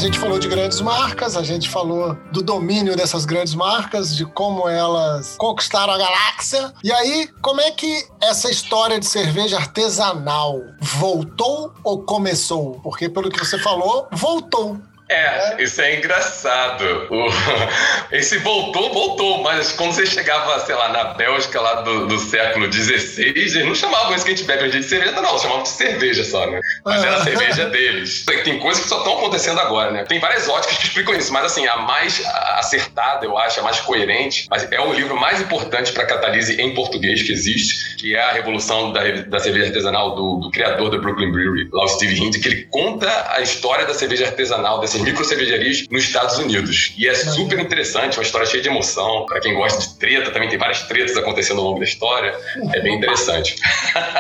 Gente 0.03 0.19
falou 0.19 0.37
de 0.37 0.49
grandes 0.49 0.81
marcas, 0.81 1.37
a 1.37 1.45
gente 1.45 1.71
falou 1.71 2.17
do 2.33 2.43
domínio 2.43 2.97
dessas 2.97 3.25
grandes 3.25 3.55
marcas, 3.55 4.17
de 4.17 4.27
como 4.27 4.69
elas 4.69 5.37
conquistaram 5.39 5.93
a 5.93 5.99
galáxia. 5.99 6.75
E 6.83 6.93
aí, 6.93 7.29
como 7.41 7.61
é 7.61 7.71
que 7.71 8.05
essa 8.21 8.51
história 8.51 8.99
de 8.99 9.07
cerveja 9.07 9.59
artesanal 9.59 10.59
voltou 10.81 11.73
ou 11.85 12.03
começou? 12.03 12.81
Porque, 12.83 13.09
pelo 13.09 13.31
que 13.31 13.39
você 13.39 13.57
falou, 13.61 14.09
voltou. 14.11 14.77
É, 15.13 15.63
isso 15.63 15.81
é 15.83 15.99
engraçado. 15.99 17.07
O... 17.11 17.27
Esse 18.11 18.39
voltou, 18.39 18.93
voltou, 18.93 19.43
mas 19.43 19.73
quando 19.73 19.93
você 19.93 20.07
chegava, 20.07 20.59
sei 20.61 20.75
lá, 20.75 20.89
na 20.89 21.05
Bélgica 21.05 21.61
lá 21.61 21.83
do, 21.83 22.07
do 22.07 22.19
século 22.19 22.73
XVI, 22.73 23.23
eles 23.23 23.55
não 23.65 23.75
chamavam 23.75 24.15
isso 24.15 24.25
que 24.25 24.33
a 24.33 24.35
gente 24.35 24.47
bebe 24.47 24.65
hoje 24.65 24.81
de 24.81 24.87
cerveja, 24.87 25.13
não, 25.21 25.39
chamavam 25.39 25.63
de 25.63 25.69
cerveja 25.69 26.25
só, 26.25 26.51
né? 26.51 26.61
Mas 26.85 27.05
era 27.05 27.17
a 27.17 27.25
cerveja 27.25 27.67
deles. 27.71 28.25
Tem 28.45 28.59
coisas 28.59 28.83
que 28.83 28.89
só 28.89 28.99
estão 28.99 29.19
acontecendo 29.19 29.61
agora, 29.61 29.91
né? 29.91 30.05
Tem 30.05 30.19
várias 30.19 30.49
óticas 30.49 30.79
que 30.79 30.87
explicam 30.87 31.15
isso, 31.15 31.33
mas 31.33 31.45
assim, 31.45 31.67
a 31.67 31.77
mais 31.77 32.23
acertada, 32.57 33.27
eu 33.27 33.37
acho, 33.37 33.61
a 33.61 33.63
mais 33.63 33.81
coerente, 33.81 34.47
mas 34.51 34.71
é 34.71 34.81
o 34.81 34.93
livro 34.95 35.15
mais 35.17 35.41
importante 35.41 35.93
para 35.93 36.07
catalise 36.07 36.61
em 36.61 36.75
português 36.75 37.23
que 37.23 37.33
existe, 37.33 37.97
que 37.97 38.17
é 38.17 38.23
a 38.23 38.33
Revolução 38.33 38.93
da, 38.93 39.03
da 39.27 39.39
Cerveja 39.39 39.67
Artesanal 39.67 40.15
do, 40.15 40.37
do 40.37 40.51
criador 40.51 40.91
da 40.91 40.97
Brooklyn 40.97 41.31
Brewery, 41.31 41.69
lá 41.71 41.85
o 41.85 41.89
Steve 41.89 42.19
Hint, 42.19 42.41
que 42.41 42.49
ele 42.49 42.63
conta 42.71 43.09
a 43.31 43.41
história 43.41 43.85
da 43.85 43.95
cerveja 43.95 44.27
artesanal, 44.27 44.81
dessas 44.81 45.02
micro 45.03 45.25
cervejarias 45.25 45.87
nos 45.91 46.05
Estados 46.05 46.39
Unidos. 46.39 46.93
E 46.97 47.09
é 47.09 47.15
super 47.15 47.59
interessante, 47.59 48.19
uma 48.19 48.23
história 48.23 48.47
cheia 48.47 48.63
de 48.63 48.69
emoção. 48.69 49.27
Para 49.27 49.41
quem 49.41 49.55
gosta 49.55 49.81
de 49.81 49.95
treta, 49.95 50.31
também 50.31 50.49
tem 50.49 50.59
várias 50.59 50.83
tretas 50.83 51.17
acontecendo 51.17 51.59
ao 51.61 51.65
longo 51.67 51.79
da 51.79 51.85
história. 51.85 52.35
É 52.75 52.81
bem 52.81 52.97
interessante. 52.97 53.57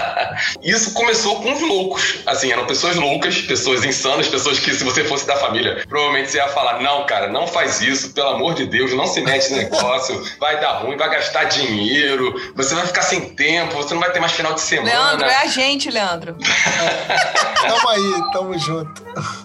Isso 0.62 0.94
começou 0.94 1.42
com 1.42 1.52
os 1.52 1.60
loucos. 1.60 2.20
Assim, 2.26 2.52
eram 2.52 2.66
pessoas 2.66 2.96
loucas, 2.96 3.40
pessoas 3.42 3.84
insanas, 3.84 4.28
pessoas 4.28 4.58
que, 4.58 4.72
se 4.72 4.84
você 4.84 5.04
fosse 5.04 5.26
da 5.26 5.36
família, 5.36 5.84
provavelmente 5.88 6.30
você 6.30 6.38
ia 6.38 6.48
falar: 6.48 6.80
não, 6.80 7.04
cara, 7.06 7.28
não 7.28 7.46
faz 7.46 7.80
isso, 7.80 8.12
pelo 8.12 8.28
amor 8.28 8.54
de 8.54 8.66
Deus, 8.66 8.92
não 8.92 9.06
se 9.06 9.20
mete 9.20 9.42
nesse 9.42 9.54
negócio, 9.54 10.22
vai 10.38 10.60
dar 10.60 10.78
ruim, 10.78 10.96
vai 10.96 11.10
gastar 11.10 11.44
dinheiro, 11.44 12.34
você 12.54 12.74
vai 12.74 12.86
ficar 12.86 13.02
sem 13.02 13.20
tempo, 13.34 13.74
você 13.74 13.94
não 13.94 14.00
vai 14.00 14.12
ter 14.12 14.20
mais 14.20 14.32
final 14.32 14.54
de 14.54 14.60
semana. 14.60 14.90
Leandro, 14.90 15.26
é 15.26 15.36
a 15.36 15.46
gente, 15.46 15.90
Leandro. 15.90 16.36
tamo 17.60 17.88
aí, 17.88 18.32
tamo 18.32 18.58
junto. 18.58 19.02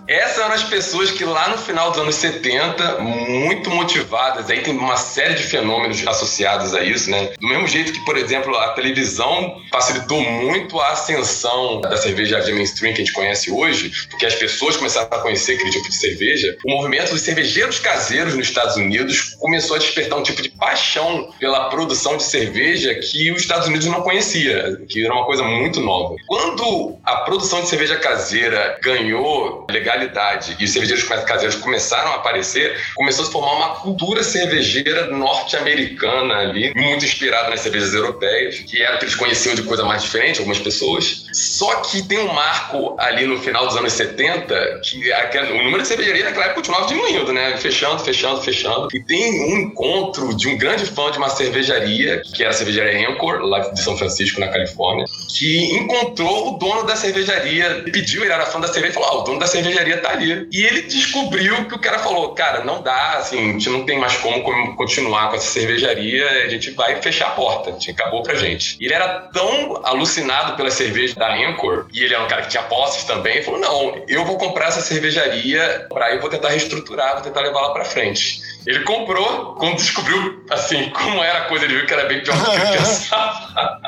Essas 0.08 0.38
eram 0.38 0.54
as 0.54 0.64
pessoas 0.64 1.12
que 1.12 1.24
lá 1.28 1.50
no 1.50 1.58
final 1.58 1.92
dos 1.92 2.00
anos 2.00 2.16
70, 2.16 3.00
muito 3.00 3.70
motivadas, 3.70 4.50
aí 4.50 4.62
tem 4.62 4.76
uma 4.76 4.98
série 4.98 5.36
de 5.36 5.44
fenômenos 5.44 6.06
associados 6.08 6.74
a 6.74 6.84
isso, 6.84 7.10
né? 7.10 7.30
Do 7.40 7.48
mesmo 7.48 7.68
jeito 7.68 7.92
que, 7.92 8.04
por 8.06 8.18
exemplo, 8.18 8.56
a 8.56 8.70
televisão 8.70 9.62
facilitou 9.72 10.22
muito 10.22 10.80
a 10.80 10.90
ascensão 10.90 11.82
da 11.82 11.98
cerveja 11.98 12.40
de 12.40 12.54
mainstream 12.54 12.94
que 12.94 13.02
a 13.02 13.06
gente 13.06 13.14
conhece 13.14 13.52
hoje, 13.52 13.92
porque 14.10 14.26
as 14.26 14.36
pessoas 14.36 14.76
começaram 14.78 15.08
a 15.12 15.20
conhecer 15.20 15.54
aquele 15.54 15.72
tipo 15.72 15.90
de 15.90 15.96
cerveja, 15.96 16.58
o 16.66 16.72
movimento 16.72 17.12
dos 17.12 17.22
cervejeiros 17.22 17.80
caseiros 17.80 18.36
nos 18.36 18.48
Estados 18.48 18.76
Unidos 18.76 19.36
começou 19.40 19.76
a 19.76 19.80
despertar 19.80 20.18
um 20.18 20.24
tipo 20.24 20.42
de 20.42 20.50
paixão 20.50 21.34
pela 21.40 21.70
produção 21.70 22.18
de 22.18 22.24
cerveja 22.24 22.94
que 22.96 23.32
os 23.32 23.42
Estados 23.42 23.68
Unidos 23.68 23.88
não 23.88 24.02
conhecia, 24.02 24.80
que 24.90 25.04
era 25.04 25.14
uma 25.14 25.26
coisa 25.26 25.44
muito 25.44 25.80
nova. 25.80 26.16
Quando 26.28 26.98
a 27.04 27.18
produção 27.18 27.62
de 27.62 27.70
cerveja 27.70 27.96
caseira 27.98 28.80
ganhou 28.82 29.66
legalidade 29.70 30.56
e 30.60 30.66
os 30.66 30.72
cervejeiros 30.72 31.04
caseiros 31.26 31.56
começaram 31.56 32.12
a 32.12 32.16
aparecer, 32.16 32.78
começou 32.96 33.24
a 33.24 33.26
se 33.26 33.32
formar 33.32 33.54
uma 33.54 33.76
cultura 33.76 34.24
cervejeira 34.24 35.08
norte-americana 35.08 36.36
ali, 36.36 36.74
muito 36.76 37.06
inspirada 37.06 37.50
nas 37.50 37.62
cervejas 37.62 37.94
europeias, 37.94 38.60
que 38.60 38.82
era 38.82 38.98
que 38.98 39.06
eles 39.06 39.16
conheciam 39.16 39.56
de 39.56 39.64
coisa 39.64 39.84
mais 39.84 40.04
diferente, 40.04 40.40
algumas 40.40 40.60
pessoas. 40.60 41.26
Só 41.34 41.76
que 41.82 42.02
tem 42.08 42.20
um 42.20 42.34
marco 42.34 42.96
ali 43.00 43.26
no 43.26 43.40
final 43.40 43.68
dos 43.68 43.76
anos 43.76 43.94
70 43.94 44.82
que 44.84 45.12
o 45.52 45.64
número 45.64 45.82
de 45.82 45.88
cervejarias 45.88 46.26
naquela 46.26 46.46
época 46.46 46.62
continuava 46.62 46.88
diminuindo, 46.88 47.34
né? 47.34 47.58
Fechando, 47.58 48.04
fechando, 48.04 48.42
fechando. 48.42 48.88
E 48.94 49.04
tem 49.04 49.54
um 49.54 49.60
encontro 49.60 50.36
de 50.36 50.48
um 50.48 50.58
grande 50.58 50.86
fã 50.86 51.12
de 51.12 51.18
uma 51.18 51.30
cervejaria, 51.30 52.22
que 52.34 52.44
era 52.44 52.52
a 52.52 52.54
cervejaria 52.54 53.10
Anchor, 53.10 53.40
lá 53.42 53.60
de 53.60 53.80
São 53.82 53.98
Francisco, 53.98 54.40
na 54.40 54.48
Califórnia, 54.48 55.06
que 55.38 55.76
encontrou 55.76 56.56
o 56.56 56.58
dono 56.58 56.84
da 56.84 56.96
cervejaria, 56.96 57.84
pediu, 57.92 58.24
ele 58.24 58.34
era 58.34 58.46
fã 58.46 58.60
da 58.60 58.68
cerveja, 58.68 58.92
e 58.92 58.94
falou: 58.94 59.10
oh, 59.12 59.22
o 59.22 59.24
dono 59.24 59.40
da 59.40 59.48
cervejaria 59.48 59.98
tá 59.98 60.12
ali. 60.12 60.48
E 60.52 60.64
ele 60.64 60.84
descobriu 60.98 61.66
que 61.66 61.76
o 61.76 61.80
cara 61.80 62.00
falou: 62.00 62.34
Cara, 62.34 62.64
não 62.64 62.82
dá, 62.82 63.14
assim, 63.18 63.50
a 63.50 63.54
gente 63.54 63.70
não 63.70 63.86
tem 63.86 64.00
mais 64.00 64.18
como 64.18 64.76
continuar 64.76 65.30
com 65.30 65.36
essa 65.36 65.48
cervejaria, 65.48 66.28
a 66.44 66.50
gente 66.50 66.72
vai 66.72 67.02
fechar 67.02 67.28
a 67.28 67.32
porta, 67.32 67.70
a 67.70 67.74
gente 67.74 67.92
acabou 67.92 68.24
pra 68.24 68.36
gente. 68.36 68.78
Ele 68.80 68.94
era 68.94 69.22
tão 69.34 69.82
alucinado 69.86 70.56
pela 70.56 70.72
cerveja 70.72 71.16
da 71.16 71.34
Anchor, 71.34 71.88
e 71.94 72.04
ele 72.04 72.14
era 72.14 72.24
um 72.24 72.28
cara 72.28 72.44
que 72.44 72.50
tinha 72.50 72.64
posses 72.64 73.04
também, 73.04 73.44
falou: 73.44 73.60
Não, 73.60 74.04
eu 74.08 74.26
vou 74.26 74.38
comprar 74.38 74.68
essa 74.68 74.82
cervejaria, 74.82 75.86
pra 75.90 76.14
eu 76.14 76.20
vou 76.20 76.30
tentar 76.30 76.50
reestruturar, 76.50 77.14
vou 77.14 77.22
tentar 77.22 77.42
levar 77.42 77.60
ela 77.60 77.74
pra 77.74 77.86
frente. 77.86 78.42
Ele 78.66 78.82
comprou, 78.82 79.56
quando 79.56 79.78
descobriu, 79.78 80.44
assim, 80.50 80.90
como 80.96 81.24
era 81.24 81.40
a 81.40 81.46
coisa, 81.46 81.66
ele 81.66 81.78
viu 81.78 81.86
que 81.86 81.94
era 81.94 82.06
bem 82.06 82.22
pior 82.22 82.38
do 82.38 82.46
que 82.46 82.52
ele 82.52 82.78
pensava. 82.78 83.82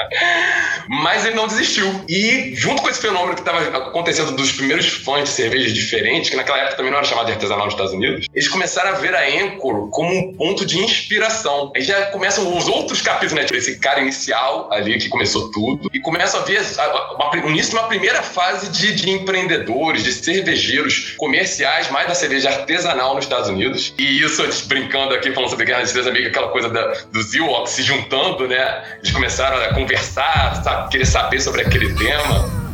Mas 0.88 1.26
ele 1.26 1.36
não 1.36 1.48
desistiu. 1.48 2.04
E, 2.08 2.54
junto 2.56 2.82
com 2.82 2.90
esse 2.90 3.02
fenômeno 3.02 3.36
que 3.36 3.42
estava 3.42 3.60
acontecendo 3.78 4.32
dos 4.32 4.52
primeiros 4.52 4.88
fãs 4.88 5.24
de 5.24 5.30
cervejas 5.30 5.74
diferentes, 5.74 6.30
que 6.30 6.36
naquela 6.36 6.60
época 6.60 6.78
também 6.78 6.92
não 6.92 6.98
era 6.98 7.08
chamado 7.08 7.28
de 7.28 7.34
artesanal 7.34 7.66
nos 7.66 7.74
Estados 7.74 7.94
Unidos, 7.94 8.28
eles 8.34 8.48
começaram 8.48 8.90
a 8.90 8.94
ver 8.94 9.16
a 9.16 9.22
Anchor 9.22 9.90
como 9.90 10.14
um 10.14 10.34
ponto 10.34 10.66
de 10.66 10.80
inspiração. 10.80 11.72
Aí 11.76 11.82
já 11.82 12.08
começam 12.08 12.58
os 12.58 12.68
outros 12.68 13.02
capítulos, 13.02 13.34
né? 13.34 13.46
Esse 13.58 13.80
cara 13.80 14.02
inicial 14.02 14.72
ali 14.72 14.98
que 14.98 15.10
começou 15.10 15.52
tudo, 15.52 15.90
e 15.94 16.00
começam 16.00 16.40
a 16.40 16.44
ver 16.44 16.62
uma, 16.78 17.32
uma, 17.32 17.50
início 17.50 17.72
de 17.72 17.78
uma 17.78 17.88
primeira 17.88 18.22
fase 18.22 18.70
de, 18.70 18.94
de 18.94 19.10
empreendedores, 19.10 20.04
de 20.04 20.14
cervejeiros 20.14 21.14
comerciais, 21.18 21.90
mais 21.90 22.08
da 22.08 22.16
cerveja 22.16 22.50
artesanal 22.50 23.16
nos 23.16 23.26
Estados 23.26 23.50
Unidos. 23.50 23.94
E 23.98 24.22
isso 24.22 24.42
brincando 24.68 25.14
aqui, 25.14 25.32
falando 25.32 25.50
sobre 25.50 25.66
Guerra 25.66 25.84
de 25.84 25.92
Três 25.92 26.08
Amigos, 26.08 26.30
aquela 26.30 26.50
coisa 26.50 26.70
da, 26.70 26.94
dos 27.12 27.34
Ewoks 27.34 27.74
se 27.74 27.84
juntando, 27.84 28.48
né? 28.48 28.98
Eles 28.98 29.12
começaram 29.12 29.58
a 29.58 29.74
conversar, 29.74 30.62
sabe, 30.64 30.90
querer 30.90 31.06
saber 31.06 31.42
sobre 31.42 31.62
aquele 31.62 31.94
tema. 31.96 32.69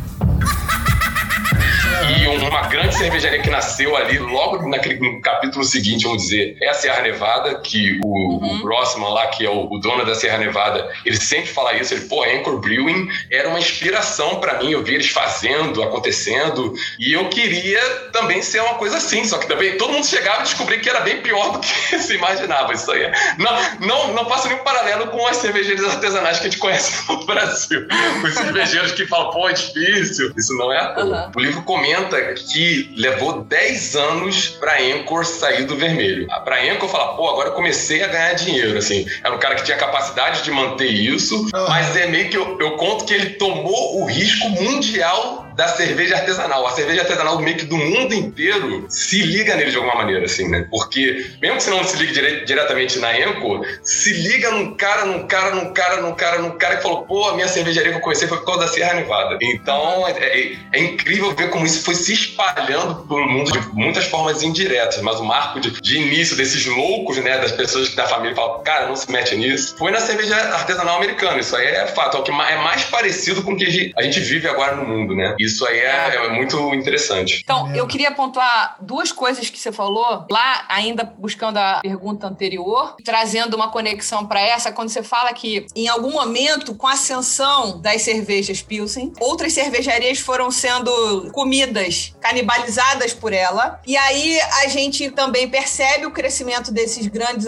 E 2.04 2.26
uma 2.26 2.62
grande 2.68 2.94
cervejaria 2.94 3.40
que 3.40 3.50
nasceu 3.50 3.96
ali 3.96 4.18
logo 4.18 4.68
naquele 4.68 4.98
no 4.98 5.20
capítulo 5.20 5.64
seguinte, 5.64 6.04
vamos 6.04 6.22
dizer, 6.22 6.56
é 6.60 6.68
a 6.68 6.74
Serra 6.74 7.02
Nevada, 7.02 7.58
que 7.60 7.98
o, 8.04 8.08
uhum. 8.08 8.56
o 8.56 8.62
Grossman 8.62 9.08
lá, 9.10 9.26
que 9.28 9.44
é 9.44 9.50
o, 9.50 9.66
o, 9.70 9.78
dono 9.78 10.04
da 10.04 10.14
Serra 10.14 10.38
Nevada, 10.38 10.90
ele 11.04 11.16
sempre 11.16 11.50
fala 11.50 11.74
isso, 11.74 11.94
ele, 11.94 12.06
pô, 12.06 12.24
Anchor 12.24 12.58
Brewing 12.58 13.08
era 13.30 13.48
uma 13.48 13.58
inspiração 13.58 14.40
para 14.40 14.58
mim, 14.58 14.70
eu 14.70 14.82
vi 14.82 14.94
eles 14.94 15.08
fazendo, 15.08 15.82
acontecendo, 15.82 16.72
e 16.98 17.12
eu 17.12 17.28
queria 17.28 17.80
também 18.12 18.42
ser 18.42 18.60
uma 18.60 18.74
coisa 18.74 18.96
assim, 18.96 19.24
só 19.24 19.38
que 19.38 19.46
também 19.46 19.76
todo 19.76 19.92
mundo 19.92 20.06
chegava 20.06 20.40
e 20.40 20.44
descobria 20.44 20.78
que 20.78 20.88
era 20.88 21.00
bem 21.00 21.20
pior 21.20 21.52
do 21.52 21.60
que 21.60 21.68
se 21.98 22.14
imaginava, 22.14 22.72
isso 22.72 22.90
aí. 22.90 23.10
Não, 23.38 23.86
não, 23.86 24.14
não 24.14 24.28
faço 24.28 24.48
nenhum 24.48 24.62
paralelo 24.62 25.08
com 25.08 25.26
as 25.26 25.38
cervejeiras 25.38 25.84
artesanais 25.84 26.38
que 26.38 26.46
a 26.46 26.50
gente 26.50 26.60
conhece 26.60 27.06
no 27.08 27.24
Brasil. 27.24 27.86
Os 28.24 28.34
cervejeiros 28.34 28.92
que 28.92 29.06
falam, 29.06 29.30
pô, 29.30 29.48
é 29.48 29.52
difícil. 29.52 30.32
Isso 30.36 30.56
não 30.56 30.72
é 30.72 30.78
a 30.78 31.04
uhum. 31.04 31.32
O 31.34 31.40
livro 31.40 31.62
comenta 31.86 32.34
que 32.34 32.92
levou 32.96 33.42
10 33.42 33.96
anos 33.96 34.48
pra 34.48 34.80
Anchor 34.80 35.24
sair 35.24 35.64
do 35.64 35.76
vermelho. 35.76 36.26
Pra 36.44 36.60
Anchor 36.62 36.88
falar, 36.88 37.14
pô, 37.14 37.28
agora 37.28 37.50
eu 37.50 37.52
comecei 37.52 38.02
a 38.02 38.08
ganhar 38.08 38.32
dinheiro, 38.34 38.76
assim. 38.76 39.06
Era 39.22 39.34
um 39.34 39.38
cara 39.38 39.54
que 39.54 39.64
tinha 39.64 39.76
capacidade 39.76 40.42
de 40.42 40.50
manter 40.50 40.88
isso, 40.88 41.48
mas 41.68 41.96
é 41.96 42.06
meio 42.06 42.28
que 42.28 42.36
eu, 42.36 42.58
eu 42.60 42.72
conto 42.72 43.04
que 43.04 43.14
ele 43.14 43.30
tomou 43.30 44.00
o 44.00 44.06
risco 44.06 44.48
mundial 44.48 45.45
da 45.56 45.68
cerveja 45.68 46.16
artesanal. 46.16 46.66
A 46.66 46.72
cerveja 46.72 47.00
artesanal 47.00 47.40
meio 47.40 47.56
que 47.56 47.64
do 47.64 47.76
mundo 47.76 48.14
inteiro 48.14 48.86
se 48.88 49.22
liga 49.22 49.56
nele 49.56 49.70
de 49.70 49.76
alguma 49.76 49.96
maneira, 49.96 50.26
assim, 50.26 50.48
né? 50.48 50.66
Porque, 50.70 51.30
mesmo 51.40 51.56
que 51.56 51.62
você 51.62 51.70
não 51.70 51.82
se 51.82 51.96
ligue 51.96 52.12
dire 52.12 52.44
diretamente 52.44 52.98
na 52.98 53.18
Enco, 53.18 53.64
se 53.82 54.12
liga 54.12 54.50
num 54.50 54.74
cara, 54.74 55.06
num 55.06 55.26
cara, 55.26 55.54
num 55.54 55.72
cara, 55.72 56.00
num 56.02 56.14
cara, 56.14 56.38
num 56.38 56.50
cara 56.58 56.76
que 56.76 56.82
falou, 56.82 57.02
pô, 57.04 57.28
a 57.28 57.34
minha 57.34 57.48
cervejaria 57.48 57.90
que 57.90 57.98
eu 57.98 58.02
conheci 58.02 58.28
foi 58.28 58.38
por 58.38 58.44
causa 58.44 58.60
da 58.60 58.68
Serra 58.68 58.94
Nevada. 58.94 59.38
Então, 59.40 60.06
é, 60.06 60.12
é, 60.12 60.56
é 60.72 60.80
incrível 60.80 61.34
ver 61.34 61.48
como 61.48 61.64
isso 61.64 61.82
foi 61.82 61.94
se 61.94 62.12
espalhando 62.12 63.06
pelo 63.06 63.26
mundo 63.26 63.50
de 63.50 63.58
muitas 63.72 64.04
formas 64.04 64.42
indiretas, 64.42 65.00
mas 65.00 65.18
o 65.18 65.24
marco 65.24 65.58
de, 65.58 65.70
de 65.80 65.98
início 65.98 66.36
desses 66.36 66.66
loucos, 66.66 67.16
né, 67.16 67.38
das 67.38 67.52
pessoas 67.52 67.94
da 67.94 68.06
família 68.06 68.36
falam, 68.36 68.62
cara, 68.62 68.86
não 68.86 68.96
se 68.96 69.10
mete 69.10 69.34
nisso, 69.36 69.74
foi 69.78 69.90
na 69.90 70.00
cerveja 70.00 70.36
artesanal 70.36 70.96
americana. 70.96 71.40
Isso 71.40 71.56
aí 71.56 71.66
é 71.66 71.86
fato, 71.86 72.18
é 72.18 72.20
o 72.20 72.22
que 72.22 72.30
é 72.30 72.34
mais 72.34 72.84
parecido 72.84 73.42
com 73.42 73.52
o 73.52 73.56
que 73.56 73.92
a 73.96 74.02
gente 74.02 74.20
vive 74.20 74.46
agora 74.48 74.76
no 74.76 74.86
mundo, 74.86 75.14
né? 75.14 75.34
Isso 75.46 75.66
aí 75.66 75.78
é, 75.78 76.16
é 76.16 76.28
muito 76.30 76.74
interessante. 76.74 77.40
Então, 77.42 77.72
eu 77.74 77.86
queria 77.86 78.10
pontuar 78.10 78.76
duas 78.80 79.12
coisas 79.12 79.48
que 79.48 79.58
você 79.58 79.70
falou, 79.70 80.26
lá 80.30 80.64
ainda 80.68 81.04
buscando 81.04 81.58
a 81.58 81.80
pergunta 81.80 82.26
anterior, 82.26 82.96
trazendo 83.04 83.54
uma 83.54 83.70
conexão 83.70 84.26
para 84.26 84.40
essa, 84.40 84.72
quando 84.72 84.88
você 84.88 85.02
fala 85.02 85.32
que 85.32 85.66
em 85.74 85.88
algum 85.88 86.12
momento, 86.12 86.74
com 86.74 86.86
a 86.86 86.92
ascensão 86.92 87.80
das 87.80 88.02
cervejas 88.02 88.60
Pilsen, 88.60 89.12
outras 89.20 89.52
cervejarias 89.52 90.18
foram 90.18 90.50
sendo 90.50 91.30
comidas, 91.32 92.14
canibalizadas 92.20 93.14
por 93.14 93.32
ela, 93.32 93.80
e 93.86 93.96
aí 93.96 94.40
a 94.64 94.68
gente 94.68 95.10
também 95.10 95.48
percebe 95.48 96.06
o 96.06 96.10
crescimento 96.10 96.72
desses 96.72 97.06
grandes 97.06 97.46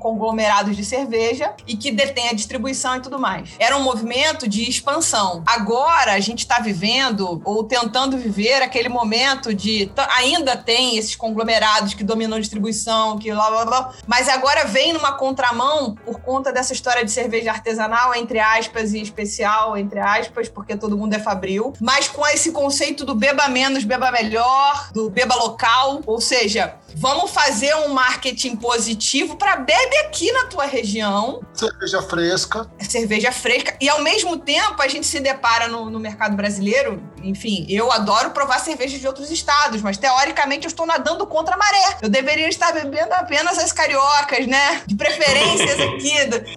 conglomerados 0.00 0.76
de 0.76 0.84
cerveja 0.84 1.54
e 1.66 1.76
que 1.76 1.92
detém 1.92 2.28
a 2.28 2.32
distribuição 2.32 2.96
e 2.96 3.00
tudo 3.00 3.18
mais. 3.18 3.50
Era 3.58 3.76
um 3.76 3.82
movimento 3.82 4.48
de 4.48 4.68
expansão. 4.68 5.42
Agora 5.46 6.12
a 6.12 6.20
gente 6.20 6.40
está 6.40 6.58
vivendo 6.58 7.35
ou 7.44 7.64
tentando 7.64 8.16
viver 8.16 8.62
aquele 8.62 8.88
momento 8.88 9.54
de 9.54 9.90
ainda 10.16 10.56
tem 10.56 10.96
esses 10.96 11.16
conglomerados 11.16 11.94
que 11.94 12.04
dominam 12.04 12.36
a 12.36 12.40
distribuição, 12.40 13.18
que 13.18 13.32
lá, 13.32 13.50
blá, 13.50 13.64
blá, 13.64 13.92
mas 14.06 14.28
agora 14.28 14.64
vem 14.64 14.92
numa 14.92 15.12
contramão 15.12 15.94
por 16.04 16.20
conta 16.20 16.52
dessa 16.52 16.72
história 16.72 17.04
de 17.04 17.10
cerveja 17.10 17.50
artesanal, 17.50 18.14
entre 18.14 18.38
aspas, 18.38 18.92
e 18.92 19.00
especial, 19.00 19.76
entre 19.76 20.00
aspas, 20.00 20.48
porque 20.48 20.76
todo 20.76 20.96
mundo 20.96 21.14
é 21.14 21.18
fabril, 21.18 21.72
mas 21.80 22.08
com 22.08 22.26
esse 22.26 22.52
conceito 22.52 23.04
do 23.04 23.14
beba 23.14 23.48
menos, 23.48 23.84
beba 23.84 24.10
melhor, 24.10 24.90
do 24.92 25.10
beba 25.10 25.34
local, 25.34 26.00
ou 26.06 26.20
seja, 26.20 26.74
vamos 26.96 27.30
fazer 27.30 27.74
um 27.76 27.88
marketing 27.88 28.56
positivo 28.56 29.36
para 29.36 29.56
bebe 29.56 29.96
aqui 29.98 30.32
na 30.32 30.46
tua 30.46 30.64
região. 30.64 31.42
Cerveja 31.52 32.00
fresca. 32.00 32.70
Cerveja 32.80 33.30
fresca. 33.30 33.76
E 33.80 33.88
ao 33.88 34.00
mesmo 34.02 34.38
tempo, 34.38 34.80
a 34.80 34.88
gente 34.88 35.06
se 35.06 35.20
depara 35.20 35.68
no, 35.68 35.90
no 35.90 36.00
mercado 36.00 36.34
brasileiro. 36.34 37.02
Enfim, 37.22 37.66
eu 37.68 37.92
adoro 37.92 38.30
provar 38.30 38.60
cervejas 38.60 38.98
de 38.98 39.06
outros 39.06 39.30
estados, 39.30 39.82
mas 39.82 39.98
teoricamente 39.98 40.64
eu 40.64 40.68
estou 40.68 40.86
nadando 40.86 41.26
contra 41.26 41.54
a 41.54 41.58
maré. 41.58 41.98
Eu 42.00 42.08
deveria 42.08 42.48
estar 42.48 42.72
bebendo 42.72 43.12
apenas 43.12 43.58
as 43.58 43.72
cariocas, 43.72 44.46
né? 44.46 44.82
De 44.86 44.94
preferências 44.94 45.78
aqui. 45.78 46.12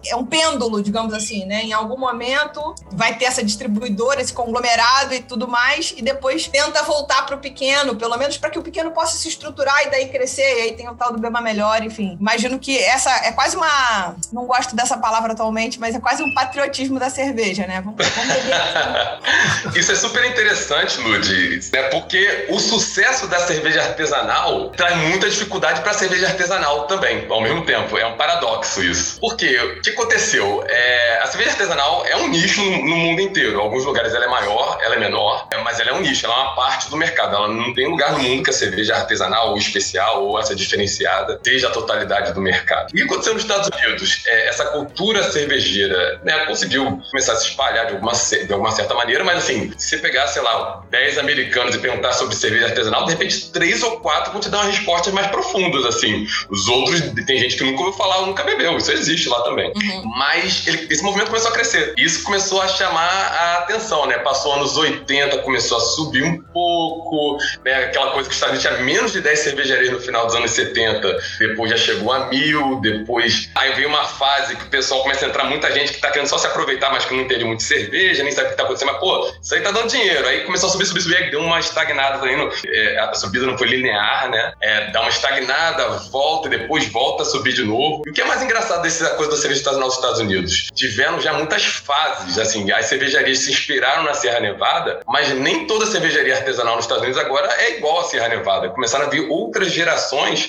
É 0.07 0.15
um 0.15 0.25
pêndulo, 0.25 0.81
digamos 0.81 1.13
assim, 1.13 1.45
né? 1.45 1.63
Em 1.63 1.73
algum 1.73 1.97
momento 1.97 2.75
vai 2.91 3.17
ter 3.17 3.25
essa 3.25 3.43
distribuidora, 3.43 4.21
esse 4.21 4.31
conglomerado 4.31 5.13
e 5.13 5.21
tudo 5.21 5.47
mais, 5.47 5.93
e 5.97 6.01
depois 6.01 6.47
tenta 6.47 6.81
voltar 6.83 7.25
para 7.25 7.35
o 7.35 7.39
pequeno, 7.39 7.95
pelo 7.95 8.15
menos 8.17 8.37
para 8.37 8.49
que 8.49 8.59
o 8.59 8.61
pequeno 8.61 8.91
possa 8.91 9.17
se 9.17 9.27
estruturar 9.27 9.83
e 9.85 9.89
daí 9.89 10.07
crescer 10.07 10.28
e 10.37 10.61
aí 10.61 10.73
tem 10.73 10.87
o 10.89 10.95
tal 10.95 11.11
do 11.11 11.19
Beba 11.19 11.41
Melhor, 11.41 11.83
enfim. 11.83 12.17
Imagino 12.19 12.59
que 12.59 12.77
essa 12.77 13.09
é 13.25 13.31
quase 13.31 13.55
uma. 13.55 14.15
Não 14.31 14.45
gosto 14.45 14.75
dessa 14.75 14.97
palavra 14.97 15.33
atualmente, 15.33 15.79
mas 15.79 15.95
é 15.95 15.99
quase 15.99 16.23
um 16.23 16.33
patriotismo 16.33 16.99
da 16.99 17.09
cerveja, 17.09 17.65
né? 17.65 17.81
Vamos, 17.81 18.05
vamos 18.05 18.33
beber. 18.33 19.75
Isso 19.79 19.91
é 19.91 19.95
super 19.95 20.25
interessante, 20.25 20.99
Lud, 20.99 21.59
né? 21.73 21.83
Porque 21.83 22.47
o 22.49 22.59
sucesso 22.59 23.27
da 23.27 23.39
cerveja 23.39 23.81
artesanal 23.81 24.69
traz 24.71 24.97
muita 24.97 25.29
dificuldade 25.29 25.81
para 25.81 25.91
a 25.91 25.93
cerveja 25.93 26.27
artesanal 26.27 26.85
também, 26.87 27.25
ao 27.29 27.41
mesmo 27.41 27.65
tempo. 27.65 27.97
É 27.97 28.05
um 28.05 28.17
paradoxo 28.17 28.83
isso. 28.83 29.19
Por 29.19 29.35
quê? 29.35 29.57
O 29.59 29.81
que 29.81 29.91
aconteceu? 29.91 30.63
É, 30.67 31.19
a 31.21 31.27
cerveja 31.27 31.51
artesanal 31.51 32.05
é 32.05 32.15
um 32.17 32.27
nicho 32.27 32.61
no, 32.61 32.97
mundo 32.97 33.21
inteiro. 33.21 33.57
Em 33.57 33.61
alguns 33.61 33.85
lugares 33.85 34.13
ela 34.13 34.25
é 34.25 34.27
maior, 34.27 34.77
ela 34.81 34.95
é 34.95 34.99
menor, 34.99 35.47
mas 35.63 35.79
ela 35.79 35.91
é 35.91 35.93
um 35.93 36.01
nicho, 36.01 36.25
ela 36.25 36.35
é 36.35 36.37
uma 36.37 36.55
parte 36.55 36.89
do 36.89 36.97
mercado. 36.97 37.35
Ela 37.35 37.47
não 37.47 37.73
tem 37.73 37.87
lugar 37.87 38.11
no 38.11 38.19
mundo 38.19 38.43
que 38.43 38.49
a 38.49 38.53
cerveja 38.53 38.95
artesanal 38.95 39.51
ou 39.51 39.57
especial 39.57 40.08
ou 40.13 40.39
essa 40.39 40.55
diferenciada 40.55 41.39
seja 41.43 41.67
a 41.67 41.71
totalidade 41.71 42.33
do 42.33 42.41
mercado. 42.41 42.89
O 42.89 42.93
que 42.93 43.03
aconteceu 43.03 43.33
nos 43.33 43.43
Estados 43.43 43.69
Unidos? 43.69 44.23
É, 44.27 44.47
essa 44.47 44.65
cultura 44.65 45.23
cervejeira 45.23 46.19
né, 46.23 46.45
conseguiu 46.45 47.01
começar 47.09 47.33
a 47.33 47.35
se 47.35 47.49
espalhar 47.49 47.87
de 47.87 47.93
alguma, 47.93 48.13
de 48.13 48.53
alguma 48.53 48.71
certa 48.71 48.93
maneira, 48.93 49.23
mas 49.23 49.37
assim, 49.39 49.71
se 49.77 49.89
você 49.89 49.97
pegar, 49.97 50.27
sei 50.27 50.41
lá, 50.41 50.83
10 50.89 51.17
americanos 51.17 51.75
e 51.75 51.79
perguntar 51.79 52.13
sobre 52.13 52.35
cerveja 52.35 52.65
artesanal, 52.65 53.05
de 53.05 53.11
repente 53.11 53.51
três 53.51 53.83
ou 53.83 53.99
quatro 53.99 54.31
vão 54.31 54.41
te 54.41 54.49
dar 54.49 54.59
umas 54.59 54.75
respostas 54.75 55.13
mais 55.13 55.27
profundas, 55.27 55.85
assim. 55.85 56.27
Os 56.49 56.67
outros, 56.67 57.01
tem 57.25 57.39
gente 57.39 57.57
que 57.57 57.63
nunca 57.63 57.83
ouviu 57.83 57.97
falar, 57.97 58.25
nunca 58.25 58.43
bebeu, 58.43 58.77
isso 58.77 58.91
existe 58.91 59.29
lá 59.29 59.41
também. 59.41 59.71
Uhum. 59.75 60.11
Mas 60.17 60.65
ele, 60.67 60.87
esse 60.89 61.03
movimento 61.03 61.27
começou 61.27 61.49
a 61.49 61.53
crescer. 61.53 61.93
Isso 61.97 62.23
começou 62.23 62.61
a 62.61 62.67
chamar 62.67 63.09
a 63.09 63.57
atenção, 63.59 64.05
né? 64.05 64.17
Passou 64.19 64.53
anos 64.53 64.77
80, 64.77 65.39
começou 65.39 65.77
a 65.77 65.81
subir 65.81 66.23
um 66.23 66.41
pouco, 66.41 67.37
né? 67.63 67.85
Aquela 67.85 68.11
coisa 68.11 68.27
que 68.27 68.33
os 68.33 68.41
Estados 68.41 68.63
Unidos 68.63 68.77
tinha 68.77 68.85
menos 68.85 69.11
de 69.11 69.21
10 69.21 69.39
cervejarias 69.39 69.91
no 69.91 69.98
final 69.99 70.25
dos 70.25 70.35
anos 70.35 70.51
70, 70.51 71.19
depois 71.39 71.71
já 71.71 71.77
chegou 71.77 72.11
a 72.11 72.27
mil, 72.27 72.79
depois. 72.81 73.49
Aí 73.55 73.73
veio 73.73 73.87
uma 73.87 74.05
fase 74.05 74.55
que 74.55 74.63
o 74.63 74.67
pessoal 74.67 75.01
começa 75.01 75.25
a 75.25 75.29
entrar 75.29 75.45
muita 75.45 75.71
gente 75.71 75.93
que 75.93 75.99
tá 75.99 76.11
querendo 76.11 76.27
só 76.27 76.37
se 76.37 76.47
aproveitar, 76.47 76.91
mas 76.91 77.05
que 77.05 77.13
não 77.13 77.21
entende 77.21 77.43
muito 77.43 77.59
de 77.59 77.65
cerveja, 77.65 78.23
nem 78.23 78.31
sabe 78.31 78.47
o 78.47 78.51
que 78.51 78.57
tá 78.57 78.63
acontecendo, 78.63 78.91
mas 78.91 78.99
pô, 78.99 79.31
isso 79.41 79.55
aí 79.55 79.61
tá 79.61 79.71
dando 79.71 79.89
dinheiro. 79.89 80.27
Aí 80.27 80.41
começou 80.41 80.69
a 80.69 80.71
subir, 80.71 80.85
subir, 80.85 81.01
subir, 81.01 81.17
aí 81.17 81.31
deu 81.31 81.41
uma 81.41 81.59
estagnada 81.59 82.19
também. 82.19 82.37
No, 82.37 82.51
é, 82.67 82.99
a 82.99 83.13
subida 83.13 83.45
não 83.45 83.57
foi 83.57 83.67
linear, 83.67 84.29
né? 84.29 84.53
É, 84.61 84.91
dá 84.91 85.01
uma 85.01 85.09
estagnada, 85.09 85.87
volta 86.11 86.47
e 86.47 86.51
depois 86.51 86.87
volta 86.87 87.23
a 87.23 87.25
subir 87.25 87.53
de 87.53 87.63
novo. 87.63 88.03
E 88.05 88.11
o 88.11 88.13
que 88.13 88.21
é 88.21 88.25
mais 88.25 88.41
engraçado 88.41 88.81
dessa 88.81 89.09
coisa 89.11 89.31
da 89.31 89.37
cerveja 89.37 89.61
artesanal 89.61 89.87
dos 89.87 89.97
Estados 89.97 90.19
Unidos? 90.19 90.69
Tiveram 90.73 91.19
já 91.19 91.33
muitas 91.33 91.63
fases, 91.65 92.37
assim, 92.37 92.71
as 92.71 92.85
cervejarias 92.85 93.39
se 93.39 93.51
inspiraram 93.51 94.03
na 94.03 94.13
Serra 94.13 94.39
Nevada, 94.39 95.01
mas 95.07 95.29
nem 95.29 95.67
toda 95.67 95.85
cervejaria 95.85 96.35
artesanal 96.35 96.75
nos 96.75 96.85
Estados 96.85 97.03
Unidos 97.03 97.19
agora 97.21 97.49
é 97.59 97.77
igual 97.77 97.99
à 97.99 98.03
Serra 98.03 98.27
Nevada. 98.29 98.69
Começaram 98.69 99.05
a 99.05 99.09
vir 99.09 99.27
outras 99.29 99.71
gerações 99.71 99.88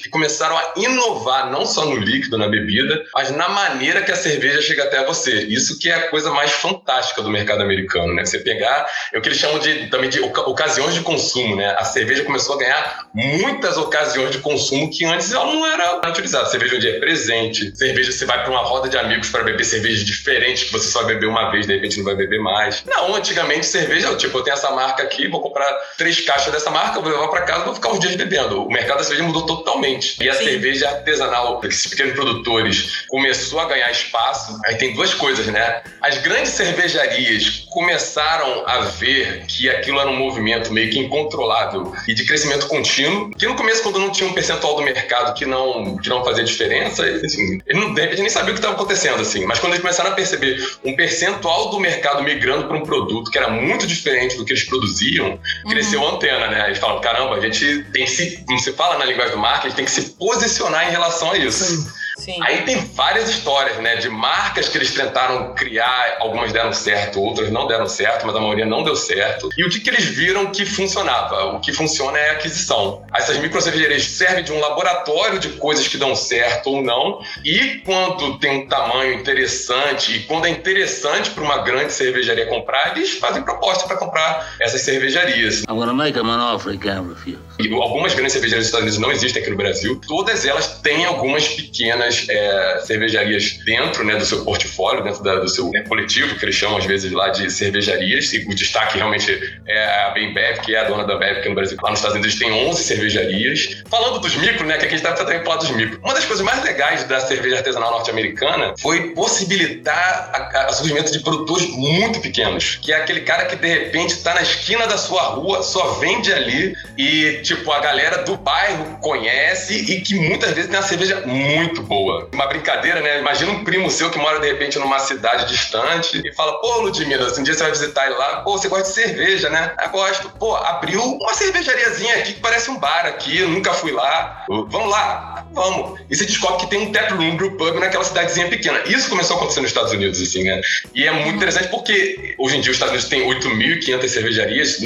que 0.01 0.09
começaram 0.09 0.57
a 0.57 0.73
inovar 0.77 1.51
não 1.51 1.65
só 1.65 1.85
no 1.85 1.97
líquido, 1.97 2.37
na 2.37 2.49
bebida, 2.49 3.05
mas 3.15 3.31
na 3.31 3.49
maneira 3.49 4.03
que 4.03 4.11
a 4.11 4.17
cerveja 4.17 4.61
chega 4.61 4.85
até 4.85 5.05
você. 5.05 5.45
Isso 5.45 5.79
que 5.79 5.89
é 5.89 5.95
a 5.95 6.09
coisa 6.09 6.31
mais 6.31 6.53
fantástica 6.53 7.23
do 7.23 7.31
mercado 7.31 7.63
americano, 7.63 8.15
né? 8.15 8.25
Você 8.25 8.39
pegar, 8.39 8.87
é 9.13 9.19
o 9.19 9.23
que 9.23 9.29
eles 9.29 9.39
chamam 9.39 9.59
de, 9.59 9.89
também 9.89 10.11
de 10.11 10.21
ocasiões 10.21 10.95
de 10.95 11.01
consumo, 11.01 11.57
né? 11.57 11.75
A 11.79 11.85
cerveja 11.85 12.25
começou 12.25 12.57
a 12.57 12.59
ganhar 12.59 13.07
muitas 13.15 13.77
ocasiões 13.77 14.31
de 14.31 14.39
consumo 14.39 14.91
que 14.91 15.05
antes 15.05 15.33
ela 15.33 15.47
não 15.47 15.67
era 15.67 16.09
utilizada. 16.09 16.47
Cerveja 16.47 16.77
onde 16.77 16.89
é 16.89 16.99
presente, 16.99 17.77
cerveja 17.77 18.13
você 18.13 18.25
vai 18.25 18.43
para 18.43 18.51
uma 18.51 18.63
roda 18.63 18.89
de 18.89 18.99
amigos 18.99 19.29
para 19.29 19.43
beber 19.43 19.65
cervejas 19.65 20.05
diferentes 20.05 20.65
que 20.65 20.73
você 20.73 20.89
só 20.89 21.05
bebeu 21.05 21.31
uma 21.31 21.51
vez, 21.51 21.67
de 21.67 21.75
repente 21.75 21.99
não 21.99 22.05
vai 22.05 22.15
beber 22.15 22.41
mais. 22.41 22.83
Não, 22.87 23.15
antigamente 23.15 23.67
cerveja, 23.67 24.15
tipo, 24.17 24.39
eu 24.39 24.43
tenho 24.43 24.55
essa 24.55 24.71
marca 24.71 25.03
aqui, 25.03 25.29
vou 25.29 25.41
comprar 25.41 25.71
três 25.97 26.21
caixas 26.21 26.53
dessa 26.53 26.71
marca, 26.71 27.01
vou 27.01 27.11
levar 27.11 27.29
para 27.29 27.43
casa, 27.43 27.65
vou 27.65 27.75
ficar 27.75 27.91
uns 27.91 28.01
dias 28.01 28.15
bebendo. 28.17 28.65
O 28.65 28.69
mercado 28.69 28.99
da 28.99 29.05
cerveja 29.05 29.29
mudou 29.31 29.47
totalmente. 29.47 30.17
E 30.21 30.29
a 30.29 30.35
Sim. 30.35 30.45
cerveja 30.45 30.89
artesanal, 30.89 31.61
esses 31.65 31.87
pequenos 31.87 32.15
produtores, 32.15 33.05
começou 33.09 33.61
a 33.61 33.67
ganhar 33.67 33.91
espaço. 33.91 34.59
Aí 34.67 34.77
tem 34.77 34.93
duas 34.95 35.15
coisas, 35.15 35.47
né? 35.47 35.83
As 36.03 36.19
grandes 36.19 36.53
cervejarias 36.53 37.67
começaram 37.71 38.65
a 38.67 38.81
ver 38.81 39.45
que 39.47 39.69
aquilo 39.69 40.01
era 40.01 40.09
um 40.09 40.17
movimento 40.17 40.73
meio 40.73 40.91
que 40.91 40.99
incontrolável 40.99 41.93
e 42.07 42.15
de 42.15 42.25
crescimento 42.25 42.67
contínuo, 42.67 43.31
que 43.31 43.47
no 43.47 43.55
começo, 43.55 43.83
quando 43.83 43.99
não 43.99 44.11
tinha 44.11 44.29
um 44.29 44.33
percentual 44.33 44.77
do 44.77 44.83
mercado 44.83 45.35
que 45.35 45.47
não, 45.47 45.97
que 45.99 46.09
não 46.09 46.25
fazia 46.25 46.45
diferença, 46.45 47.05
assim, 47.05 47.61
ele 47.67 47.81
não, 47.81 47.95
de 47.95 48.01
repente 48.01 48.21
nem 48.21 48.31
sabia 48.31 48.51
o 48.51 48.55
que 48.55 48.59
estava 48.59 48.75
acontecendo, 48.75 49.21
assim. 49.21 49.45
Mas 49.47 49.59
quando 49.59 49.73
eles 49.73 49.83
começaram 49.83 50.11
a 50.11 50.15
perceber 50.15 50.65
um 50.85 50.95
percentual 50.95 51.71
do 51.71 51.81
mercado 51.81 52.23
migrando 52.23 52.67
para 52.67 52.77
um 52.77 52.83
produto 52.83 53.31
que 53.31 53.39
era 53.39 53.49
muito 53.49 53.87
diferente 53.87 54.37
do 54.37 54.45
que 54.45 54.53
eles 54.53 54.65
produziam, 54.65 55.31
uhum. 55.31 55.71
cresceu 55.71 56.07
a 56.07 56.13
antena, 56.13 56.49
né? 56.49 56.67
Eles 56.67 56.79
falam, 56.79 57.01
caramba, 57.01 57.37
a 57.37 57.41
gente 57.41 57.85
tem 57.93 58.07
se, 58.07 58.45
como 58.47 58.59
se 58.59 58.73
fala 58.73 58.99
na 58.99 59.05
linguagem 59.21 59.31
do 59.31 59.39
marketing, 59.39 59.75
tem 59.75 59.85
que 59.85 59.91
se 59.91 60.03
posicionar 60.13 60.89
em 60.89 60.91
relação 60.91 61.31
a 61.33 61.39
isso. 61.39 61.65
Sim. 61.65 61.87
Sim. 62.21 62.37
Aí 62.43 62.63
tem 62.63 62.77
várias 62.77 63.31
histórias, 63.31 63.79
né, 63.79 63.97
de 63.97 64.11
marcas 64.11 64.69
que 64.69 64.77
eles 64.77 64.93
tentaram 64.93 65.55
criar, 65.55 66.19
algumas 66.21 66.53
deram 66.53 66.73
certo, 66.73 67.21
outras 67.21 67.51
não 67.51 67.67
deram 67.67 67.89
certo, 67.89 68.27
mas 68.27 68.37
a 68.37 68.41
maioria 68.41 68.67
não 68.67 68.83
deu 68.83 68.95
certo. 68.95 69.49
E 69.57 69.65
o 69.65 69.71
que, 69.71 69.81
que 69.81 69.89
eles 69.89 70.05
viram 70.05 70.47
que 70.53 70.67
funcionava? 70.67 71.47
O 71.55 71.61
que 71.61 71.73
funciona 71.73 72.19
é 72.19 72.31
a 72.31 72.33
aquisição. 72.33 73.03
Essas 73.15 73.39
microcervejarias 73.39 74.05
servem 74.05 74.45
de 74.45 74.53
um 74.53 74.61
laboratório 74.61 75.39
de 75.39 75.49
coisas 75.51 75.89
que 75.89 75.97
dão 75.97 76.15
certo 76.15 76.69
ou 76.69 76.83
não, 76.83 77.21
e 77.43 77.81
quando 77.87 78.39
tem 78.39 78.65
um 78.65 78.69
tamanho 78.69 79.15
interessante, 79.15 80.17
e 80.17 80.21
quando 80.25 80.47
é 80.47 80.51
interessante 80.51 81.31
para 81.31 81.43
uma 81.43 81.59
grande 81.59 81.93
cervejaria 81.93 82.47
comprar, 82.47 82.97
eles 82.97 83.13
fazem 83.13 83.43
proposta 83.43 83.87
para 83.87 83.97
comprar 83.97 84.57
essas 84.61 84.83
cervejarias. 84.83 85.63
I'm 85.63 85.77
gonna 85.77 85.95
make 85.95 86.13
them 86.13 86.31
an 86.31 86.55
offer 86.55 86.73
again. 86.73 87.15
E 87.59 87.73
algumas 87.73 88.15
grandes 88.15 88.33
cervejarias 88.33 88.67
dos 88.67 88.75
Estados 88.75 88.83
Unidos 88.83 88.99
não 88.99 89.13
existem 89.13 89.41
aqui 89.41 89.51
no 89.51 89.57
Brasil. 89.57 90.01
Todas 90.07 90.45
elas 90.45 90.81
têm 90.83 91.05
algumas 91.05 91.49
pequenas 91.49 92.10
é, 92.29 92.81
cervejarias 92.85 93.59
dentro 93.65 94.05
né, 94.05 94.17
do 94.17 94.25
seu 94.25 94.45
portfólio, 94.45 95.03
dentro 95.03 95.23
da, 95.23 95.37
do 95.37 95.49
seu 95.49 95.71
né, 95.71 95.83
coletivo, 95.83 96.37
que 96.37 96.45
eles 96.45 96.55
chamam 96.55 96.79
às 96.79 96.85
vezes 96.85 97.11
lá 97.13 97.29
de 97.29 97.51
cervejarias. 97.51 98.33
E 98.33 98.39
o 98.47 98.55
destaque 98.55 98.97
realmente 98.97 99.61
é 99.67 100.05
a 100.05 100.11
Bembev, 100.11 100.61
que 100.61 100.75
é 100.75 100.81
a 100.81 100.85
dona 100.85 101.05
da 101.05 101.17
Bev 101.17 101.39
aqui 101.39 101.49
no 101.49 101.55
Brasil. 101.55 101.77
Lá 101.83 101.91
nos 101.91 101.99
Estados 101.99 102.17
Unidos 102.17 102.39
tem 102.39 102.53
11 102.53 102.83
cervejarias. 102.83 103.83
Falando 103.89 104.19
dos 104.21 104.37
micro, 104.37 104.67
né, 104.67 104.79
que 104.79 104.85
aqui 104.85 104.95
a 104.95 104.99
gente 104.99 105.07
está 105.07 105.13
também 105.13 105.45
falando 105.45 105.61
dos 105.61 105.71
micro. 105.71 106.01
Uma 106.03 106.15
das 106.15 106.25
coisas 106.25 106.45
mais 106.45 106.63
legais 106.63 107.05
da 107.05 107.21
cerveja 107.21 107.57
artesanal 107.57 107.91
norte-americana 107.91 108.75
foi 108.81 109.11
possibilitar 109.15 110.33
o 110.69 110.73
surgimento 110.73 111.13
de 111.13 111.21
produtores 111.21 111.69
muito 111.71 112.21
pequenos, 112.21 112.79
que 112.83 112.93
é 112.93 112.97
aquele 112.97 113.21
cara 113.21 113.47
que 113.47 113.57
de 113.57 113.69
repente 113.69 114.15
está 114.15 114.35
na 114.35 114.43
esquina 114.43 114.87
da 114.87 114.99
sua 114.99 115.23
rua, 115.23 115.63
só 115.63 115.95
vende 115.95 116.33
ali 116.33 116.75
e 116.97 117.41
tipo 117.43 117.71
a 117.73 117.81
galera 117.81 118.23
do 118.23 118.37
bairro 118.37 118.99
conhece 119.01 119.75
e 119.75 120.01
que 120.01 120.15
muitas 120.15 120.51
vezes 120.51 120.71
tem 120.71 120.79
uma 120.79 120.87
cerveja 120.87 121.23
muito 121.27 121.83
boa 121.83 122.00
boa. 122.01 122.29
Uma 122.33 122.47
brincadeira, 122.47 123.01
né? 123.01 123.21
Imagina 123.21 123.53
um 123.53 123.65
primo 123.65 123.91
seu 123.91 124.11
que 124.11 124.19
mora 124.19 124.41
de 124.41 124.47
repente 124.47 124.79
numa 124.79 124.99
cidade 124.99 125.47
distante 125.47 126.21
e 126.25 126.33
fala: 126.33 126.61
pô, 126.61 126.81
Ludmilla, 126.81 127.27
um 127.39 127.43
dia 127.43 127.55
você 127.55 127.63
vai 127.63 127.73
visitar 127.73 128.07
ele 128.07 128.17
lá, 128.17 128.41
pô, 128.41 128.57
você 128.57 128.69
gosta 128.69 128.89
de 128.89 128.95
cerveja, 128.95 129.51
né? 129.51 129.75
Eu 129.83 129.91
gosto. 129.91 130.31
Pô, 130.39 130.57
abriu 130.57 131.03
uma 131.03 131.35
cervejariazinha 131.35 132.17
aqui 132.17 132.35
que 132.35 132.41
parece 132.41 132.71
um 132.71 132.79
bar 132.79 133.07
aqui, 133.07 133.41
nunca 133.43 133.73
fui 133.73 133.93
lá. 133.93 134.45
Vamos 134.49 134.91
lá? 134.91 135.45
Vamos. 135.53 136.01
E 136.09 136.17
você 136.17 136.25
descobre 136.25 136.61
que 136.61 136.71
tem 136.71 136.81
um 136.81 136.93
tap 136.93 137.11
room 137.13 137.37
brew 137.37 137.57
pub 137.57 137.79
naquela 137.79 138.05
cidadezinha 138.05 138.49
pequena. 138.49 138.81
Isso 138.87 139.09
começou 139.09 139.37
a 139.37 139.41
acontecer 139.41 139.61
nos 139.61 139.71
Estados 139.71 139.93
Unidos, 139.93 140.21
assim, 140.21 140.45
né? 140.45 140.61
E 140.95 141.07
é 141.07 141.13
muito 141.13 141.37
interessante 141.37 141.69
porque 141.69 142.35
hoje 142.39 142.57
em 142.57 142.61
dia 142.61 142.71
os 142.71 142.77
Estados 142.77 142.93
Unidos 142.93 143.09
têm 143.09 143.27
8.500 143.29 144.09
cervejarias. 144.09 144.79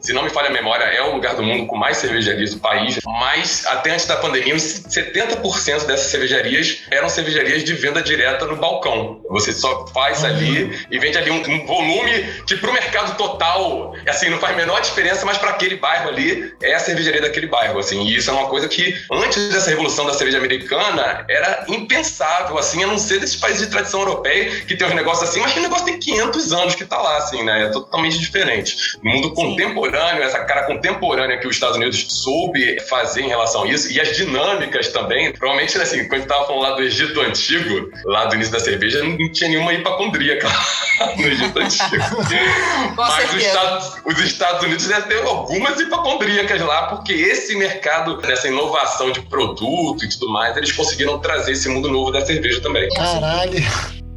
se 0.00 0.12
não 0.12 0.22
me 0.22 0.30
falha 0.30 0.48
a 0.48 0.52
memória, 0.52 0.84
é 0.84 1.02
o 1.02 1.14
lugar 1.14 1.34
do 1.34 1.42
mundo 1.42 1.66
com 1.66 1.76
mais 1.76 1.98
cervejarias 1.98 2.54
do 2.54 2.60
país. 2.60 2.98
Mas 3.04 3.64
até 3.66 3.92
antes 3.92 4.06
da 4.06 4.16
pandemia, 4.16 4.56
70% 4.56 5.86
dessas 5.86 6.10
cervejarias 6.10 6.47
eram 6.90 7.08
cervejarias 7.08 7.64
de 7.64 7.74
venda 7.74 8.02
direta 8.02 8.46
no 8.46 8.56
balcão. 8.56 9.20
Você 9.30 9.52
só 9.52 9.86
faz 9.88 10.24
ali 10.24 10.86
e 10.90 10.98
vende 10.98 11.18
ali 11.18 11.30
um, 11.30 11.40
um 11.40 11.66
volume 11.66 12.24
que 12.46 12.56
para 12.56 12.70
o 12.70 12.72
mercado 12.72 13.16
total, 13.16 13.94
assim, 14.06 14.28
não 14.28 14.38
faz 14.38 14.54
a 14.54 14.56
menor 14.56 14.80
diferença, 14.80 15.24
mas 15.24 15.38
para 15.38 15.50
aquele 15.50 15.76
bairro 15.76 16.08
ali 16.08 16.52
é 16.62 16.74
a 16.74 16.78
cervejaria 16.78 17.20
daquele 17.20 17.46
bairro, 17.46 17.78
assim. 17.78 18.04
E 18.04 18.16
isso 18.16 18.30
é 18.30 18.32
uma 18.32 18.48
coisa 18.48 18.68
que 18.68 18.94
antes 19.10 19.52
dessa 19.52 19.70
revolução 19.70 20.06
da 20.06 20.14
cerveja 20.14 20.38
americana 20.38 21.24
era 21.28 21.64
impensável, 21.68 22.58
assim, 22.58 22.82
a 22.82 22.86
não 22.86 22.98
ser 22.98 23.20
desses 23.20 23.36
países 23.36 23.62
de 23.62 23.70
tradição 23.70 24.00
europeia 24.00 24.62
que 24.66 24.76
tem 24.76 24.86
uns 24.86 24.94
negócios 24.94 25.28
assim, 25.28 25.40
mas 25.40 25.52
que 25.52 25.58
o 25.58 25.62
negócio 25.62 25.84
tem 25.84 25.98
500 25.98 26.52
anos 26.52 26.74
que 26.74 26.84
tá 26.84 26.98
lá, 27.00 27.18
assim, 27.18 27.42
né? 27.42 27.64
É 27.64 27.68
totalmente 27.68 28.18
diferente. 28.18 28.76
No 29.02 29.10
mundo 29.10 29.34
contemporâneo, 29.34 30.22
essa 30.22 30.44
cara 30.44 30.64
contemporânea 30.64 31.38
que 31.38 31.46
os 31.46 31.56
Estados 31.56 31.76
Unidos 31.76 32.06
soube 32.08 32.80
fazer 32.88 33.22
em 33.22 33.28
relação 33.28 33.64
a 33.64 33.68
isso 33.68 33.90
e 33.92 34.00
as 34.00 34.16
dinâmicas 34.16 34.88
também, 34.88 35.32
provavelmente, 35.32 35.76
assim, 35.78 36.06
quando 36.08 36.30
a 36.30 36.37
falando 36.44 36.62
lá 36.62 36.70
do 36.72 36.82
Egito 36.82 37.20
Antigo, 37.20 37.90
lá 38.04 38.26
do 38.26 38.34
início 38.34 38.52
da 38.52 38.60
cerveja, 38.60 39.02
não 39.02 39.32
tinha 39.32 39.50
nenhuma 39.50 39.72
hipacondríaca 39.72 40.48
no 41.16 41.26
Egito 41.26 41.58
Antigo. 41.58 42.04
Mas 42.96 43.34
os 43.34 43.42
Estados, 43.42 43.92
os 44.04 44.18
Estados, 44.20 44.62
Unidos 44.64 44.86
devem 44.86 45.08
ter 45.08 45.26
algumas 45.26 45.80
hipacondríacas 45.80 46.60
lá, 46.60 46.88
porque 46.88 47.12
esse 47.12 47.56
mercado, 47.56 48.20
nessa 48.20 48.48
inovação 48.48 49.12
de 49.12 49.20
produto 49.22 50.04
e 50.04 50.08
tudo 50.08 50.30
mais, 50.30 50.56
eles 50.56 50.72
conseguiram 50.72 51.18
trazer 51.18 51.52
esse 51.52 51.68
mundo 51.68 51.88
novo 51.88 52.10
da 52.10 52.24
cerveja 52.24 52.60
também. 52.60 52.88
Caralho. 52.90 54.07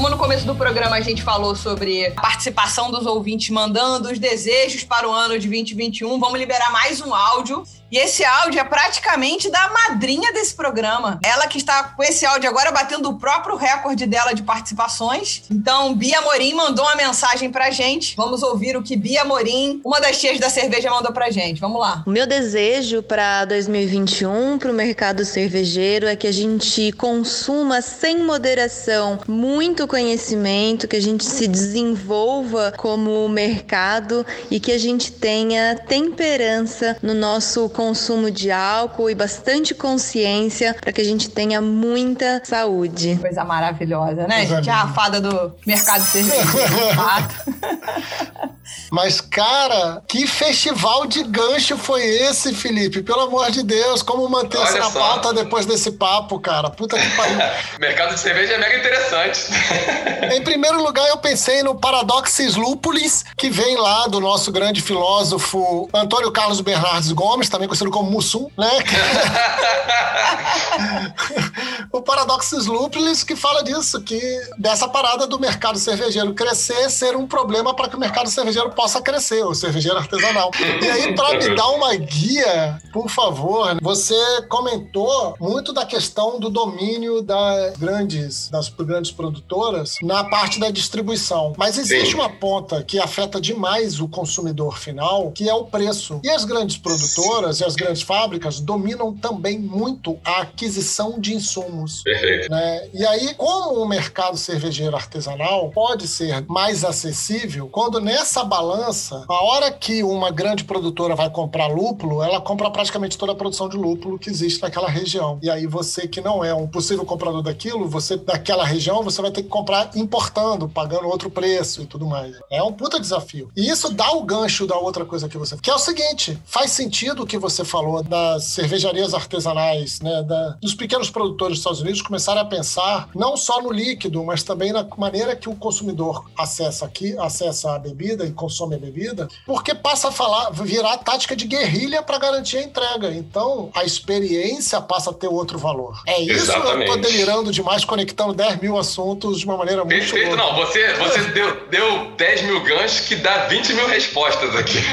Como 0.00 0.08
no 0.08 0.16
começo 0.16 0.46
do 0.46 0.54
programa 0.54 0.96
a 0.96 1.02
gente 1.02 1.22
falou 1.22 1.54
sobre 1.54 2.06
a 2.06 2.12
participação 2.12 2.90
dos 2.90 3.04
ouvintes 3.04 3.50
mandando 3.50 4.10
os 4.10 4.18
desejos 4.18 4.82
para 4.82 5.06
o 5.06 5.12
ano 5.12 5.38
de 5.38 5.46
2021, 5.46 6.18
vamos 6.18 6.38
liberar 6.38 6.72
mais 6.72 7.02
um 7.02 7.14
áudio 7.14 7.62
e 7.90 7.98
esse 7.98 8.24
áudio 8.24 8.60
é 8.60 8.64
praticamente 8.64 9.50
da 9.50 9.70
madrinha 9.70 10.32
desse 10.32 10.54
programa. 10.54 11.18
Ela 11.24 11.46
que 11.46 11.58
está 11.58 11.82
com 11.82 12.02
esse 12.02 12.24
áudio 12.24 12.48
agora 12.48 12.70
batendo 12.70 13.10
o 13.10 13.18
próprio 13.18 13.56
recorde 13.56 14.06
dela 14.06 14.32
de 14.32 14.42
participações. 14.42 15.42
Então, 15.50 15.94
Bia 15.94 16.20
Morim 16.20 16.54
mandou 16.54 16.84
uma 16.84 16.94
mensagem 16.94 17.50
pra 17.50 17.70
gente. 17.70 18.14
Vamos 18.16 18.42
ouvir 18.42 18.76
o 18.76 18.82
que 18.82 18.96
Bia 18.96 19.24
Morim, 19.24 19.80
uma 19.84 20.00
das 20.00 20.20
tias 20.20 20.38
da 20.38 20.48
cerveja, 20.48 20.90
mandou 20.90 21.12
pra 21.12 21.30
gente. 21.30 21.60
Vamos 21.60 21.80
lá. 21.80 22.02
O 22.06 22.10
meu 22.10 22.26
desejo 22.26 23.02
para 23.02 23.44
2021 23.46 24.58
para 24.58 24.70
o 24.70 24.74
mercado 24.74 25.24
cervejeiro 25.24 26.06
é 26.06 26.14
que 26.14 26.26
a 26.26 26.32
gente 26.32 26.92
consuma 26.92 27.82
sem 27.82 28.22
moderação 28.22 29.18
muito 29.26 29.88
conhecimento, 29.88 30.86
que 30.86 30.96
a 30.96 31.02
gente 31.02 31.24
se 31.24 31.48
desenvolva 31.48 32.72
como 32.76 33.28
mercado 33.28 34.24
e 34.50 34.60
que 34.60 34.72
a 34.72 34.78
gente 34.78 35.12
tenha 35.12 35.74
temperança 35.74 36.96
no 37.02 37.14
nosso 37.14 37.68
consumo 37.80 38.30
de 38.30 38.50
álcool 38.50 39.08
e 39.08 39.14
bastante 39.14 39.74
consciência 39.74 40.76
para 40.78 40.92
que 40.92 41.00
a 41.00 41.04
gente 41.04 41.30
tenha 41.30 41.62
muita 41.62 42.42
saúde. 42.44 43.18
Coisa 43.18 43.42
maravilhosa, 43.42 44.26
né? 44.26 44.40
Coisa 44.40 44.56
gente 44.56 44.68
é 44.68 44.72
a 44.72 44.88
fada 44.88 45.18
do 45.18 45.56
mercado 45.64 46.04
cervejeiro, 46.04 46.50
Mas, 48.90 49.20
cara, 49.20 50.02
que 50.08 50.26
festival 50.26 51.06
de 51.06 51.22
gancho 51.22 51.76
foi 51.76 52.02
esse, 52.02 52.52
Felipe? 52.52 53.02
Pelo 53.02 53.20
amor 53.20 53.50
de 53.50 53.62
Deus, 53.62 54.02
como 54.02 54.28
manter-se 54.28 54.78
na 54.78 54.90
pauta 54.90 55.32
depois 55.32 55.64
desse 55.64 55.92
papo, 55.92 56.40
cara? 56.40 56.70
Puta 56.70 56.98
que 56.98 57.16
pariu. 57.16 57.38
mercado 57.78 58.14
de 58.14 58.20
cerveja 58.20 58.54
é 58.54 58.58
mega 58.58 58.78
interessante. 58.78 59.42
em 60.34 60.42
primeiro 60.42 60.82
lugar, 60.82 61.06
eu 61.08 61.18
pensei 61.18 61.62
no 61.62 61.76
Paradoxes 61.76 62.56
Lúpulis, 62.56 63.24
que 63.36 63.48
vem 63.48 63.76
lá 63.76 64.08
do 64.08 64.20
nosso 64.20 64.50
grande 64.50 64.82
filósofo 64.82 65.88
Antônio 65.94 66.32
Carlos 66.32 66.60
Bernardes 66.60 67.12
Gomes, 67.12 67.48
também 67.48 67.68
conhecido 67.70 67.90
como 67.90 68.10
Mussum, 68.10 68.48
né? 68.58 68.70
o 71.92 72.02
Paradoxus 72.02 72.66
Lúpulis 72.66 73.22
que 73.22 73.36
fala 73.36 73.62
disso, 73.62 74.00
que 74.02 74.20
dessa 74.58 74.88
parada 74.88 75.26
do 75.26 75.38
mercado 75.38 75.78
cervejeiro 75.78 76.34
crescer 76.34 76.90
ser 76.90 77.16
um 77.16 77.26
problema 77.26 77.74
para 77.74 77.88
que 77.88 77.96
o 77.96 78.00
mercado 78.00 78.28
cervejeiro 78.28 78.70
possa 78.70 79.00
crescer, 79.00 79.44
o 79.44 79.54
cervejeiro 79.54 79.98
artesanal. 79.98 80.50
E 80.82 80.90
aí, 80.90 81.14
para 81.14 81.38
me 81.38 81.54
dar 81.54 81.68
uma 81.68 81.94
guia, 81.94 82.80
por 82.92 83.08
favor, 83.08 83.78
você 83.80 84.42
comentou 84.48 85.36
muito 85.38 85.72
da 85.72 85.86
questão 85.86 86.40
do 86.40 86.50
domínio 86.50 87.22
das 87.22 87.76
grandes, 87.76 88.48
das 88.48 88.68
grandes 88.68 89.12
produtoras 89.12 89.94
na 90.02 90.24
parte 90.24 90.58
da 90.58 90.70
distribuição. 90.70 91.52
Mas 91.56 91.78
existe 91.78 92.10
Sim. 92.10 92.14
uma 92.14 92.28
ponta 92.28 92.82
que 92.82 92.98
afeta 92.98 93.40
demais 93.40 94.00
o 94.00 94.08
consumidor 94.08 94.78
final, 94.78 95.30
que 95.30 95.48
é 95.48 95.54
o 95.54 95.64
preço. 95.64 96.20
E 96.24 96.30
as 96.30 96.44
grandes 96.44 96.76
produtoras 96.76 97.59
e 97.60 97.64
as 97.64 97.74
grandes 97.74 98.02
fábricas 98.02 98.60
dominam 98.60 99.14
também 99.14 99.58
muito 99.58 100.18
a 100.24 100.42
aquisição 100.42 101.18
de 101.18 101.34
insumos. 101.34 102.02
Perfeito. 102.02 102.50
Né? 102.50 102.88
E 102.92 103.04
aí, 103.06 103.34
como 103.34 103.82
o 103.82 103.88
mercado 103.88 104.36
cervejeiro 104.36 104.96
artesanal 104.96 105.70
pode 105.70 106.06
ser 106.06 106.44
mais 106.48 106.84
acessível, 106.84 107.68
quando 107.68 108.00
nessa 108.00 108.44
balança, 108.44 109.24
a 109.28 109.44
hora 109.44 109.70
que 109.70 110.02
uma 110.02 110.30
grande 110.30 110.64
produtora 110.64 111.14
vai 111.14 111.30
comprar 111.30 111.66
lúpulo, 111.68 112.22
ela 112.22 112.40
compra 112.40 112.70
praticamente 112.70 113.18
toda 113.18 113.32
a 113.32 113.34
produção 113.34 113.68
de 113.68 113.76
lúpulo 113.76 114.18
que 114.18 114.30
existe 114.30 114.62
naquela 114.62 114.88
região. 114.88 115.38
E 115.42 115.50
aí 115.50 115.66
você 115.66 116.06
que 116.06 116.20
não 116.20 116.44
é 116.44 116.54
um 116.54 116.66
possível 116.66 117.04
comprador 117.04 117.42
daquilo, 117.42 117.88
você 117.88 118.16
daquela 118.16 118.64
região, 118.64 119.02
você 119.02 119.20
vai 119.20 119.30
ter 119.30 119.42
que 119.42 119.48
comprar 119.48 119.90
importando, 119.96 120.68
pagando 120.68 121.08
outro 121.08 121.30
preço 121.30 121.82
e 121.82 121.86
tudo 121.86 122.06
mais. 122.06 122.36
É 122.50 122.62
um 122.62 122.72
puta 122.72 123.00
desafio. 123.00 123.50
E 123.56 123.68
isso 123.68 123.92
dá 123.92 124.10
o 124.12 124.22
gancho 124.22 124.66
da 124.66 124.76
outra 124.76 125.04
coisa 125.04 125.28
que 125.28 125.38
você... 125.38 125.56
Que 125.56 125.70
é 125.70 125.74
o 125.74 125.78
seguinte, 125.78 126.38
faz 126.44 126.70
sentido 126.70 127.26
que 127.26 127.38
você 127.38 127.49
falou 127.64 128.02
das 128.02 128.44
cervejarias 128.44 129.14
artesanais, 129.14 130.00
né, 130.00 130.22
da, 130.22 130.56
dos 130.60 130.74
pequenos 130.74 131.10
produtores 131.10 131.54
dos 131.54 131.60
Estados 131.60 131.80
Unidos 131.80 132.02
começarem 132.02 132.40
a 132.40 132.44
pensar 132.44 133.08
não 133.14 133.36
só 133.36 133.60
no 133.62 133.72
líquido, 133.72 134.24
mas 134.24 134.42
também 134.42 134.72
na 134.72 134.86
maneira 134.96 135.34
que 135.36 135.48
o 135.48 135.54
consumidor 135.54 136.30
acessa 136.36 136.84
aqui, 136.84 137.16
acessa 137.18 137.74
a 137.74 137.78
bebida 137.78 138.24
e 138.24 138.32
consome 138.32 138.74
a 138.74 138.78
bebida, 138.78 139.28
porque 139.46 139.74
passa 139.74 140.08
a 140.08 140.12
falar, 140.12 140.50
virar 140.50 140.98
tática 140.98 141.34
de 141.34 141.46
guerrilha 141.46 142.02
para 142.02 142.18
garantir 142.18 142.58
a 142.58 142.62
entrega. 142.62 143.12
Então, 143.12 143.70
a 143.74 143.84
experiência 143.84 144.80
passa 144.80 145.10
a 145.10 145.14
ter 145.14 145.28
outro 145.28 145.58
valor. 145.58 146.00
É 146.06 146.20
isso 146.20 146.44
Exatamente. 146.44 146.90
eu 146.90 146.96
tô 146.96 147.08
delirando 147.08 147.52
demais, 147.52 147.84
conectando 147.84 148.34
10 148.34 148.60
mil 148.60 148.78
assuntos 148.78 149.40
de 149.40 149.46
uma 149.46 149.56
maneira 149.56 149.84
muito 149.84 149.98
Perfeito, 149.98 150.36
não. 150.36 150.54
Você, 150.56 150.94
você 150.94 151.20
deu, 151.32 151.68
deu 151.68 152.12
10 152.16 152.42
mil 152.42 152.62
ganchos 152.62 153.00
que 153.00 153.16
dá 153.16 153.46
20 153.46 153.74
mil 153.74 153.88
respostas 153.88 154.54
aqui. 154.56 154.78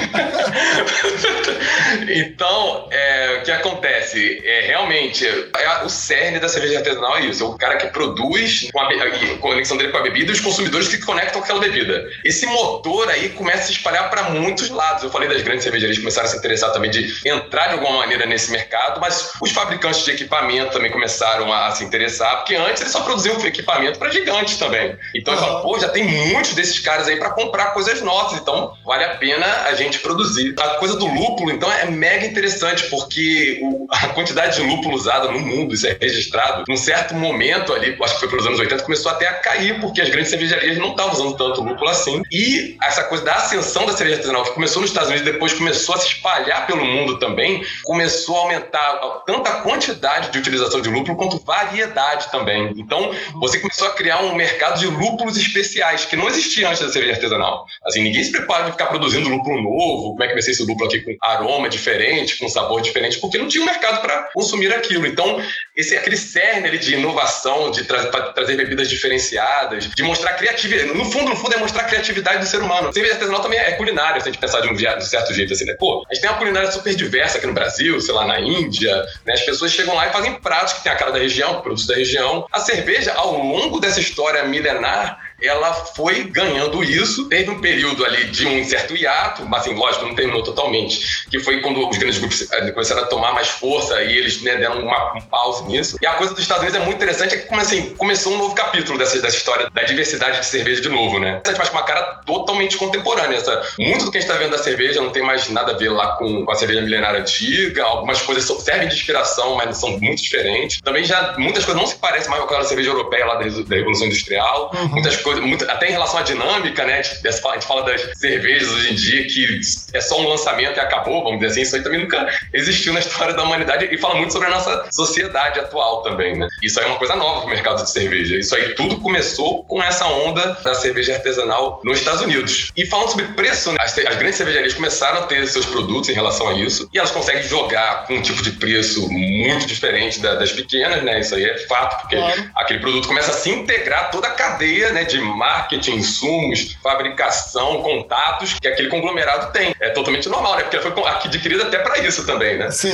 então, 2.15 2.46
é, 2.91 3.37
o 3.39 3.43
que 3.43 3.51
acontece? 3.51 4.41
É 4.45 4.61
realmente 4.61 5.25
é 5.25 5.83
o 5.83 5.89
cerne 5.89 6.39
da 6.39 6.47
cerveja 6.49 6.79
artesanal 6.79 7.17
é 7.17 7.25
isso. 7.25 7.43
É 7.43 7.47
o 7.47 7.57
cara 7.57 7.77
que 7.77 7.87
produz 7.87 8.69
com 8.71 8.79
a, 8.79 8.87
a, 8.87 9.37
conexão 9.39 9.77
dele 9.77 9.91
com 9.91 9.97
a 9.97 10.01
bebida 10.01 10.31
e 10.31 10.33
os 10.33 10.41
consumidores 10.41 10.87
que 10.87 10.99
conectam 10.99 11.39
com 11.39 11.45
aquela 11.45 11.59
bebida. 11.59 12.05
Esse 12.23 12.45
motor 12.45 13.09
aí 13.09 13.29
começa 13.29 13.63
a 13.63 13.65
se 13.65 13.71
espalhar 13.73 14.09
para 14.09 14.23
muitos 14.29 14.69
lados. 14.69 15.03
Eu 15.03 15.09
falei 15.09 15.27
das 15.27 15.41
grandes 15.41 15.63
cervejarias 15.63 15.97
que 15.97 16.03
começaram 16.03 16.27
a 16.27 16.31
se 16.31 16.37
interessar 16.37 16.71
também 16.71 16.91
de 16.91 17.27
entrar 17.27 17.67
de 17.67 17.73
alguma 17.73 17.97
maneira 17.97 18.25
nesse 18.25 18.51
mercado, 18.51 18.99
mas 18.99 19.33
os 19.41 19.51
fabricantes 19.51 20.03
de 20.03 20.11
equipamento 20.11 20.71
também 20.71 20.91
começaram 20.91 21.51
a, 21.51 21.67
a 21.67 21.71
se 21.71 21.83
interessar, 21.83 22.37
porque 22.37 22.55
antes 22.55 22.81
eles 22.81 22.91
só 22.91 23.01
produziam 23.01 23.37
equipamento 23.45 23.99
para 23.99 24.09
gigantes 24.09 24.57
também. 24.57 24.97
Então 25.15 25.33
uhum. 25.33 25.39
falo, 25.39 25.61
pô, 25.61 25.79
já 25.79 25.89
tem 25.89 26.03
muitos 26.03 26.53
desses 26.53 26.79
caras 26.79 27.07
aí 27.07 27.17
para 27.17 27.31
comprar 27.31 27.67
coisas 27.73 28.01
nossas, 28.01 28.39
então 28.39 28.73
vale 28.85 29.03
a 29.03 29.15
pena 29.15 29.45
a 29.65 29.73
gente 29.73 29.99
produzir. 29.99 30.55
A 30.59 30.69
coisa 30.75 30.95
do 30.95 31.07
lúpulo, 31.07 31.51
então, 31.51 31.71
é 31.71 31.85
mega 31.85 32.25
interessante 32.25 32.36
interessante 32.37 32.87
porque 32.89 33.59
o, 33.61 33.87
a 33.89 34.09
quantidade 34.09 34.57
de 34.57 34.61
lúpulo 34.61 34.95
usada 34.95 35.31
no 35.31 35.39
mundo, 35.39 35.73
isso 35.73 35.87
é 35.87 35.97
registrado, 35.99 36.63
num 36.67 36.77
certo 36.77 37.15
momento 37.15 37.73
ali, 37.73 37.97
acho 38.01 38.13
que 38.13 38.19
foi 38.19 38.29
pelos 38.29 38.45
anos 38.45 38.59
80, 38.59 38.83
começou 38.83 39.11
até 39.11 39.27
a 39.27 39.33
cair, 39.33 39.79
porque 39.79 40.01
as 40.01 40.09
grandes 40.09 40.29
cervejarias 40.29 40.77
não 40.77 40.91
estavam 40.91 41.13
usando 41.13 41.35
tanto 41.35 41.61
lúpulo 41.61 41.89
assim. 41.89 42.21
E 42.31 42.77
essa 42.81 43.03
coisa 43.03 43.23
da 43.23 43.35
ascensão 43.35 43.85
da 43.85 43.93
cerveja 43.93 44.17
artesanal, 44.17 44.43
que 44.43 44.51
começou 44.51 44.81
nos 44.81 44.91
Estados 44.91 45.09
Unidos 45.09 45.25
depois 45.25 45.53
começou 45.53 45.95
a 45.95 45.97
se 45.97 46.07
espalhar 46.07 46.67
pelo 46.67 46.85
mundo 46.85 47.17
também, 47.17 47.63
começou 47.83 48.37
a 48.37 48.39
aumentar 48.41 49.23
tanto 49.25 49.47
a 49.47 49.61
quantidade 49.61 50.31
de 50.31 50.37
utilização 50.37 50.81
de 50.81 50.89
lúpulo 50.89 51.17
quanto 51.17 51.39
variedade 51.43 52.29
também. 52.31 52.73
Então, 52.77 53.11
você 53.39 53.59
começou 53.59 53.87
a 53.87 53.91
criar 53.91 54.21
um 54.21 54.35
mercado 54.35 54.79
de 54.79 54.87
lúpulos 54.87 55.37
especiais, 55.37 56.05
que 56.05 56.15
não 56.15 56.27
existia 56.27 56.69
antes 56.69 56.81
da 56.81 56.89
cerveja 56.89 57.13
artesanal. 57.13 57.65
Assim, 57.85 58.01
ninguém 58.01 58.23
se 58.23 58.31
prepara 58.31 58.65
de 58.65 58.71
ficar 58.71 58.87
produzindo 58.87 59.29
lúpulo 59.29 59.61
novo, 59.61 60.11
como 60.11 60.23
é 60.23 60.27
que 60.27 60.33
vai 60.33 60.41
ser 60.41 60.51
esse 60.51 60.63
lúpulo 60.63 60.87
aqui 60.87 61.01
com 61.01 61.15
aroma 61.21 61.69
diferente, 61.69 62.16
com 62.39 62.47
sabor 62.47 62.81
diferente, 62.81 63.19
porque 63.19 63.37
não 63.37 63.47
tinha 63.47 63.61
um 63.61 63.65
mercado 63.65 64.01
para 64.01 64.29
consumir 64.33 64.73
aquilo. 64.73 65.05
Então, 65.05 65.41
esse 65.75 65.95
aquele 65.95 66.17
cerne 66.17 66.77
de 66.77 66.93
inovação, 66.95 67.71
de 67.71 67.83
tra 67.83 68.03
trazer 68.33 68.55
bebidas 68.55 68.89
diferenciadas, 68.89 69.89
de 69.89 70.03
mostrar 70.03 70.33
criatividade. 70.33 70.93
No 70.93 71.05
fundo, 71.05 71.29
no 71.29 71.35
fundo, 71.35 71.53
é 71.53 71.57
mostrar 71.57 71.83
a 71.83 71.85
criatividade 71.85 72.39
do 72.39 72.45
ser 72.45 72.61
humano. 72.61 72.91
Cerveja 72.93 73.15
artesanal 73.15 73.41
também 73.41 73.59
é 73.59 73.71
culinária, 73.73 74.19
se 74.21 74.29
a 74.29 74.31
gente 74.31 74.41
pensar 74.41 74.61
de 74.61 74.69
um, 74.69 74.73
de 74.73 74.87
um 74.87 75.01
certo 75.01 75.33
jeito 75.33 75.53
assim, 75.53 75.65
né? 75.65 75.75
Pô, 75.77 76.03
a 76.09 76.13
gente 76.13 76.21
tem 76.21 76.29
uma 76.29 76.39
culinária 76.39 76.71
super 76.71 76.95
diversa 76.95 77.37
aqui 77.37 77.47
no 77.47 77.53
Brasil, 77.53 77.99
sei 78.01 78.13
lá, 78.13 78.25
na 78.25 78.39
Índia, 78.39 78.95
né? 79.25 79.33
As 79.33 79.41
pessoas 79.41 79.71
chegam 79.71 79.95
lá 79.95 80.07
e 80.07 80.13
fazem 80.13 80.33
pratos 80.35 80.73
que 80.73 80.83
tem 80.83 80.91
a 80.91 80.95
cara 80.95 81.11
da 81.11 81.19
região, 81.19 81.61
produtos 81.61 81.85
da 81.85 81.95
região. 81.95 82.47
A 82.51 82.59
cerveja, 82.59 83.13
ao 83.13 83.37
longo 83.37 83.79
dessa 83.79 83.99
história 83.99 84.43
milenar, 84.45 85.26
ela 85.41 85.73
foi 85.73 86.23
ganhando 86.25 86.83
isso. 86.83 87.27
Teve 87.29 87.51
um 87.51 87.59
período 87.59 88.05
ali 88.05 88.25
de 88.25 88.47
um 88.47 88.63
certo 88.63 88.95
hiato, 88.95 89.45
mas 89.45 89.61
assim, 89.61 89.73
lógico, 89.73 90.05
não 90.05 90.15
terminou 90.15 90.43
totalmente, 90.43 91.27
que 91.29 91.39
foi 91.39 91.61
quando 91.61 91.87
os 91.87 91.97
grandes 91.97 92.19
grupos 92.19 92.51
eh, 92.51 92.71
começaram 92.71 93.03
a 93.03 93.05
tomar 93.05 93.33
mais 93.33 93.47
força 93.47 94.01
e 94.01 94.17
eles 94.17 94.41
né, 94.41 94.55
deram 94.55 94.81
uma, 94.81 95.13
um 95.17 95.21
pause 95.21 95.63
nisso. 95.65 95.97
E 96.01 96.05
a 96.05 96.13
coisa 96.13 96.33
dos 96.33 96.41
Estados 96.41 96.63
Unidos 96.63 96.81
é 96.81 96.83
muito 96.83 96.97
interessante, 96.97 97.35
é 97.35 97.37
que 97.37 97.53
assim, 97.53 97.95
começou 97.95 98.33
um 98.33 98.37
novo 98.37 98.55
capítulo 98.55 98.97
dessa, 98.97 99.19
dessa 99.21 99.37
história 99.37 99.69
da 99.69 99.83
diversidade 99.83 100.39
de 100.39 100.45
cerveja 100.45 100.81
de 100.81 100.89
novo, 100.89 101.19
né? 101.19 101.41
A 101.43 101.47
gente 101.47 101.57
faz 101.57 101.69
uma 101.69 101.83
cara 101.83 102.21
totalmente 102.25 102.77
contemporânea. 102.77 103.37
Essa, 103.37 103.63
muito 103.79 104.05
do 104.05 104.11
que 104.11 104.17
a 104.17 104.21
gente 104.21 104.29
está 104.29 104.41
vendo 104.41 104.51
da 104.51 104.57
cerveja 104.57 105.01
não 105.01 105.09
tem 105.09 105.23
mais 105.23 105.49
nada 105.49 105.73
a 105.73 105.77
ver 105.77 105.89
lá 105.89 106.15
com, 106.17 106.45
com 106.45 106.51
a 106.51 106.55
cerveja 106.55 106.81
milenária 106.81 107.19
antiga, 107.19 107.83
algumas 107.83 108.21
coisas 108.21 108.45
servem 108.63 108.87
de 108.87 108.95
inspiração, 108.95 109.55
mas 109.55 109.77
são 109.77 109.91
muito 109.99 110.21
diferentes. 110.21 110.81
Também 110.81 111.03
já 111.03 111.35
muitas 111.37 111.63
coisas 111.63 111.81
não 111.81 111.87
se 111.87 111.95
parecem 111.95 112.29
mais 112.29 112.41
com 112.41 112.47
aquela 112.47 112.63
cerveja 112.63 112.89
europeia 112.89 113.25
lá 113.25 113.35
da, 113.35 113.45
da 113.45 113.75
Revolução 113.75 114.07
Industrial. 114.07 114.71
Uhum. 114.73 114.87
Muitas 114.89 115.15
coisa, 115.27 115.41
muito, 115.41 115.69
até 115.69 115.89
em 115.89 115.91
relação 115.91 116.19
à 116.19 116.23
dinâmica, 116.23 116.85
né? 116.85 116.99
A 116.99 117.01
gente 117.01 117.67
fala 117.67 117.83
das 117.83 118.01
cervejas 118.17 118.69
hoje 118.69 118.93
em 118.93 118.95
dia 118.95 119.27
que 119.27 119.59
é 119.93 119.99
só 119.99 120.19
um 120.21 120.27
lançamento 120.27 120.77
e 120.77 120.79
acabou, 120.79 121.23
vamos 121.23 121.39
dizer 121.39 121.51
assim. 121.51 121.61
Isso 121.61 121.75
aí 121.75 121.83
também 121.83 121.99
nunca 121.99 122.27
existiu 122.53 122.93
na 122.93 122.99
história 122.99 123.33
da 123.33 123.43
humanidade 123.43 123.89
e 123.91 123.97
fala 123.97 124.15
muito 124.15 124.31
sobre 124.31 124.47
a 124.47 124.51
nossa 124.51 124.87
sociedade 124.91 125.59
atual 125.59 126.01
também, 126.01 126.37
né? 126.37 126.47
Isso 126.63 126.79
aí 126.79 126.85
é 126.85 126.87
uma 126.87 126.97
coisa 126.97 127.15
nova 127.15 127.41
pro 127.41 127.49
mercado 127.49 127.83
de 127.83 127.91
cerveja. 127.91 128.37
Isso 128.37 128.55
aí 128.55 128.73
tudo 128.75 128.99
começou 129.01 129.65
com 129.65 129.83
essa 129.83 130.07
onda 130.07 130.57
da 130.63 130.73
cerveja 130.73 131.15
artesanal 131.15 131.81
nos 131.83 131.99
Estados 131.99 132.21
Unidos. 132.21 132.71
E 132.75 132.85
falando 132.85 133.09
sobre 133.09 133.25
preço, 133.25 133.71
né? 133.71 133.77
as, 133.81 133.97
as 133.97 134.15
grandes 134.15 134.35
cervejarias 134.35 134.73
começaram 134.73 135.19
a 135.19 135.23
ter 135.23 135.45
seus 135.47 135.65
produtos 135.65 136.09
em 136.09 136.13
relação 136.13 136.49
a 136.49 136.53
isso 136.53 136.89
e 136.93 136.97
elas 136.97 137.11
conseguem 137.11 137.43
jogar 137.43 138.05
com 138.05 138.15
um 138.15 138.21
tipo 138.21 138.41
de 138.41 138.51
preço 138.51 139.09
muito 139.11 139.65
diferente 139.65 140.19
da, 140.19 140.35
das 140.35 140.51
pequenas, 140.51 141.03
né? 141.03 141.19
Isso 141.19 141.35
aí 141.35 141.45
é 141.45 141.57
fato, 141.67 142.01
porque 142.01 142.15
claro. 142.15 142.51
aquele 142.55 142.79
produto 142.79 143.07
começa 143.07 143.31
a 143.31 143.33
se 143.33 143.49
integrar 143.49 144.11
toda 144.11 144.27
a 144.27 144.31
cadeia, 144.31 144.91
né? 144.91 145.03
De 145.03 145.16
marketing, 145.21 145.95
insumos, 145.95 146.77
fabricação, 146.81 147.81
contatos 147.81 148.53
que 148.53 148.67
aquele 148.67 148.89
conglomerado 148.89 149.51
tem. 149.51 149.75
É 149.79 149.89
totalmente 149.89 150.29
normal, 150.29 150.55
né? 150.55 150.63
Porque 150.63 150.77
ela 150.77 150.91
foi 150.91 151.07
adquirida 151.07 151.63
até 151.63 151.79
para 151.79 151.99
isso 151.99 152.25
também, 152.25 152.57
né? 152.57 152.71
Sim. 152.71 152.91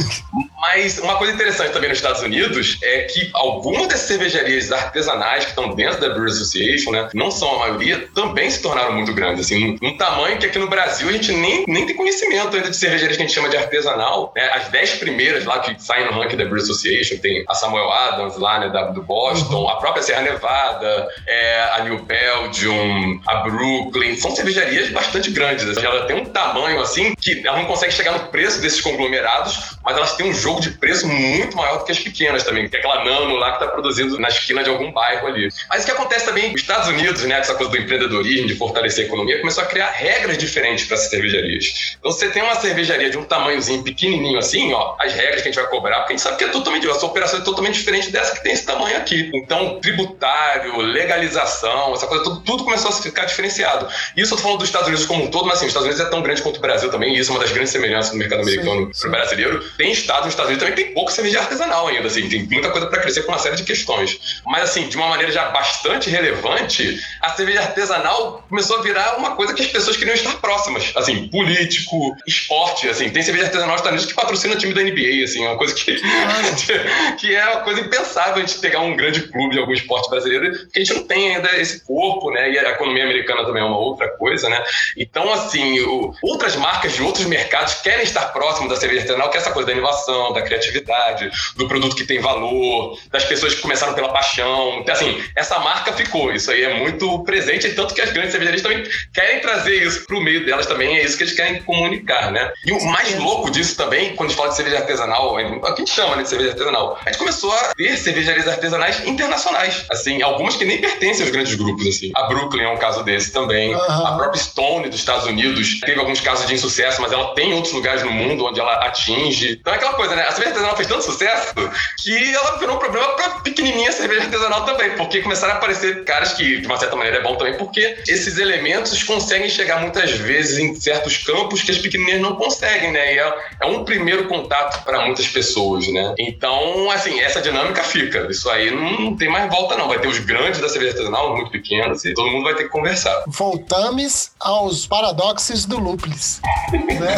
Mas 0.63 0.97
uma 0.97 1.17
coisa 1.17 1.33
interessante 1.33 1.73
também 1.73 1.89
nos 1.89 1.97
Estados 1.97 2.21
Unidos 2.21 2.77
é 2.81 3.01
que 3.01 3.29
algumas 3.33 3.85
dessas 3.87 4.07
cervejarias 4.07 4.71
artesanais 4.71 5.43
que 5.43 5.49
estão 5.49 5.75
dentro 5.75 5.99
da 5.99 6.13
Brew 6.13 6.25
Association, 6.25 6.91
né, 6.91 7.09
não 7.13 7.29
são 7.29 7.55
a 7.55 7.59
maioria, 7.59 8.07
também 8.15 8.49
se 8.49 8.61
tornaram 8.61 8.93
muito 8.93 9.13
grandes, 9.13 9.45
assim, 9.45 9.77
num 9.81 9.97
tamanho 9.97 10.37
que 10.37 10.45
aqui 10.45 10.57
no 10.57 10.69
Brasil 10.69 11.09
a 11.09 11.11
gente 11.11 11.33
nem, 11.33 11.65
nem 11.67 11.85
tem 11.85 11.97
conhecimento 11.97 12.55
ainda 12.55 12.69
de 12.69 12.77
cervejarias 12.77 13.17
que 13.17 13.23
a 13.23 13.25
gente 13.25 13.35
chama 13.35 13.49
de 13.49 13.57
artesanal. 13.57 14.31
Né? 14.33 14.49
As 14.53 14.69
dez 14.69 14.91
primeiras 14.91 15.43
lá 15.43 15.59
que 15.59 15.75
saem 15.83 16.05
no 16.05 16.13
ranking 16.13 16.37
da 16.37 16.45
Brew 16.45 16.61
Association, 16.61 17.17
tem 17.17 17.43
a 17.49 17.53
Samuel 17.53 17.91
Adams 17.91 18.37
lá, 18.37 18.59
né, 18.59 18.69
da, 18.69 18.85
do 18.85 19.03
Boston, 19.03 19.63
uhum. 19.63 19.69
a 19.69 19.75
própria 19.75 20.01
Serra 20.01 20.21
Nevada, 20.21 21.09
é, 21.27 21.61
a 21.73 21.83
New 21.83 22.03
Belgium, 22.03 23.19
a 23.27 23.35
Brooklyn, 23.35 24.15
são 24.15 24.33
cervejarias 24.33 24.89
bastante 24.91 25.29
grandes. 25.29 25.67
Assim, 25.67 25.85
ela 25.85 26.05
tem 26.05 26.15
um 26.15 26.25
tamanho 26.25 26.79
assim 26.79 27.13
que 27.15 27.45
ela 27.45 27.57
não 27.57 27.65
consegue 27.65 27.91
chegar 27.91 28.13
no 28.13 28.27
preço 28.27 28.61
desses 28.61 28.79
conglomerados, 28.79 29.77
mas 29.83 29.97
elas 29.97 30.15
têm 30.15 30.29
um 30.29 30.33
jogo 30.33 30.52
de 30.59 30.71
preço 30.71 31.07
muito 31.07 31.55
maior 31.55 31.79
do 31.79 31.85
que 31.85 31.91
as 31.91 31.99
pequenas 31.99 32.43
também, 32.43 32.67
que 32.67 32.75
é 32.75 32.79
aquela 32.79 33.03
nano 33.03 33.35
lá 33.35 33.51
que 33.51 33.63
está 33.63 33.67
produzindo 33.71 34.19
na 34.19 34.27
esquina 34.27 34.63
de 34.63 34.69
algum 34.69 34.91
bairro 34.91 35.27
ali. 35.27 35.49
Mas 35.69 35.83
o 35.83 35.85
que 35.85 35.91
acontece 35.91 36.25
também, 36.25 36.53
os 36.53 36.61
Estados 36.61 36.87
Unidos, 36.87 37.23
né, 37.23 37.39
essa 37.39 37.55
coisa 37.55 37.71
do 37.71 37.77
empreendedorismo, 37.77 38.47
de 38.47 38.55
fortalecer 38.55 39.05
a 39.05 39.07
economia, 39.07 39.39
começou 39.39 39.63
a 39.63 39.67
criar 39.67 39.89
regras 39.91 40.37
diferentes 40.37 40.85
para 40.85 40.97
essas 40.97 41.09
cervejarias. 41.09 41.95
Então, 41.99 42.11
você 42.11 42.29
tem 42.29 42.43
uma 42.43 42.55
cervejaria 42.55 43.09
de 43.09 43.17
um 43.17 43.23
tamanhozinho 43.23 43.83
pequenininho 43.83 44.39
assim, 44.39 44.73
ó, 44.73 44.95
as 44.99 45.13
regras 45.13 45.41
que 45.41 45.49
a 45.49 45.51
gente 45.51 45.61
vai 45.61 45.69
cobrar, 45.69 45.99
porque 45.99 46.13
a 46.13 46.15
gente 46.15 46.23
sabe 46.23 46.37
que 46.37 46.43
é 46.43 46.49
totalmente, 46.49 46.87
a 46.89 46.95
sua 46.95 47.09
operação 47.09 47.39
é 47.39 47.43
totalmente 47.43 47.75
diferente 47.75 48.11
dessa 48.11 48.33
que 48.35 48.43
tem 48.43 48.53
esse 48.53 48.65
tamanho 48.65 48.97
aqui. 48.97 49.31
Então, 49.33 49.79
tributário, 49.79 50.77
legalização, 50.77 51.93
essa 51.93 52.07
coisa, 52.07 52.23
tudo, 52.23 52.41
tudo 52.41 52.63
começou 52.63 52.89
a 52.89 52.93
ficar 52.93 53.25
diferenciado. 53.25 53.87
Isso 54.15 54.33
eu 54.33 54.37
tô 54.37 54.43
falando 54.43 54.59
dos 54.59 54.67
Estados 54.67 54.87
Unidos 54.87 55.05
como 55.05 55.23
um 55.23 55.31
todo, 55.31 55.45
mas 55.45 55.57
assim, 55.57 55.65
os 55.65 55.71
Estados 55.71 55.87
Unidos 55.87 56.05
é 56.05 56.09
tão 56.09 56.21
grande 56.21 56.41
quanto 56.41 56.57
o 56.57 56.61
Brasil 56.61 56.89
também, 56.89 57.15
e 57.15 57.19
isso 57.19 57.31
é 57.31 57.33
uma 57.33 57.41
das 57.41 57.51
grandes 57.51 57.71
semelhanças 57.71 58.11
do 58.11 58.17
mercado 58.17 58.41
americano 58.41 58.91
para 58.91 59.07
o 59.07 59.11
brasileiro. 59.11 59.63
Tem 59.77 59.91
estados 59.91 60.32
Estados 60.33 60.49
Unidos 60.49 60.67
também 60.67 60.85
tem 60.85 60.93
pouco 60.93 61.11
cerveja 61.11 61.39
artesanal 61.39 61.87
ainda, 61.87 62.07
assim, 62.07 62.27
tem 62.27 62.43
muita 62.43 62.69
coisa 62.69 62.87
para 62.87 63.01
crescer 63.01 63.23
com 63.23 63.31
uma 63.31 63.39
série 63.39 63.55
de 63.55 63.63
questões. 63.63 64.41
Mas, 64.45 64.63
assim, 64.63 64.87
de 64.87 64.97
uma 64.97 65.07
maneira 65.07 65.31
já 65.31 65.49
bastante 65.49 66.09
relevante, 66.09 66.99
a 67.21 67.29
cerveja 67.29 67.61
artesanal 67.61 68.43
começou 68.49 68.79
a 68.79 68.81
virar 68.81 69.17
uma 69.17 69.35
coisa 69.35 69.53
que 69.53 69.61
as 69.61 69.67
pessoas 69.67 69.97
queriam 69.97 70.15
estar 70.15 70.35
próximas, 70.41 70.91
assim, 70.95 71.27
político, 71.29 72.15
esporte, 72.27 72.89
assim, 72.89 73.09
tem 73.09 73.21
cerveja 73.21 73.45
artesanal 73.45 73.71
nos 73.71 73.81
Estados 73.81 73.99
Unidos 73.99 74.13
que 74.13 74.21
patrocina 74.21 74.53
o 74.53 74.57
time 74.57 74.73
da 74.73 74.81
NBA, 74.81 75.23
assim, 75.23 75.45
uma 75.45 75.57
coisa 75.57 75.73
que, 75.73 75.95
que 77.19 77.35
é 77.35 77.45
uma 77.45 77.61
coisa 77.61 77.81
impensável 77.81 78.35
a 78.35 78.39
gente 78.45 78.59
pegar 78.59 78.79
um 78.79 78.95
grande 78.95 79.21
clube 79.27 79.53
de 79.53 79.59
algum 79.59 79.73
esporte 79.73 80.09
brasileiro, 80.09 80.51
porque 80.51 80.79
a 80.79 80.83
gente 80.83 80.93
não 80.93 81.03
tem 81.03 81.35
ainda 81.35 81.57
esse 81.57 81.85
corpo, 81.85 82.31
né, 82.31 82.51
e 82.51 82.59
a 82.59 82.71
economia 82.71 83.03
americana 83.03 83.45
também 83.45 83.61
é 83.61 83.65
uma 83.65 83.77
outra 83.77 84.07
coisa, 84.17 84.49
né, 84.49 84.63
então, 84.97 85.31
assim, 85.31 85.79
o, 85.81 86.13
outras 86.21 86.55
marcas 86.55 86.93
de 86.93 87.01
outros 87.01 87.25
mercados 87.25 87.75
querem 87.75 88.03
estar 88.03 88.27
próximos 88.33 88.69
da 88.69 88.75
cerveja 88.75 89.01
artesanal, 89.01 89.29
que 89.29 89.37
é 89.37 89.39
essa 89.39 89.51
coisa 89.51 89.67
da 89.67 89.73
inovação, 89.73 90.22
da 90.31 90.41
criatividade, 90.41 91.29
do 91.55 91.67
produto 91.67 91.95
que 91.95 92.05
tem 92.05 92.19
valor, 92.19 92.97
das 93.11 93.25
pessoas 93.25 93.55
que 93.55 93.61
começaram 93.61 93.93
pela 93.93 94.09
paixão. 94.09 94.79
Então, 94.79 94.93
assim, 94.93 95.21
essa 95.35 95.59
marca 95.59 95.91
ficou. 95.91 96.31
Isso 96.31 96.51
aí 96.51 96.63
é 96.63 96.73
muito 96.75 97.23
presente, 97.23 97.67
e 97.67 97.73
tanto 97.73 97.93
que 97.93 98.01
as 98.01 98.11
grandes 98.11 98.31
cervejarias 98.31 98.61
também 98.61 98.83
querem 99.13 99.39
trazer 99.41 99.83
isso 99.83 100.05
para 100.05 100.15
o 100.15 100.21
meio 100.21 100.45
delas 100.45 100.65
também, 100.65 100.97
é 100.97 101.03
isso 101.03 101.17
que 101.17 101.23
eles 101.23 101.35
querem 101.35 101.61
comunicar, 101.63 102.31
né? 102.31 102.51
E 102.65 102.71
o 102.71 102.85
mais 102.85 103.17
louco 103.19 103.49
disso 103.49 103.75
também, 103.75 104.15
quando 104.15 104.27
a 104.27 104.31
gente 104.31 104.37
fala 104.37 104.49
de 104.49 104.55
cerveja 104.55 104.77
artesanal, 104.77 105.39
é 105.39 105.45
o 105.45 105.61
que 105.61 105.67
a 105.67 105.75
gente 105.75 105.91
chama 105.91 106.15
né, 106.15 106.23
de 106.23 106.29
cerveja 106.29 106.51
artesanal, 106.51 106.99
a 107.03 107.09
gente 107.09 107.19
começou 107.19 107.51
a 107.51 107.73
ter 107.75 107.97
cervejarias 107.97 108.47
artesanais 108.47 109.05
internacionais, 109.05 109.85
assim, 109.89 110.21
algumas 110.21 110.55
que 110.55 110.65
nem 110.65 110.79
pertencem 110.79 111.23
aos 111.23 111.31
grandes 111.31 111.55
grupos, 111.55 111.87
assim. 111.87 112.11
A 112.15 112.23
Brooklyn 112.23 112.63
é 112.63 112.69
um 112.69 112.77
caso 112.77 113.03
desse 113.03 113.31
também, 113.31 113.73
uhum. 113.73 113.81
a 113.81 114.15
própria 114.15 114.41
Stone 114.41 114.89
dos 114.89 114.99
Estados 114.99 115.25
Unidos 115.25 115.79
teve 115.79 115.99
alguns 115.99 116.19
casos 116.19 116.47
de 116.47 116.53
insucesso, 116.53 117.01
mas 117.01 117.11
ela 117.11 117.33
tem 117.33 117.53
outros 117.53 117.73
lugares 117.73 118.03
no 118.03 118.11
mundo 118.11 118.45
onde 118.45 118.59
ela 118.59 118.73
atinge. 118.85 119.57
Então 119.59 119.73
é 119.73 119.77
aquela 119.77 119.93
coisa, 119.93 120.12
né? 120.15 120.23
A 120.23 120.31
cerveja 120.31 120.49
artesanal 120.49 120.75
fez 120.75 120.87
tanto 120.87 121.03
sucesso 121.03 121.53
que 121.97 122.33
ela 122.33 122.57
virou 122.57 122.75
um 122.75 122.79
problema 122.79 123.07
pra 123.15 123.29
pequenininha 123.41 123.91
cerveja 123.91 124.23
artesanal 124.23 124.65
também, 124.65 124.91
porque 124.91 125.21
começaram 125.21 125.53
a 125.53 125.57
aparecer 125.57 126.03
caras 126.03 126.33
que, 126.33 126.61
de 126.61 126.67
uma 126.67 126.77
certa 126.77 126.95
maneira, 126.95 127.17
é 127.17 127.21
bom 127.21 127.35
também, 127.35 127.57
porque 127.57 127.97
esses 128.07 128.37
elementos 128.37 129.03
conseguem 129.03 129.49
chegar 129.49 129.79
muitas 129.79 130.11
vezes 130.11 130.57
em 130.57 130.75
certos 130.75 131.17
campos 131.17 131.61
que 131.61 131.71
as 131.71 131.77
pequenininhas 131.77 132.21
não 132.21 132.35
conseguem, 132.35 132.91
né? 132.91 133.15
E 133.15 133.19
é, 133.19 133.33
é 133.61 133.65
um 133.65 133.83
primeiro 133.83 134.27
contato 134.27 134.83
para 134.83 135.05
muitas 135.05 135.27
pessoas, 135.27 135.87
né? 135.87 136.15
Então, 136.19 136.89
assim, 136.91 137.19
essa 137.19 137.41
dinâmica 137.41 137.83
fica. 137.83 138.27
Isso 138.29 138.49
aí 138.49 138.71
não, 138.71 138.99
não 138.99 139.15
tem 139.15 139.29
mais 139.29 139.49
volta, 139.49 139.75
não. 139.75 139.87
Vai 139.87 139.99
ter 139.99 140.07
os 140.07 140.19
grandes 140.19 140.59
da 140.59 140.69
cerveja 140.69 140.93
artesanal, 140.93 141.35
muito 141.35 141.51
pequenos, 141.51 142.01
todo 142.15 142.29
mundo 142.29 142.43
vai 142.43 142.55
ter 142.55 142.63
que 142.63 142.69
conversar. 142.69 143.23
Voltamos 143.27 144.31
aos 144.39 144.87
paradoxos 144.87 145.65
do 145.65 145.79
Luplis. 145.79 146.41
né? 146.71 147.15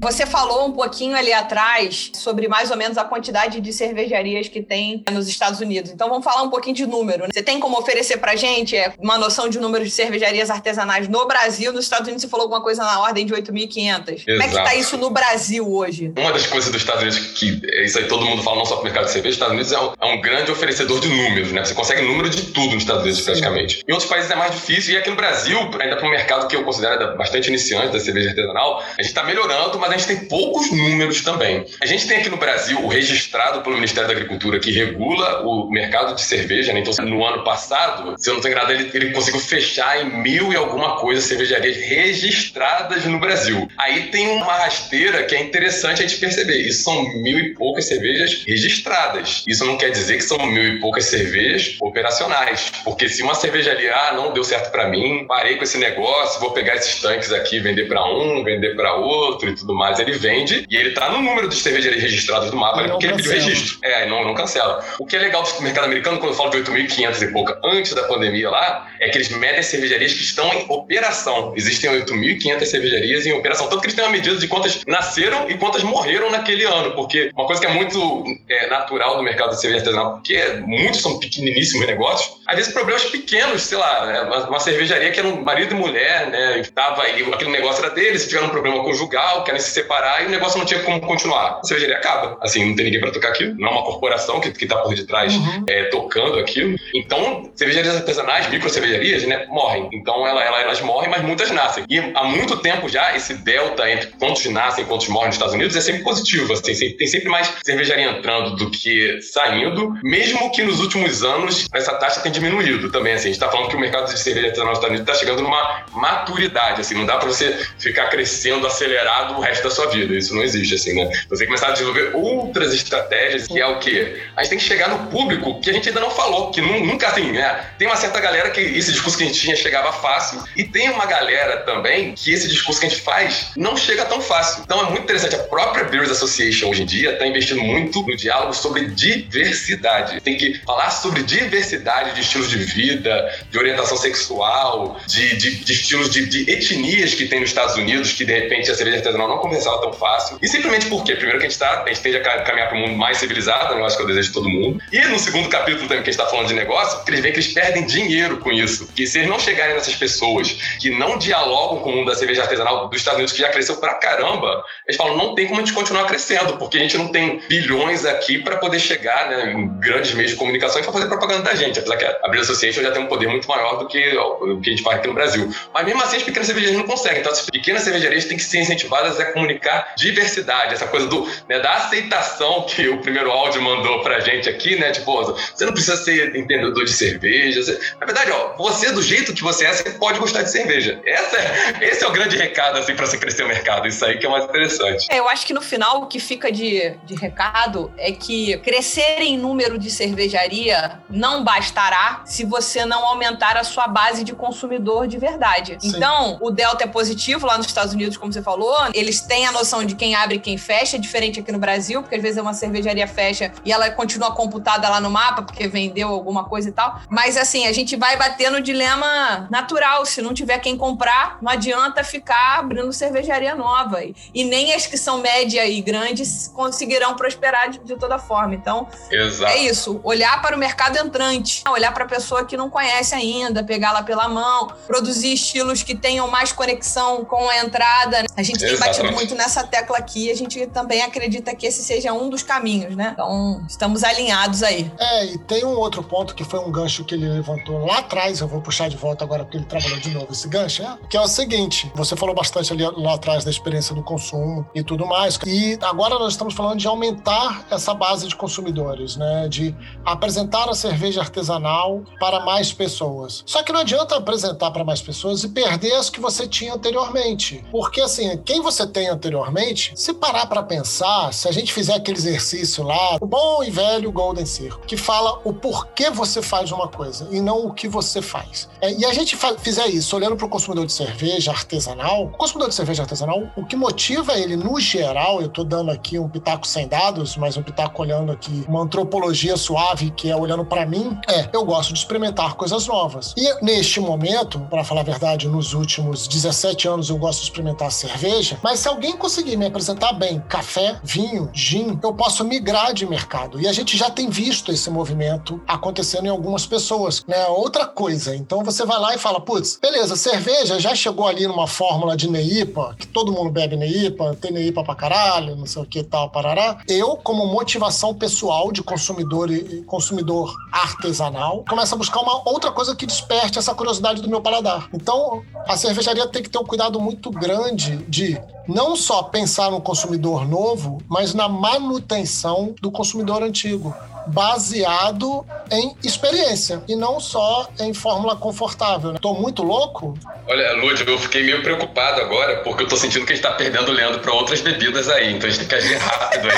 Você 0.00 0.24
falou 0.24 0.66
um 0.66 0.72
pouquinho 0.72 1.14
ali 1.14 1.30
atrás 1.30 2.10
sobre 2.14 2.48
mais 2.48 2.70
ou 2.70 2.76
menos 2.76 2.96
a 2.96 3.04
quantidade 3.04 3.60
de 3.60 3.70
cervejarias 3.70 4.48
que 4.48 4.62
tem 4.62 5.04
nos 5.12 5.28
Estados 5.28 5.60
Unidos. 5.60 5.90
Então 5.90 6.08
vamos 6.08 6.24
falar 6.24 6.42
um 6.42 6.48
pouquinho 6.48 6.74
de 6.74 6.86
número. 6.86 7.24
Né? 7.24 7.28
Você 7.32 7.42
tem 7.42 7.60
como 7.60 7.78
oferecer 7.78 8.16
pra 8.16 8.34
gente 8.34 8.74
é, 8.74 8.94
uma 8.98 9.18
noção 9.18 9.48
de 9.48 9.58
número 9.58 9.84
de 9.84 9.90
cervejarias 9.90 10.48
artesanais 10.48 11.06
no 11.06 11.26
Brasil? 11.26 11.70
Nos 11.70 11.84
Estados 11.84 12.06
Unidos 12.06 12.22
você 12.22 12.28
falou 12.28 12.44
alguma 12.44 12.62
coisa 12.62 12.82
na 12.82 13.00
ordem 13.00 13.26
de 13.26 13.34
8.500. 13.34 14.24
Como 14.24 14.42
é 14.42 14.48
que 14.48 14.54
tá 14.54 14.74
isso 14.74 14.96
no 14.96 15.10
Brasil 15.10 15.70
hoje? 15.70 16.12
Uma 16.16 16.32
das 16.32 16.46
coisas 16.46 16.72
dos 16.72 16.80
Estados 16.80 17.02
Unidos 17.02 17.18
que 17.38 17.60
isso 17.84 17.98
aí 17.98 18.08
todo 18.08 18.24
mundo 18.24 18.42
fala, 18.42 18.56
não 18.56 18.64
só 18.64 18.76
pro 18.76 18.84
mercado 18.84 19.04
de 19.04 19.12
cerveja, 19.12 19.30
os 19.30 19.36
Estados 19.36 19.54
Unidos 19.54 19.72
é 19.72 19.80
um, 19.80 19.92
é 20.00 20.14
um 20.14 20.20
grande 20.22 20.50
oferecedor 20.50 20.98
de 20.98 21.08
números, 21.08 21.52
né? 21.52 21.62
Você 21.62 21.74
consegue 21.74 22.00
número 22.02 22.30
de 22.30 22.42
tudo 22.52 22.72
nos 22.72 22.84
Estados 22.84 23.02
Unidos 23.02 23.20
praticamente. 23.20 23.84
Em 23.86 23.92
outros 23.92 24.08
países 24.08 24.30
é 24.30 24.34
mais 24.34 24.52
difícil 24.52 24.94
e 24.94 24.96
aqui 24.96 25.10
no 25.10 25.16
Brasil, 25.16 25.58
ainda 25.78 25.96
para 25.96 26.06
um 26.06 26.10
mercado 26.10 26.48
que 26.48 26.56
eu 26.56 26.64
considero 26.64 27.18
bastante 27.18 27.48
iniciante 27.48 27.92
da 27.92 28.00
cerveja 28.00 28.30
artesanal, 28.30 28.82
a 28.98 29.02
gente 29.02 29.14
tá 29.14 29.24
melhorando, 29.24 29.78
mas 29.78 29.89
a 29.94 29.96
gente 29.96 30.06
tem 30.06 30.28
poucos 30.28 30.70
números 30.70 31.22
também. 31.22 31.64
A 31.80 31.86
gente 31.86 32.06
tem 32.06 32.18
aqui 32.18 32.28
no 32.28 32.36
Brasil 32.36 32.80
o 32.82 32.88
registrado 32.88 33.62
pelo 33.62 33.74
Ministério 33.76 34.08
da 34.08 34.14
Agricultura 34.14 34.58
que 34.58 34.70
regula 34.70 35.42
o 35.42 35.70
mercado 35.70 36.14
de 36.14 36.22
cerveja, 36.22 36.72
né? 36.72 36.80
Então, 36.80 37.04
no 37.04 37.24
ano 37.24 37.44
passado, 37.44 38.14
se 38.18 38.28
eu 38.28 38.34
não 38.34 38.38
estou 38.38 38.50
enganado, 38.50 38.72
ele, 38.72 38.90
ele 38.92 39.12
conseguiu 39.12 39.40
fechar 39.40 40.04
em 40.04 40.22
mil 40.22 40.52
e 40.52 40.56
alguma 40.56 40.96
coisa 40.96 41.20
cervejarias 41.20 41.76
registradas 41.76 43.04
no 43.04 43.18
Brasil. 43.18 43.68
Aí 43.78 44.08
tem 44.08 44.28
uma 44.28 44.52
rasteira 44.52 45.24
que 45.24 45.34
é 45.34 45.42
interessante 45.42 46.02
a 46.02 46.06
gente 46.06 46.20
perceber. 46.20 46.58
Isso 46.58 46.84
são 46.84 47.02
mil 47.22 47.38
e 47.38 47.54
poucas 47.54 47.86
cervejas 47.86 48.44
registradas. 48.46 49.44
Isso 49.46 49.64
não 49.64 49.76
quer 49.76 49.90
dizer 49.90 50.16
que 50.16 50.24
são 50.24 50.38
mil 50.46 50.64
e 50.64 50.80
poucas 50.80 51.06
cervejas 51.06 51.76
operacionais. 51.80 52.72
Porque 52.84 53.08
se 53.08 53.22
uma 53.22 53.34
cervejaria, 53.34 53.94
ah, 53.94 54.12
não 54.14 54.32
deu 54.32 54.44
certo 54.44 54.70
para 54.70 54.88
mim, 54.88 55.26
parei 55.26 55.56
com 55.56 55.64
esse 55.64 55.78
negócio, 55.78 56.40
vou 56.40 56.52
pegar 56.52 56.76
esses 56.76 57.00
tanques 57.00 57.32
aqui, 57.32 57.58
vender 57.60 57.86
para 57.88 58.04
um, 58.04 58.42
vender 58.44 58.74
para 58.76 58.94
outro 58.94 59.48
e 59.48 59.54
tudo 59.54 59.74
mais, 59.74 59.79
ele 59.98 60.12
vende 60.12 60.66
e 60.68 60.76
ele 60.76 60.90
tá 60.90 61.10
no 61.10 61.22
número 61.22 61.48
de 61.48 61.54
cervejarias 61.54 62.02
registradas 62.02 62.50
do 62.50 62.56
mapa, 62.56 62.82
porque 62.88 63.06
ele 63.06 63.16
pediu 63.16 63.32
registro. 63.32 63.78
É, 63.82 64.08
não, 64.08 64.24
não 64.24 64.34
cancela. 64.34 64.84
O 64.98 65.06
que 65.06 65.16
é 65.16 65.18
legal 65.18 65.42
do 65.42 65.62
mercado 65.62 65.84
americano, 65.84 66.18
quando 66.18 66.32
eu 66.32 66.36
falo 66.36 66.50
de 66.50 66.58
8.500 66.58 67.22
e 67.22 67.32
pouca, 67.32 67.58
antes 67.64 67.94
da 67.94 68.02
pandemia 68.04 68.50
lá, 68.50 68.88
é 69.00 69.08
que 69.08 69.18
eles 69.18 69.28
medem 69.30 69.62
cervejarias 69.62 70.12
que 70.12 70.22
estão 70.22 70.52
em 70.52 70.66
operação. 70.68 71.52
Existem 71.56 71.90
8.500 71.90 72.64
cervejarias 72.64 73.26
em 73.26 73.32
operação. 73.32 73.68
Tanto 73.68 73.80
que 73.80 73.86
eles 73.86 73.94
têm 73.94 74.04
uma 74.04 74.12
medida 74.12 74.36
de 74.36 74.48
quantas 74.48 74.84
nasceram 74.86 75.48
e 75.48 75.54
quantas 75.56 75.82
morreram 75.82 76.30
naquele 76.30 76.64
ano. 76.64 76.92
Porque 76.92 77.30
uma 77.34 77.46
coisa 77.46 77.60
que 77.60 77.66
é 77.66 77.72
muito 77.72 78.24
é, 78.48 78.68
natural 78.68 79.16
no 79.16 79.22
mercado 79.22 79.50
de 79.50 79.60
cerveja 79.60 79.80
artesanal, 79.80 80.14
porque 80.14 80.40
muitos 80.66 81.00
são 81.00 81.18
pequeniníssimos 81.18 81.86
negócios, 81.86 82.40
às 82.46 82.56
vezes 82.56 82.72
problemas 82.72 83.04
pequenos, 83.04 83.62
sei 83.62 83.78
lá, 83.78 84.12
é, 84.12 84.22
uma, 84.22 84.60
cervejaria 84.60 85.10
que 85.10 85.18
era 85.18 85.28
um 85.28 85.42
marido 85.42 85.74
e 85.74 85.78
mulher, 85.78 86.28
né, 86.28 86.58
e 86.58 86.64
tava 86.70 87.02
aí, 87.02 87.22
aquele 87.32 87.50
negócio 87.50 87.84
era 87.84 87.94
deles, 87.94 88.26
tiveram 88.26 88.48
um 88.48 88.50
problema 88.50 88.82
conjugal, 88.82 89.44
querem 89.44 89.60
se 89.70 89.74
separar 89.74 90.22
e 90.22 90.26
o 90.26 90.30
negócio 90.30 90.58
não 90.58 90.66
tinha 90.66 90.80
como 90.80 91.00
continuar. 91.00 91.60
A 91.62 91.64
cervejaria 91.64 91.96
acaba. 91.96 92.38
Assim, 92.42 92.64
não 92.68 92.76
tem 92.76 92.86
ninguém 92.86 93.00
para 93.00 93.10
tocar 93.10 93.28
aquilo, 93.28 93.54
não 93.58 93.68
é 93.68 93.72
uma 93.72 93.84
corporação 93.84 94.40
que, 94.40 94.50
que 94.50 94.66
tá 94.66 94.76
por 94.76 94.94
detrás 94.94 95.34
uhum. 95.34 95.64
é, 95.68 95.84
tocando 95.84 96.38
aquilo. 96.38 96.76
Então, 96.94 97.50
cervejarias 97.54 97.96
artesanais, 97.96 98.48
micro 98.48 98.68
cervejarias, 98.68 99.24
né, 99.24 99.46
morrem. 99.48 99.88
Então, 99.92 100.26
ela, 100.26 100.42
ela, 100.42 100.60
elas 100.60 100.80
morrem, 100.80 101.10
mas 101.10 101.22
muitas 101.22 101.50
nascem. 101.50 101.84
E 101.88 101.98
há 101.98 102.24
muito 102.24 102.56
tempo 102.58 102.88
já, 102.88 103.14
esse 103.16 103.34
delta 103.34 103.90
entre 103.90 104.08
quantos 104.18 104.44
nascem 104.46 104.84
e 104.84 104.86
quantos 104.86 105.08
morrem 105.08 105.28
nos 105.28 105.36
Estados 105.36 105.54
Unidos 105.54 105.76
é 105.76 105.80
sempre 105.80 106.02
positivo. 106.02 106.52
Assim, 106.52 106.74
tem 106.96 107.06
sempre 107.06 107.28
mais 107.28 107.52
cervejaria 107.64 108.10
entrando 108.10 108.56
do 108.56 108.70
que 108.70 109.20
saindo, 109.22 109.94
mesmo 110.02 110.50
que 110.50 110.62
nos 110.62 110.80
últimos 110.80 111.22
anos 111.22 111.68
essa 111.74 111.94
taxa 111.94 112.20
tenha 112.20 112.32
diminuído 112.32 112.90
também. 112.90 113.14
Assim, 113.14 113.28
a 113.28 113.32
gente 113.32 113.34
está 113.34 113.48
falando 113.48 113.68
que 113.68 113.76
o 113.76 113.80
mercado 113.80 114.12
de 114.12 114.18
cerveja 114.18 114.48
artesanal 114.48 114.70
nos 114.70 114.78
Estados 114.78 114.96
Unidos 114.96 115.14
está 115.14 115.24
chegando 115.24 115.42
numa 115.42 115.84
maturidade. 115.92 116.80
Assim, 116.80 116.94
não 116.94 117.06
dá 117.06 117.16
para 117.16 117.28
você 117.28 117.58
ficar 117.78 118.08
crescendo 118.08 118.66
acelerado 118.66 119.36
o 119.36 119.40
resto 119.40 119.59
da 119.62 119.70
sua 119.70 119.86
vida. 119.86 120.14
Isso 120.14 120.34
não 120.34 120.42
existe, 120.42 120.74
assim, 120.74 120.94
né? 120.94 121.10
Você 121.28 121.46
começar 121.46 121.68
a 121.68 121.72
desenvolver 121.72 122.10
outras 122.14 122.72
estratégias, 122.72 123.46
que 123.46 123.60
é 123.60 123.66
o 123.66 123.78
quê? 123.78 124.20
A 124.36 124.42
gente 124.42 124.50
tem 124.50 124.58
que 124.58 124.64
chegar 124.64 124.88
no 124.88 125.10
público 125.10 125.60
que 125.60 125.70
a 125.70 125.72
gente 125.72 125.88
ainda 125.88 126.00
não 126.00 126.10
falou, 126.10 126.50
que 126.50 126.60
nunca, 126.60 127.08
assim, 127.08 127.32
né? 127.32 127.66
Tem 127.78 127.86
uma 127.86 127.96
certa 127.96 128.20
galera 128.20 128.50
que 128.50 128.60
esse 128.60 128.92
discurso 128.92 129.16
que 129.16 129.24
a 129.24 129.26
gente 129.26 129.40
tinha 129.40 129.56
chegava 129.56 129.92
fácil, 129.92 130.42
e 130.56 130.64
tem 130.64 130.90
uma 130.90 131.06
galera 131.06 131.58
também 131.58 132.14
que 132.14 132.32
esse 132.32 132.48
discurso 132.48 132.80
que 132.80 132.86
a 132.86 132.88
gente 132.88 133.00
faz 133.02 133.50
não 133.56 133.76
chega 133.76 134.04
tão 134.04 134.20
fácil. 134.20 134.62
Então 134.64 134.80
é 134.80 134.90
muito 134.90 135.02
interessante. 135.02 135.34
A 135.34 135.44
própria 135.44 135.84
Beers 135.84 136.10
Association 136.10 136.68
hoje 136.68 136.82
em 136.82 136.86
dia 136.86 137.12
está 137.12 137.26
investindo 137.26 137.60
muito 137.62 138.02
no 138.02 138.16
diálogo 138.16 138.54
sobre 138.54 138.86
diversidade. 138.86 140.20
Tem 140.20 140.36
que 140.36 140.58
falar 140.64 140.90
sobre 140.90 141.22
diversidade 141.22 142.14
de 142.14 142.20
estilos 142.20 142.50
de 142.50 142.58
vida, 142.58 143.38
de 143.50 143.58
orientação 143.58 143.96
sexual, 143.96 145.00
de, 145.06 145.36
de, 145.36 145.64
de 145.64 145.72
estilos 145.72 146.10
de, 146.10 146.26
de, 146.26 146.50
etnias 146.50 147.14
que 147.14 147.26
tem 147.26 147.40
nos 147.40 147.50
Estados 147.50 147.76
Unidos, 147.76 148.12
que 148.12 148.24
de 148.24 148.32
repente 148.32 148.70
a 148.70 148.74
cerveja 148.74 148.98
artesanal 148.98 149.28
não 149.28 149.38
conversava 149.50 149.80
tão 149.80 149.92
fácil. 149.92 150.38
E 150.40 150.48
simplesmente 150.48 150.86
por 150.86 151.04
quê? 151.04 151.14
Primeiro 151.14 151.38
que 151.38 151.46
a 151.46 151.48
gente, 151.48 151.58
tá, 151.58 151.82
a 151.82 151.88
gente 151.88 152.00
tende 152.00 152.16
a 152.16 152.42
caminhar 152.42 152.68
para 152.68 152.78
um 152.78 152.80
mundo 152.82 152.96
mais 152.96 153.18
civilizado, 153.18 153.74
né? 153.74 153.80
eu 153.80 153.84
acho 153.84 153.96
que 153.96 154.02
é 154.02 154.04
o 154.04 154.08
desejo 154.08 154.28
de 154.28 154.34
todo 154.34 154.48
mundo. 154.48 154.82
E 154.92 155.00
no 155.00 155.18
segundo 155.18 155.48
capítulo 155.48 155.88
também 155.88 156.02
que 156.02 156.10
a 156.10 156.12
gente 156.12 156.20
está 156.20 156.26
falando 156.26 156.48
de 156.48 156.54
negócio, 156.54 157.00
eles 157.06 157.20
veem 157.20 157.32
que 157.32 157.40
eles 157.40 157.52
perdem 157.52 157.84
dinheiro 157.84 158.38
com 158.38 158.52
isso. 158.52 158.88
Que 158.94 159.06
se 159.06 159.18
eles 159.18 159.28
não 159.28 159.38
chegarem 159.38 159.74
nessas 159.74 159.94
pessoas 159.94 160.52
que 160.80 160.90
não 160.90 161.18
dialogam 161.18 161.80
com 161.80 161.90
o 161.90 161.96
mundo 161.96 162.06
da 162.06 162.14
cerveja 162.14 162.42
artesanal 162.42 162.88
dos 162.88 162.98
Estados 162.98 163.18
Unidos, 163.18 163.32
que 163.32 163.40
já 163.40 163.48
cresceu 163.48 163.76
pra 163.76 163.94
caramba, 163.94 164.64
eles 164.86 164.96
falam, 164.96 165.16
não 165.16 165.34
tem 165.34 165.46
como 165.46 165.60
a 165.60 165.64
gente 165.64 165.74
continuar 165.74 166.04
crescendo, 166.04 166.56
porque 166.56 166.78
a 166.78 166.80
gente 166.80 166.96
não 166.96 167.08
tem 167.08 167.40
bilhões 167.48 168.04
aqui 168.04 168.38
para 168.38 168.56
poder 168.56 168.78
chegar 168.78 169.28
né, 169.28 169.52
em 169.52 169.68
grandes 169.80 170.14
meios 170.14 170.30
de 170.30 170.36
comunicação 170.36 170.80
e 170.80 170.84
fazer 170.84 171.06
propaganda 171.06 171.42
da 171.42 171.54
gente. 171.54 171.78
Apesar 171.78 171.96
que 171.96 172.04
a 172.04 172.28
Brew 172.28 172.42
Association 172.42 172.82
já 172.82 172.92
tem 172.92 173.02
um 173.02 173.06
poder 173.06 173.28
muito 173.28 173.48
maior 173.48 173.78
do 173.78 173.86
que 173.86 174.16
o 174.16 174.60
que 174.60 174.70
a 174.70 174.72
gente 174.72 174.82
faz 174.82 174.98
aqui 174.98 175.08
no 175.08 175.14
Brasil. 175.14 175.48
Mas 175.72 175.84
mesmo 175.84 176.02
assim, 176.02 176.16
as 176.16 176.22
pequenas 176.22 176.46
cervejarias 176.46 176.78
não 176.78 176.86
conseguem. 176.86 177.20
Então, 177.20 177.32
as 177.32 177.42
pequenas 177.42 177.82
cervejarias 177.82 178.24
têm 178.24 178.36
que 178.36 178.42
ser 178.42 178.60
incentivadas 178.60 179.18
a 179.18 179.29
comunicar 179.32 179.94
diversidade, 179.96 180.74
essa 180.74 180.86
coisa 180.86 181.06
do, 181.06 181.28
né, 181.48 181.58
da 181.60 181.74
aceitação 181.74 182.62
que 182.62 182.88
o 182.88 182.98
primeiro 183.00 183.30
áudio 183.30 183.62
mandou 183.62 184.02
pra 184.02 184.20
gente 184.20 184.48
aqui, 184.48 184.76
né? 184.76 184.90
Tipo, 184.90 185.22
você 185.22 185.64
não 185.64 185.72
precisa 185.72 185.96
ser 185.96 186.34
entendedor 186.36 186.84
de 186.84 186.92
cerveja. 186.92 187.62
Você... 187.62 187.78
Na 187.98 188.06
verdade, 188.06 188.30
ó, 188.32 188.56
você, 188.56 188.92
do 188.92 189.02
jeito 189.02 189.32
que 189.34 189.42
você 189.42 189.66
é, 189.66 189.72
você 189.72 189.90
pode 189.90 190.18
gostar 190.18 190.42
de 190.42 190.50
cerveja. 190.50 191.00
Essa 191.04 191.36
é, 191.36 191.78
esse 191.82 192.04
é 192.04 192.08
o 192.08 192.12
grande 192.12 192.36
recado, 192.36 192.78
assim, 192.78 192.94
pra 192.94 193.06
você 193.06 193.18
crescer 193.18 193.44
o 193.44 193.48
mercado. 193.48 193.86
Isso 193.88 194.04
aí 194.04 194.18
que 194.18 194.26
é 194.26 194.28
mais 194.28 194.44
interessante. 194.44 195.06
É, 195.10 195.18
eu 195.18 195.28
acho 195.28 195.46
que 195.46 195.52
no 195.52 195.60
final 195.60 196.02
o 196.02 196.06
que 196.06 196.18
fica 196.18 196.50
de, 196.50 196.94
de 197.04 197.14
recado 197.14 197.92
é 197.96 198.12
que 198.12 198.56
crescer 198.58 199.20
em 199.20 199.36
número 199.36 199.78
de 199.78 199.90
cervejaria 199.90 200.98
não 201.08 201.44
bastará 201.44 202.22
se 202.24 202.44
você 202.44 202.84
não 202.84 203.04
aumentar 203.04 203.56
a 203.56 203.64
sua 203.64 203.86
base 203.86 204.24
de 204.24 204.32
consumidor 204.32 205.06
de 205.06 205.18
verdade. 205.18 205.76
Sim. 205.80 205.88
Então, 205.88 206.38
o 206.40 206.50
delta 206.50 206.84
é 206.84 206.86
positivo 206.86 207.46
lá 207.46 207.56
nos 207.56 207.66
Estados 207.66 207.92
Unidos, 207.92 208.16
como 208.16 208.32
você 208.32 208.42
falou. 208.42 208.76
Eles 208.94 209.19
têm 209.22 209.46
a 209.46 209.52
noção 209.52 209.84
de 209.84 209.94
quem 209.94 210.14
abre 210.14 210.36
e 210.36 210.40
quem 210.40 210.56
fecha, 210.56 210.96
é 210.96 211.00
diferente 211.00 211.40
aqui 211.40 211.52
no 211.52 211.58
Brasil, 211.58 212.02
porque 212.02 212.16
às 212.16 212.22
vezes 212.22 212.38
é 212.38 212.42
uma 212.42 212.54
cervejaria 212.54 213.06
fecha 213.06 213.52
e 213.64 213.72
ela 213.72 213.90
continua 213.90 214.32
computada 214.34 214.88
lá 214.88 215.00
no 215.00 215.10
mapa 215.10 215.42
porque 215.42 215.66
vendeu 215.68 216.08
alguma 216.08 216.44
coisa 216.44 216.68
e 216.68 216.72
tal. 216.72 217.00
Mas 217.08 217.36
assim, 217.36 217.66
a 217.66 217.72
gente 217.72 217.96
vai 217.96 218.16
bater 218.16 218.50
no 218.50 218.60
dilema 218.60 219.48
natural. 219.50 220.04
Se 220.06 220.22
não 220.22 220.34
tiver 220.34 220.58
quem 220.58 220.76
comprar, 220.76 221.38
não 221.40 221.50
adianta 221.50 222.02
ficar 222.04 222.58
abrindo 222.58 222.92
cervejaria 222.92 223.54
nova. 223.54 224.00
E 224.34 224.44
nem 224.44 224.72
as 224.72 224.86
que 224.86 224.96
são 224.96 225.18
média 225.18 225.66
e 225.66 225.80
grandes 225.80 226.50
conseguirão 226.54 227.14
prosperar 227.14 227.70
de, 227.70 227.78
de 227.78 227.96
toda 227.96 228.18
forma. 228.18 228.54
Então, 228.54 228.88
Exato. 229.10 229.52
é 229.52 229.58
isso. 229.58 230.00
Olhar 230.02 230.40
para 230.40 230.56
o 230.56 230.58
mercado 230.58 230.98
entrante, 230.98 231.62
olhar 231.68 231.92
para 231.92 232.04
a 232.04 232.08
pessoa 232.08 232.44
que 232.44 232.56
não 232.56 232.70
conhece 232.70 233.14
ainda, 233.14 233.62
pegá-la 233.62 234.02
pela 234.02 234.28
mão, 234.28 234.68
produzir 234.86 235.32
estilos 235.32 235.82
que 235.82 235.94
tenham 235.94 236.28
mais 236.28 236.52
conexão 236.52 237.24
com 237.24 237.48
a 237.48 237.58
entrada. 237.58 238.24
A 238.36 238.42
gente 238.42 238.58
tem 238.58 238.70
Exatamente. 238.70 239.09
Muito 239.10 239.34
nessa 239.34 239.62
tecla 239.64 239.98
aqui. 239.98 240.30
A 240.30 240.34
gente 240.34 240.66
também 240.68 241.02
acredita 241.02 241.54
que 241.54 241.66
esse 241.66 241.82
seja 241.82 242.12
um 242.12 242.28
dos 242.28 242.42
caminhos, 242.42 242.96
né? 242.96 243.10
Então, 243.12 243.64
estamos 243.68 244.04
alinhados 244.04 244.62
aí. 244.62 244.90
É, 244.98 245.26
e 245.26 245.38
tem 245.38 245.64
um 245.64 245.76
outro 245.76 246.02
ponto 246.02 246.34
que 246.34 246.44
foi 246.44 246.60
um 246.60 246.70
gancho 246.70 247.04
que 247.04 247.14
ele 247.14 247.28
levantou 247.28 247.84
lá 247.84 247.98
atrás. 247.98 248.40
Eu 248.40 248.48
vou 248.48 248.60
puxar 248.60 248.88
de 248.88 248.96
volta 248.96 249.24
agora 249.24 249.44
porque 249.44 249.58
ele 249.58 249.66
trabalhou 249.66 249.98
de 249.98 250.10
novo 250.10 250.32
esse 250.32 250.48
gancho, 250.48 250.82
é, 250.82 250.98
que 251.08 251.16
é 251.16 251.20
o 251.20 251.28
seguinte: 251.28 251.90
você 251.94 252.16
falou 252.16 252.34
bastante 252.34 252.72
ali 252.72 252.84
lá 252.84 253.14
atrás 253.14 253.44
da 253.44 253.50
experiência 253.50 253.94
do 253.94 254.02
consumo 254.02 254.68
e 254.74 254.82
tudo 254.82 255.06
mais. 255.06 255.38
E 255.46 255.78
agora 255.82 256.18
nós 256.18 256.32
estamos 256.32 256.54
falando 256.54 256.78
de 256.78 256.86
aumentar 256.86 257.66
essa 257.70 257.94
base 257.94 258.26
de 258.26 258.36
consumidores, 258.36 259.16
né? 259.16 259.48
De 259.48 259.74
apresentar 260.04 260.68
a 260.68 260.74
cerveja 260.74 261.20
artesanal 261.20 262.02
para 262.18 262.40
mais 262.40 262.72
pessoas. 262.72 263.42
Só 263.46 263.62
que 263.62 263.72
não 263.72 263.80
adianta 263.80 264.16
apresentar 264.16 264.70
para 264.70 264.84
mais 264.84 265.02
pessoas 265.02 265.42
e 265.44 265.48
perder 265.48 265.94
as 265.94 266.10
que 266.10 266.20
você 266.20 266.46
tinha 266.46 266.74
anteriormente. 266.74 267.64
Porque, 267.70 268.00
assim, 268.00 268.36
quem 268.44 268.60
você 268.60 268.86
tem 268.86 268.99
anteriormente, 269.08 269.92
se 269.94 270.12
parar 270.12 270.46
para 270.46 270.62
pensar, 270.62 271.32
se 271.32 271.48
a 271.48 271.52
gente 271.52 271.72
fizer 271.72 271.94
aquele 271.94 272.18
exercício 272.18 272.84
lá, 272.84 273.18
o 273.20 273.26
bom 273.26 273.62
e 273.62 273.70
velho 273.70 274.10
Golden 274.12 274.46
Circle, 274.46 274.86
que 274.86 274.96
fala 274.96 275.40
o 275.44 275.52
porquê 275.52 276.10
você 276.10 276.42
faz 276.42 276.72
uma 276.72 276.88
coisa 276.88 277.28
e 277.30 277.40
não 277.40 277.66
o 277.66 277.72
que 277.72 277.88
você 277.88 278.20
faz. 278.20 278.68
É, 278.80 278.92
e 278.92 279.04
a 279.04 279.12
gente 279.12 279.36
fizer 279.58 279.86
isso 279.88 280.14
olhando 280.16 280.36
para 280.36 280.46
o 280.46 280.48
consumidor 280.48 280.86
de 280.86 280.92
cerveja 280.92 281.50
artesanal, 281.50 282.24
o 282.24 282.30
consumidor 282.30 282.68
de 282.68 282.74
cerveja 282.74 283.02
artesanal, 283.02 283.50
o 283.56 283.64
que 283.64 283.76
motiva 283.76 284.34
ele 284.38 284.56
no 284.56 284.78
geral, 284.80 285.40
eu 285.40 285.46
estou 285.46 285.64
dando 285.64 285.90
aqui 285.90 286.18
um 286.18 286.28
pitaco 286.28 286.66
sem 286.66 286.88
dados, 286.88 287.36
mas 287.36 287.56
um 287.56 287.62
pitaco 287.62 288.02
olhando 288.02 288.32
aqui 288.32 288.64
uma 288.68 288.80
antropologia 288.80 289.56
suave, 289.56 290.10
que 290.10 290.30
é 290.30 290.36
olhando 290.36 290.64
para 290.64 290.86
mim, 290.86 291.16
é 291.28 291.48
eu 291.52 291.64
gosto 291.64 291.92
de 291.92 291.98
experimentar 291.98 292.54
coisas 292.54 292.86
novas. 292.86 293.34
E 293.36 293.64
neste 293.64 294.00
momento, 294.00 294.58
para 294.60 294.84
falar 294.84 295.00
a 295.02 295.04
verdade, 295.04 295.48
nos 295.48 295.74
últimos 295.74 296.26
17 296.26 296.88
anos 296.88 297.10
eu 297.10 297.16
gosto 297.16 297.40
de 297.40 297.44
experimentar 297.44 297.90
cerveja, 297.90 298.58
mas 298.62 298.80
se 298.80 298.88
alguém 298.90 299.16
conseguir 299.16 299.56
me 299.56 299.66
apresentar 299.66 300.12
bem 300.12 300.40
café, 300.48 301.00
vinho, 301.02 301.48
gin, 301.54 301.98
eu 302.02 302.12
posso 302.12 302.44
migrar 302.44 302.92
de 302.92 303.06
mercado. 303.06 303.60
E 303.60 303.68
a 303.68 303.72
gente 303.72 303.96
já 303.96 304.10
tem 304.10 304.28
visto 304.28 304.72
esse 304.72 304.90
movimento 304.90 305.60
acontecendo 305.66 306.26
em 306.26 306.30
algumas 306.30 306.66
pessoas, 306.66 307.24
né? 307.26 307.46
Outra 307.46 307.86
coisa, 307.86 308.34
então 308.34 308.64
você 308.64 308.84
vai 308.84 308.98
lá 308.98 309.14
e 309.14 309.18
fala, 309.18 309.40
putz, 309.40 309.78
beleza, 309.80 310.16
cerveja 310.16 310.78
já 310.78 310.94
chegou 310.94 311.26
ali 311.26 311.46
numa 311.46 311.66
fórmula 311.66 312.16
de 312.16 312.28
Neipa, 312.28 312.94
que 312.98 313.06
todo 313.06 313.32
mundo 313.32 313.50
bebe 313.50 313.76
Neipa, 313.76 314.36
tem 314.40 314.50
Neipa 314.50 314.82
pra 314.82 314.94
caralho, 314.94 315.54
não 315.54 315.66
sei 315.66 315.82
o 315.82 315.86
que 315.86 316.02
tal, 316.02 316.28
parará. 316.28 316.78
Eu, 316.88 317.16
como 317.16 317.46
motivação 317.46 318.12
pessoal 318.14 318.72
de 318.72 318.82
consumidor 318.82 319.50
e 319.50 319.82
consumidor 319.82 320.52
artesanal, 320.72 321.64
começo 321.68 321.94
a 321.94 321.98
buscar 321.98 322.20
uma 322.20 322.48
outra 322.48 322.72
coisa 322.72 322.96
que 322.96 323.06
desperte 323.06 323.58
essa 323.58 323.74
curiosidade 323.74 324.20
do 324.20 324.28
meu 324.28 324.40
paladar. 324.40 324.88
Então, 324.92 325.42
a 325.68 325.76
cervejaria 325.76 326.26
tem 326.26 326.42
que 326.42 326.50
ter 326.50 326.58
um 326.58 326.64
cuidado 326.64 327.00
muito 327.00 327.30
grande 327.30 327.96
de 328.08 328.40
não 328.70 328.79
só 328.96 329.22
pensar 329.24 329.70
no 329.70 329.80
consumidor 329.80 330.46
novo, 330.48 331.02
mas 331.08 331.34
na 331.34 331.48
manutenção 331.48 332.74
do 332.80 332.90
consumidor 332.90 333.42
antigo 333.42 333.94
baseado 334.26 335.44
em 335.70 335.96
experiência 336.04 336.82
e 336.88 336.94
não 336.94 337.18
só 337.20 337.68
em 337.80 337.92
fórmula 337.92 338.36
confortável. 338.36 339.12
Né? 339.12 339.18
Tô 339.20 339.34
muito 339.34 339.62
louco? 339.62 340.16
Olha, 340.46 340.72
Lúcio, 340.74 341.08
eu 341.08 341.18
fiquei 341.18 341.42
meio 341.42 341.62
preocupado 341.62 342.20
agora 342.20 342.58
porque 342.58 342.84
eu 342.84 342.88
tô 342.88 342.96
sentindo 342.96 343.26
que 343.26 343.32
a 343.32 343.36
gente 343.36 343.44
tá 343.44 343.52
perdendo 343.52 343.90
o 343.90 343.92
Leandro 343.92 344.20
para 344.20 344.32
outras 344.32 344.60
bebidas 344.60 345.08
aí, 345.08 345.34
então 345.34 345.48
a 345.48 345.52
gente 345.52 345.66
tem 345.66 345.68
que 345.68 345.74
agir 345.74 345.96
rápido 345.96 346.48
aí. 346.48 346.56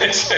a, 0.00 0.04
gente, 0.04 0.32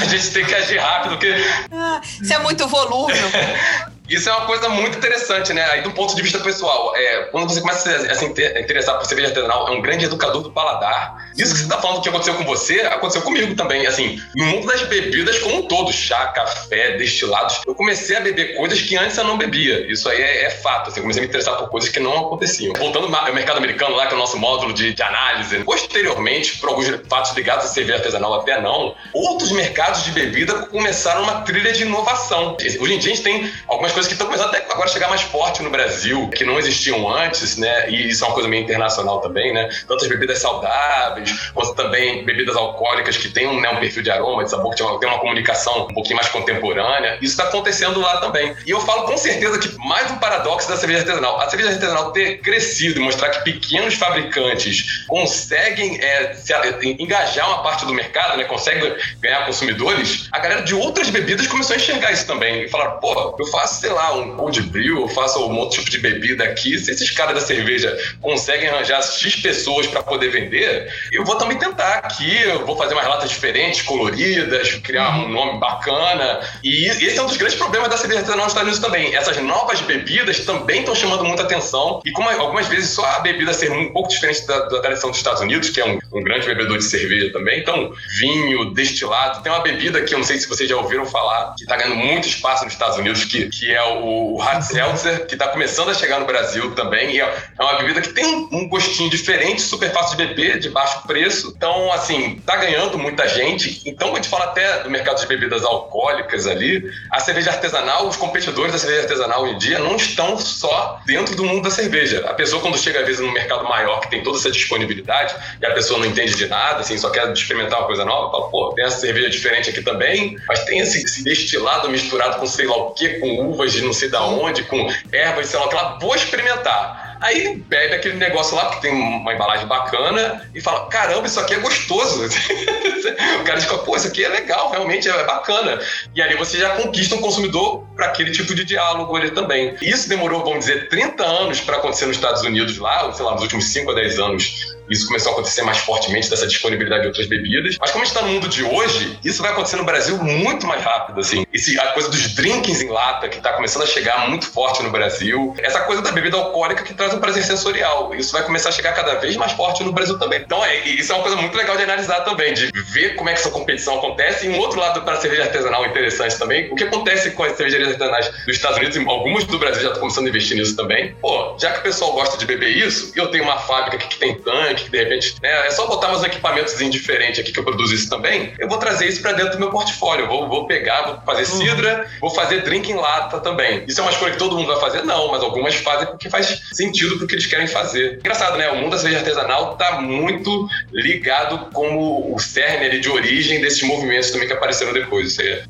a 0.00 0.04
gente 0.06 0.30
tem 0.30 0.44
que 0.44 0.54
agir 0.54 0.78
rápido, 0.78 1.10
porque. 1.12 1.34
Ah, 1.72 2.00
isso 2.02 2.32
é 2.32 2.38
muito 2.38 2.66
volúvel. 2.68 3.16
Isso 4.08 4.28
é 4.28 4.32
uma 4.32 4.46
coisa 4.46 4.68
muito 4.68 4.98
interessante, 4.98 5.52
né? 5.52 5.64
Aí, 5.70 5.82
do 5.82 5.92
ponto 5.92 6.14
de 6.14 6.22
vista 6.22 6.38
pessoal, 6.40 6.92
é, 6.96 7.24
quando 7.30 7.48
você 7.48 7.60
começa 7.60 7.88
a 7.88 8.14
se 8.14 8.24
interessar 8.24 8.98
por 8.98 9.06
cerveja 9.06 9.28
artesanal, 9.28 9.68
é 9.68 9.70
um 9.70 9.80
grande 9.80 10.04
educador 10.04 10.42
do 10.42 10.50
paladar. 10.50 11.30
Isso 11.36 11.52
que 11.52 11.58
você 11.58 11.64
está 11.64 11.80
falando 11.80 12.02
que 12.02 12.08
aconteceu 12.08 12.34
com 12.34 12.44
você, 12.44 12.80
aconteceu 12.80 13.22
comigo 13.22 13.54
também. 13.54 13.86
Assim, 13.86 14.20
no 14.34 14.44
mundo 14.46 14.66
das 14.66 14.82
bebidas 14.82 15.38
como 15.38 15.56
um 15.56 15.62
todo, 15.68 15.92
chá, 15.92 16.26
café, 16.28 16.96
destilados, 16.96 17.60
eu 17.66 17.74
comecei 17.74 18.16
a 18.16 18.20
beber 18.20 18.56
coisas 18.56 18.80
que 18.82 18.96
antes 18.96 19.16
eu 19.16 19.24
não 19.24 19.38
bebia. 19.38 19.90
Isso 19.90 20.08
aí 20.08 20.20
é, 20.20 20.44
é 20.44 20.50
fato. 20.50 20.90
Assim, 20.90 20.98
eu 20.98 21.02
comecei 21.02 21.20
a 21.20 21.22
me 21.22 21.28
interessar 21.28 21.56
por 21.56 21.70
coisas 21.70 21.88
que 21.88 22.00
não 22.00 22.26
aconteciam. 22.26 22.74
Voltando 22.76 23.14
ao 23.14 23.32
mercado 23.32 23.58
americano, 23.58 23.94
lá 23.94 24.06
que 24.06 24.12
é 24.12 24.16
o 24.16 24.18
nosso 24.18 24.36
módulo 24.36 24.72
de, 24.72 24.92
de 24.92 25.02
análise, 25.02 25.58
posteriormente, 25.64 26.58
por 26.58 26.70
alguns 26.70 26.88
fatos 27.08 27.32
ligados 27.32 27.66
à 27.66 27.68
cerveja 27.68 27.98
artesanal 27.98 28.34
até 28.34 28.60
não, 28.60 28.94
outros 29.14 29.52
mercados 29.52 30.04
de 30.04 30.10
bebida 30.10 30.66
começaram 30.66 31.22
uma 31.22 31.42
trilha 31.42 31.72
de 31.72 31.82
inovação. 31.82 32.56
Hoje 32.60 32.94
em 32.94 32.98
dia 32.98 33.12
a 33.12 33.14
gente 33.14 33.22
tem 33.22 33.52
algumas 33.68 33.91
coisas 33.92 34.02
coisas 34.02 34.08
que 34.08 34.14
estão 34.14 34.26
começando 34.26 34.48
até 34.48 34.72
agora 34.72 34.88
a 34.88 34.92
chegar 34.92 35.08
mais 35.08 35.22
forte 35.22 35.62
no 35.62 35.70
Brasil, 35.70 36.28
que 36.30 36.44
não 36.44 36.58
existiam 36.58 37.08
antes, 37.08 37.56
né? 37.56 37.88
E 37.88 38.08
isso 38.08 38.24
é 38.24 38.26
uma 38.26 38.34
coisa 38.34 38.48
meio 38.48 38.62
internacional 38.62 39.20
também, 39.20 39.52
né? 39.52 39.68
Tantas 39.86 40.08
bebidas 40.08 40.38
saudáveis, 40.38 41.50
quanto 41.54 41.74
também 41.74 42.24
bebidas 42.24 42.56
alcoólicas 42.56 43.16
que 43.16 43.28
têm 43.28 43.46
um, 43.46 43.60
né, 43.60 43.70
um 43.70 43.76
perfil 43.76 44.02
de 44.02 44.10
aroma, 44.10 44.44
de 44.44 44.50
sabor, 44.50 44.74
que 44.74 44.76
tem 44.76 45.08
uma 45.08 45.18
comunicação 45.18 45.84
um 45.84 45.94
pouquinho 45.94 46.16
mais 46.16 46.28
contemporânea. 46.28 47.18
Isso 47.20 47.32
está 47.32 47.44
acontecendo 47.44 48.00
lá 48.00 48.18
também. 48.18 48.54
E 48.66 48.70
eu 48.70 48.80
falo 48.80 49.04
com 49.04 49.16
certeza 49.16 49.58
que 49.58 49.76
mais 49.78 50.10
um 50.10 50.16
paradoxo 50.16 50.68
da 50.68 50.76
cerveja 50.76 51.00
artesanal. 51.00 51.40
A 51.40 51.48
cerveja 51.48 51.70
artesanal 51.70 52.12
ter 52.12 52.38
crescido 52.38 53.00
e 53.00 53.02
mostrar 53.02 53.30
que 53.30 53.52
pequenos 53.52 53.94
fabricantes 53.94 55.04
conseguem 55.06 56.00
é, 56.00 56.34
se, 56.34 56.52
engajar 56.98 57.48
uma 57.48 57.62
parte 57.62 57.86
do 57.86 57.94
mercado, 57.94 58.36
né? 58.36 58.44
Conseguem 58.44 58.94
ganhar 59.20 59.46
consumidores, 59.46 60.28
a 60.32 60.38
galera 60.38 60.62
de 60.62 60.74
outras 60.74 61.08
bebidas 61.10 61.46
começou 61.46 61.74
a 61.74 61.76
enxergar 61.76 62.12
isso 62.12 62.26
também. 62.26 62.64
E 62.64 62.68
falaram, 62.68 62.98
pô, 62.98 63.36
eu 63.38 63.46
faço, 63.46 63.81
sei 63.82 63.90
lá, 63.90 64.14
um 64.14 64.36
cold 64.36 64.62
brew, 64.62 65.00
eu 65.00 65.08
faço 65.08 65.44
um 65.44 65.58
outro 65.58 65.80
tipo 65.80 65.90
de 65.90 65.98
bebida 65.98 66.44
aqui, 66.44 66.78
se 66.78 66.92
esses 66.92 67.10
caras 67.10 67.34
da 67.34 67.40
cerveja 67.40 67.98
conseguem 68.20 68.68
arranjar 68.68 69.02
X 69.02 69.34
pessoas 69.34 69.88
para 69.88 70.04
poder 70.04 70.30
vender, 70.30 70.88
eu 71.10 71.24
vou 71.24 71.34
também 71.34 71.58
tentar 71.58 71.94
aqui, 71.98 72.32
eu 72.44 72.64
vou 72.64 72.76
fazer 72.76 72.94
umas 72.94 73.08
latas 73.08 73.28
diferentes, 73.30 73.82
coloridas, 73.82 74.74
criar 74.74 75.18
um 75.18 75.28
nome 75.28 75.58
bacana. 75.58 76.40
E 76.62 76.86
esse 76.86 77.18
é 77.18 77.22
um 77.22 77.26
dos 77.26 77.36
grandes 77.36 77.58
problemas 77.58 77.88
da 77.88 77.96
cerveja 77.96 78.20
artesanal 78.20 78.44
nos 78.44 78.52
Estados 78.52 78.70
Unidos 78.70 78.86
também. 78.86 79.16
Essas 79.16 79.36
novas 79.38 79.80
bebidas 79.80 80.38
também 80.40 80.80
estão 80.80 80.94
chamando 80.94 81.24
muita 81.24 81.42
atenção. 81.42 82.00
E 82.04 82.12
como 82.12 82.28
algumas 82.28 82.68
vezes 82.68 82.90
só 82.90 83.04
a 83.04 83.18
bebida 83.18 83.52
ser 83.52 83.72
um 83.72 83.92
pouco 83.92 84.08
diferente 84.08 84.46
da, 84.46 84.60
da 84.66 84.80
tradição 84.80 85.10
dos 85.10 85.18
Estados 85.18 85.40
Unidos, 85.40 85.70
que 85.70 85.80
é 85.80 85.84
um, 85.84 85.98
um 86.12 86.22
grande 86.22 86.46
bebedor 86.46 86.78
de 86.78 86.84
cerveja 86.84 87.32
também, 87.32 87.60
então 87.60 87.92
vinho, 88.20 88.72
destilado. 88.72 89.42
Tem 89.42 89.50
uma 89.50 89.60
bebida 89.60 90.02
que 90.02 90.14
eu 90.14 90.18
não 90.18 90.24
sei 90.24 90.38
se 90.38 90.48
vocês 90.48 90.68
já 90.70 90.76
ouviram 90.76 91.04
falar, 91.04 91.54
que 91.56 91.64
está 91.64 91.76
ganhando 91.76 91.96
muito 91.96 92.28
espaço 92.28 92.64
nos 92.64 92.72
Estados 92.72 92.96
Unidos, 92.96 93.24
que, 93.24 93.48
que 93.48 93.71
é 93.72 93.82
o 93.82 94.36
Hard 94.36 94.62
Seltzer, 94.62 95.26
que 95.26 95.34
está 95.34 95.48
começando 95.48 95.90
a 95.90 95.94
chegar 95.94 96.20
no 96.20 96.26
Brasil 96.26 96.74
também. 96.74 97.20
É, 97.20 97.24
é 97.58 97.62
uma 97.62 97.74
bebida 97.74 98.00
que 98.00 98.10
tem 98.10 98.48
um 98.52 98.68
gostinho 98.68 99.10
diferente, 99.10 99.62
super 99.62 99.90
fácil 99.92 100.16
de 100.16 100.26
beber, 100.26 100.58
de 100.58 100.68
baixo 100.70 101.06
preço. 101.06 101.52
Então, 101.56 101.92
assim, 101.92 102.40
tá 102.46 102.56
ganhando 102.56 102.98
muita 102.98 103.28
gente. 103.28 103.82
Então, 103.86 104.12
a 104.12 104.16
gente 104.16 104.28
fala 104.28 104.46
até 104.46 104.82
do 104.82 104.90
mercado 104.90 105.20
de 105.20 105.26
bebidas 105.26 105.64
alcoólicas 105.64 106.46
ali. 106.46 106.82
A 107.10 107.20
cerveja 107.20 107.50
artesanal, 107.50 108.06
os 108.08 108.16
competidores 108.16 108.72
da 108.72 108.78
cerveja 108.78 109.02
artesanal 109.02 109.42
hoje 109.42 109.54
em 109.54 109.58
dia 109.58 109.78
não 109.78 109.96
estão 109.96 110.38
só 110.38 111.00
dentro 111.06 111.34
do 111.34 111.44
mundo 111.44 111.62
da 111.62 111.70
cerveja. 111.70 112.24
A 112.28 112.34
pessoa, 112.34 112.60
quando 112.60 112.78
chega 112.78 113.00
às 113.00 113.06
vezes 113.06 113.20
num 113.20 113.32
mercado 113.32 113.64
maior 113.64 114.00
que 114.00 114.10
tem 114.10 114.22
toda 114.22 114.38
essa 114.38 114.50
disponibilidade 114.50 115.34
e 115.60 115.66
a 115.66 115.72
pessoa 115.72 115.98
não 115.98 116.06
entende 116.06 116.34
de 116.34 116.46
nada, 116.46 116.80
assim, 116.80 116.96
só 116.98 117.10
quer 117.10 117.30
experimentar 117.32 117.80
uma 117.80 117.86
coisa 117.86 118.04
nova, 118.04 118.30
fala, 118.30 118.50
pô, 118.50 118.72
tem 118.74 118.84
essa 118.84 118.98
cerveja 119.00 119.30
diferente 119.30 119.70
aqui 119.70 119.82
também, 119.82 120.36
mas 120.48 120.64
tem 120.64 120.78
esse, 120.80 121.04
esse 121.04 121.24
destilado 121.24 121.88
misturado 121.88 122.38
com 122.38 122.46
sei 122.46 122.66
lá 122.66 122.76
o 122.76 122.90
que, 122.92 123.20
com 123.20 123.52
uvas 123.62 123.72
de 123.72 123.82
não 123.82 123.92
sei 123.92 124.08
da 124.08 124.22
onde, 124.24 124.64
com 124.64 124.92
ervas, 125.12 125.48
sei 125.48 125.58
lá, 125.58 125.68
que 125.68 125.74
ela 125.74 125.98
vou 126.00 126.14
experimentar. 126.14 127.16
Aí 127.20 127.56
bebe 127.56 127.94
aquele 127.94 128.16
negócio 128.16 128.56
lá, 128.56 128.64
porque 128.66 128.88
tem 128.88 128.92
uma 128.92 129.32
embalagem 129.32 129.66
bacana, 129.66 130.50
e 130.52 130.60
fala: 130.60 130.88
caramba, 130.88 131.26
isso 131.26 131.38
aqui 131.38 131.54
é 131.54 131.58
gostoso. 131.58 132.24
o 133.40 133.44
cara 133.44 133.60
diz: 133.60 133.66
pô, 133.66 133.96
isso 133.96 134.08
aqui 134.08 134.24
é 134.24 134.28
legal, 134.28 134.72
realmente 134.72 135.08
é 135.08 135.24
bacana. 135.24 135.80
E 136.16 136.20
ali 136.20 136.34
você 136.36 136.58
já 136.58 136.70
conquista 136.70 137.14
um 137.14 137.20
consumidor 137.20 137.86
para 137.94 138.06
aquele 138.06 138.32
tipo 138.32 138.54
de 138.54 138.64
diálogo 138.64 139.14
ali 139.14 139.30
também. 139.30 139.76
E 139.80 139.90
isso 139.90 140.08
demorou, 140.08 140.42
vamos 140.42 140.60
dizer, 140.60 140.88
30 140.88 141.24
anos 141.24 141.60
para 141.60 141.76
acontecer 141.76 142.06
nos 142.06 142.16
Estados 142.16 142.42
Unidos 142.42 142.76
lá, 142.78 143.12
sei 143.12 143.24
lá, 143.24 143.32
nos 143.32 143.42
últimos 143.42 143.66
5 143.66 143.90
a 143.92 143.94
10 143.94 144.18
anos 144.18 144.76
isso 144.90 145.06
começou 145.06 145.30
a 145.30 145.32
acontecer 145.34 145.62
mais 145.62 145.78
fortemente 145.78 146.28
dessa 146.28 146.46
disponibilidade 146.46 147.02
de 147.02 147.08
outras 147.08 147.26
bebidas. 147.26 147.76
Mas 147.80 147.90
como 147.90 148.02
a 148.02 148.04
gente 148.04 148.14
está 148.14 148.26
no 148.26 148.32
mundo 148.32 148.48
de 148.48 148.62
hoje, 148.62 149.18
isso 149.24 149.42
vai 149.42 149.52
acontecer 149.52 149.76
no 149.76 149.84
Brasil 149.84 150.16
muito 150.22 150.66
mais 150.66 150.82
rápido, 150.82 151.20
assim. 151.20 151.46
Esse, 151.52 151.78
a 151.78 151.88
coisa 151.88 152.08
dos 152.08 152.34
drinkings 152.34 152.82
em 152.82 152.88
lata, 152.88 153.28
que 153.28 153.38
está 153.38 153.52
começando 153.52 153.82
a 153.82 153.86
chegar 153.86 154.28
muito 154.28 154.46
forte 154.46 154.82
no 154.82 154.90
Brasil. 154.90 155.54
Essa 155.58 155.80
coisa 155.80 156.02
da 156.02 156.12
bebida 156.12 156.36
alcoólica 156.36 156.82
que 156.82 156.94
traz 156.94 157.14
um 157.14 157.18
prazer 157.18 157.44
sensorial. 157.44 158.14
Isso 158.14 158.32
vai 158.32 158.42
começar 158.42 158.70
a 158.70 158.72
chegar 158.72 158.92
cada 158.92 159.14
vez 159.16 159.36
mais 159.36 159.52
forte 159.52 159.82
no 159.82 159.92
Brasil 159.92 160.18
também. 160.18 160.40
Então, 160.40 160.64
é, 160.64 160.80
isso 160.88 161.12
é 161.12 161.14
uma 161.14 161.22
coisa 161.22 161.36
muito 161.36 161.56
legal 161.56 161.76
de 161.76 161.82
analisar 161.82 162.20
também, 162.20 162.54
de 162.54 162.70
ver 162.72 163.14
como 163.16 163.30
é 163.30 163.34
que 163.34 163.40
essa 163.40 163.50
competição 163.50 163.98
acontece. 163.98 164.46
E 164.46 164.48
um 164.48 164.58
outro 164.58 164.78
lado 164.78 165.02
para 165.02 165.14
a 165.14 165.20
cerveja 165.20 165.44
artesanal 165.44 165.84
interessante 165.86 166.38
também, 166.38 166.72
o 166.72 166.74
que 166.74 166.84
acontece 166.84 167.30
com 167.32 167.44
as 167.44 167.56
cervejarias 167.56 167.88
artesanais 167.90 168.28
dos 168.28 168.56
Estados 168.56 168.78
Unidos, 168.78 168.96
e 168.96 169.08
algumas 169.08 169.44
do 169.44 169.58
Brasil 169.58 169.82
já 169.82 169.88
estão 169.88 170.00
começando 170.00 170.26
a 170.26 170.28
investir 170.28 170.56
nisso 170.56 170.76
também. 170.76 171.14
Pô, 171.20 171.56
já 171.58 171.70
que 171.72 171.80
o 171.80 171.82
pessoal 171.82 172.12
gosta 172.12 172.36
de 172.36 172.46
beber 172.46 172.76
isso, 172.76 173.12
eu 173.14 173.28
tenho 173.28 173.44
uma 173.44 173.58
fábrica 173.58 173.96
aqui 173.96 174.08
que 174.08 174.18
tem 174.18 174.34
tanque, 174.34 174.71
que 174.74 174.90
de 174.90 174.98
repente 174.98 175.36
né, 175.42 175.66
é 175.66 175.70
só 175.70 175.86
botar 175.86 176.08
meus 176.08 176.22
equipamentos 176.22 176.76
diferentes 176.90 177.40
aqui 177.40 177.52
que 177.52 177.58
eu 177.58 177.64
produzo 177.64 177.94
isso 177.94 178.08
também, 178.08 178.52
eu 178.58 178.68
vou 178.68 178.78
trazer 178.78 179.06
isso 179.06 179.20
para 179.22 179.32
dentro 179.32 179.52
do 179.52 179.58
meu 179.58 179.70
portfólio. 179.70 180.26
Vou, 180.26 180.48
vou 180.48 180.66
pegar, 180.66 181.02
vou 181.02 181.20
fazer 181.24 181.52
uhum. 181.52 181.58
cidra, 181.58 182.06
vou 182.20 182.30
fazer 182.30 182.62
drink 182.62 182.90
em 182.90 182.94
lata 182.94 183.40
também. 183.40 183.84
Isso 183.86 184.00
é 184.00 184.02
uma 184.02 184.12
escolha 184.12 184.32
que 184.32 184.38
todo 184.38 184.56
mundo 184.56 184.66
vai 184.66 184.80
fazer? 184.80 185.02
Não, 185.02 185.30
mas 185.30 185.42
algumas 185.42 185.74
fazem 185.76 186.06
porque 186.06 186.28
faz 186.28 186.62
sentido 186.72 187.18
pro 187.18 187.26
que 187.26 187.34
eles 187.34 187.46
querem 187.46 187.66
fazer. 187.66 188.18
Engraçado, 188.18 188.56
né? 188.58 188.70
O 188.70 188.76
mundo 188.76 188.90
da 188.90 188.98
cerveja 188.98 189.20
artesanal 189.20 189.76
tá 189.76 190.00
muito 190.00 190.68
ligado 190.92 191.70
como 191.72 192.34
o 192.34 192.38
cerne 192.38 193.00
de 193.00 193.08
origem 193.08 193.60
desses 193.60 193.82
movimentos 193.82 194.30
também 194.30 194.46
que 194.46 194.54
apareceram 194.54 194.92
depois. 194.92 195.32
Isso 195.32 195.42
aí. 195.42 195.62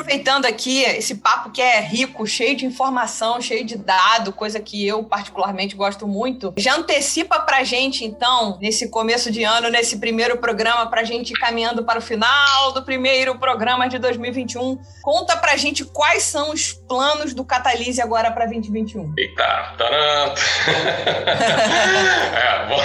Aproveitando 0.00 0.46
aqui 0.46 0.82
esse 0.82 1.16
papo 1.16 1.50
que 1.50 1.60
é 1.60 1.80
rico, 1.80 2.26
cheio 2.26 2.56
de 2.56 2.64
informação, 2.64 3.40
cheio 3.40 3.64
de 3.64 3.76
dado, 3.76 4.32
coisa 4.32 4.58
que 4.58 4.86
eu 4.86 5.04
particularmente 5.04 5.76
gosto 5.76 6.08
muito, 6.08 6.54
já 6.56 6.74
antecipa 6.74 7.40
pra 7.40 7.62
gente, 7.62 8.04
então, 8.04 8.58
nesse 8.60 8.88
começo 8.88 9.30
de 9.30 9.44
ano, 9.44 9.68
nesse 9.68 9.98
primeiro 9.98 10.38
programa, 10.38 10.86
pra 10.88 11.04
gente 11.04 11.30
ir 11.30 11.38
caminhando 11.38 11.84
para 11.84 11.98
o 11.98 12.02
final 12.02 12.72
do 12.72 12.82
primeiro 12.82 13.38
programa 13.38 13.88
de 13.88 13.98
2021. 13.98 14.78
Conta 15.02 15.36
pra 15.36 15.56
gente 15.56 15.84
quais 15.84 16.22
são 16.22 16.50
os 16.52 16.72
planos 16.72 17.34
do 17.34 17.44
Catalise 17.44 18.00
agora 18.00 18.30
para 18.30 18.46
2021. 18.46 19.12
Eita, 19.18 19.74
taran! 19.76 20.34
é, 22.36 22.66
bom, 22.68 22.80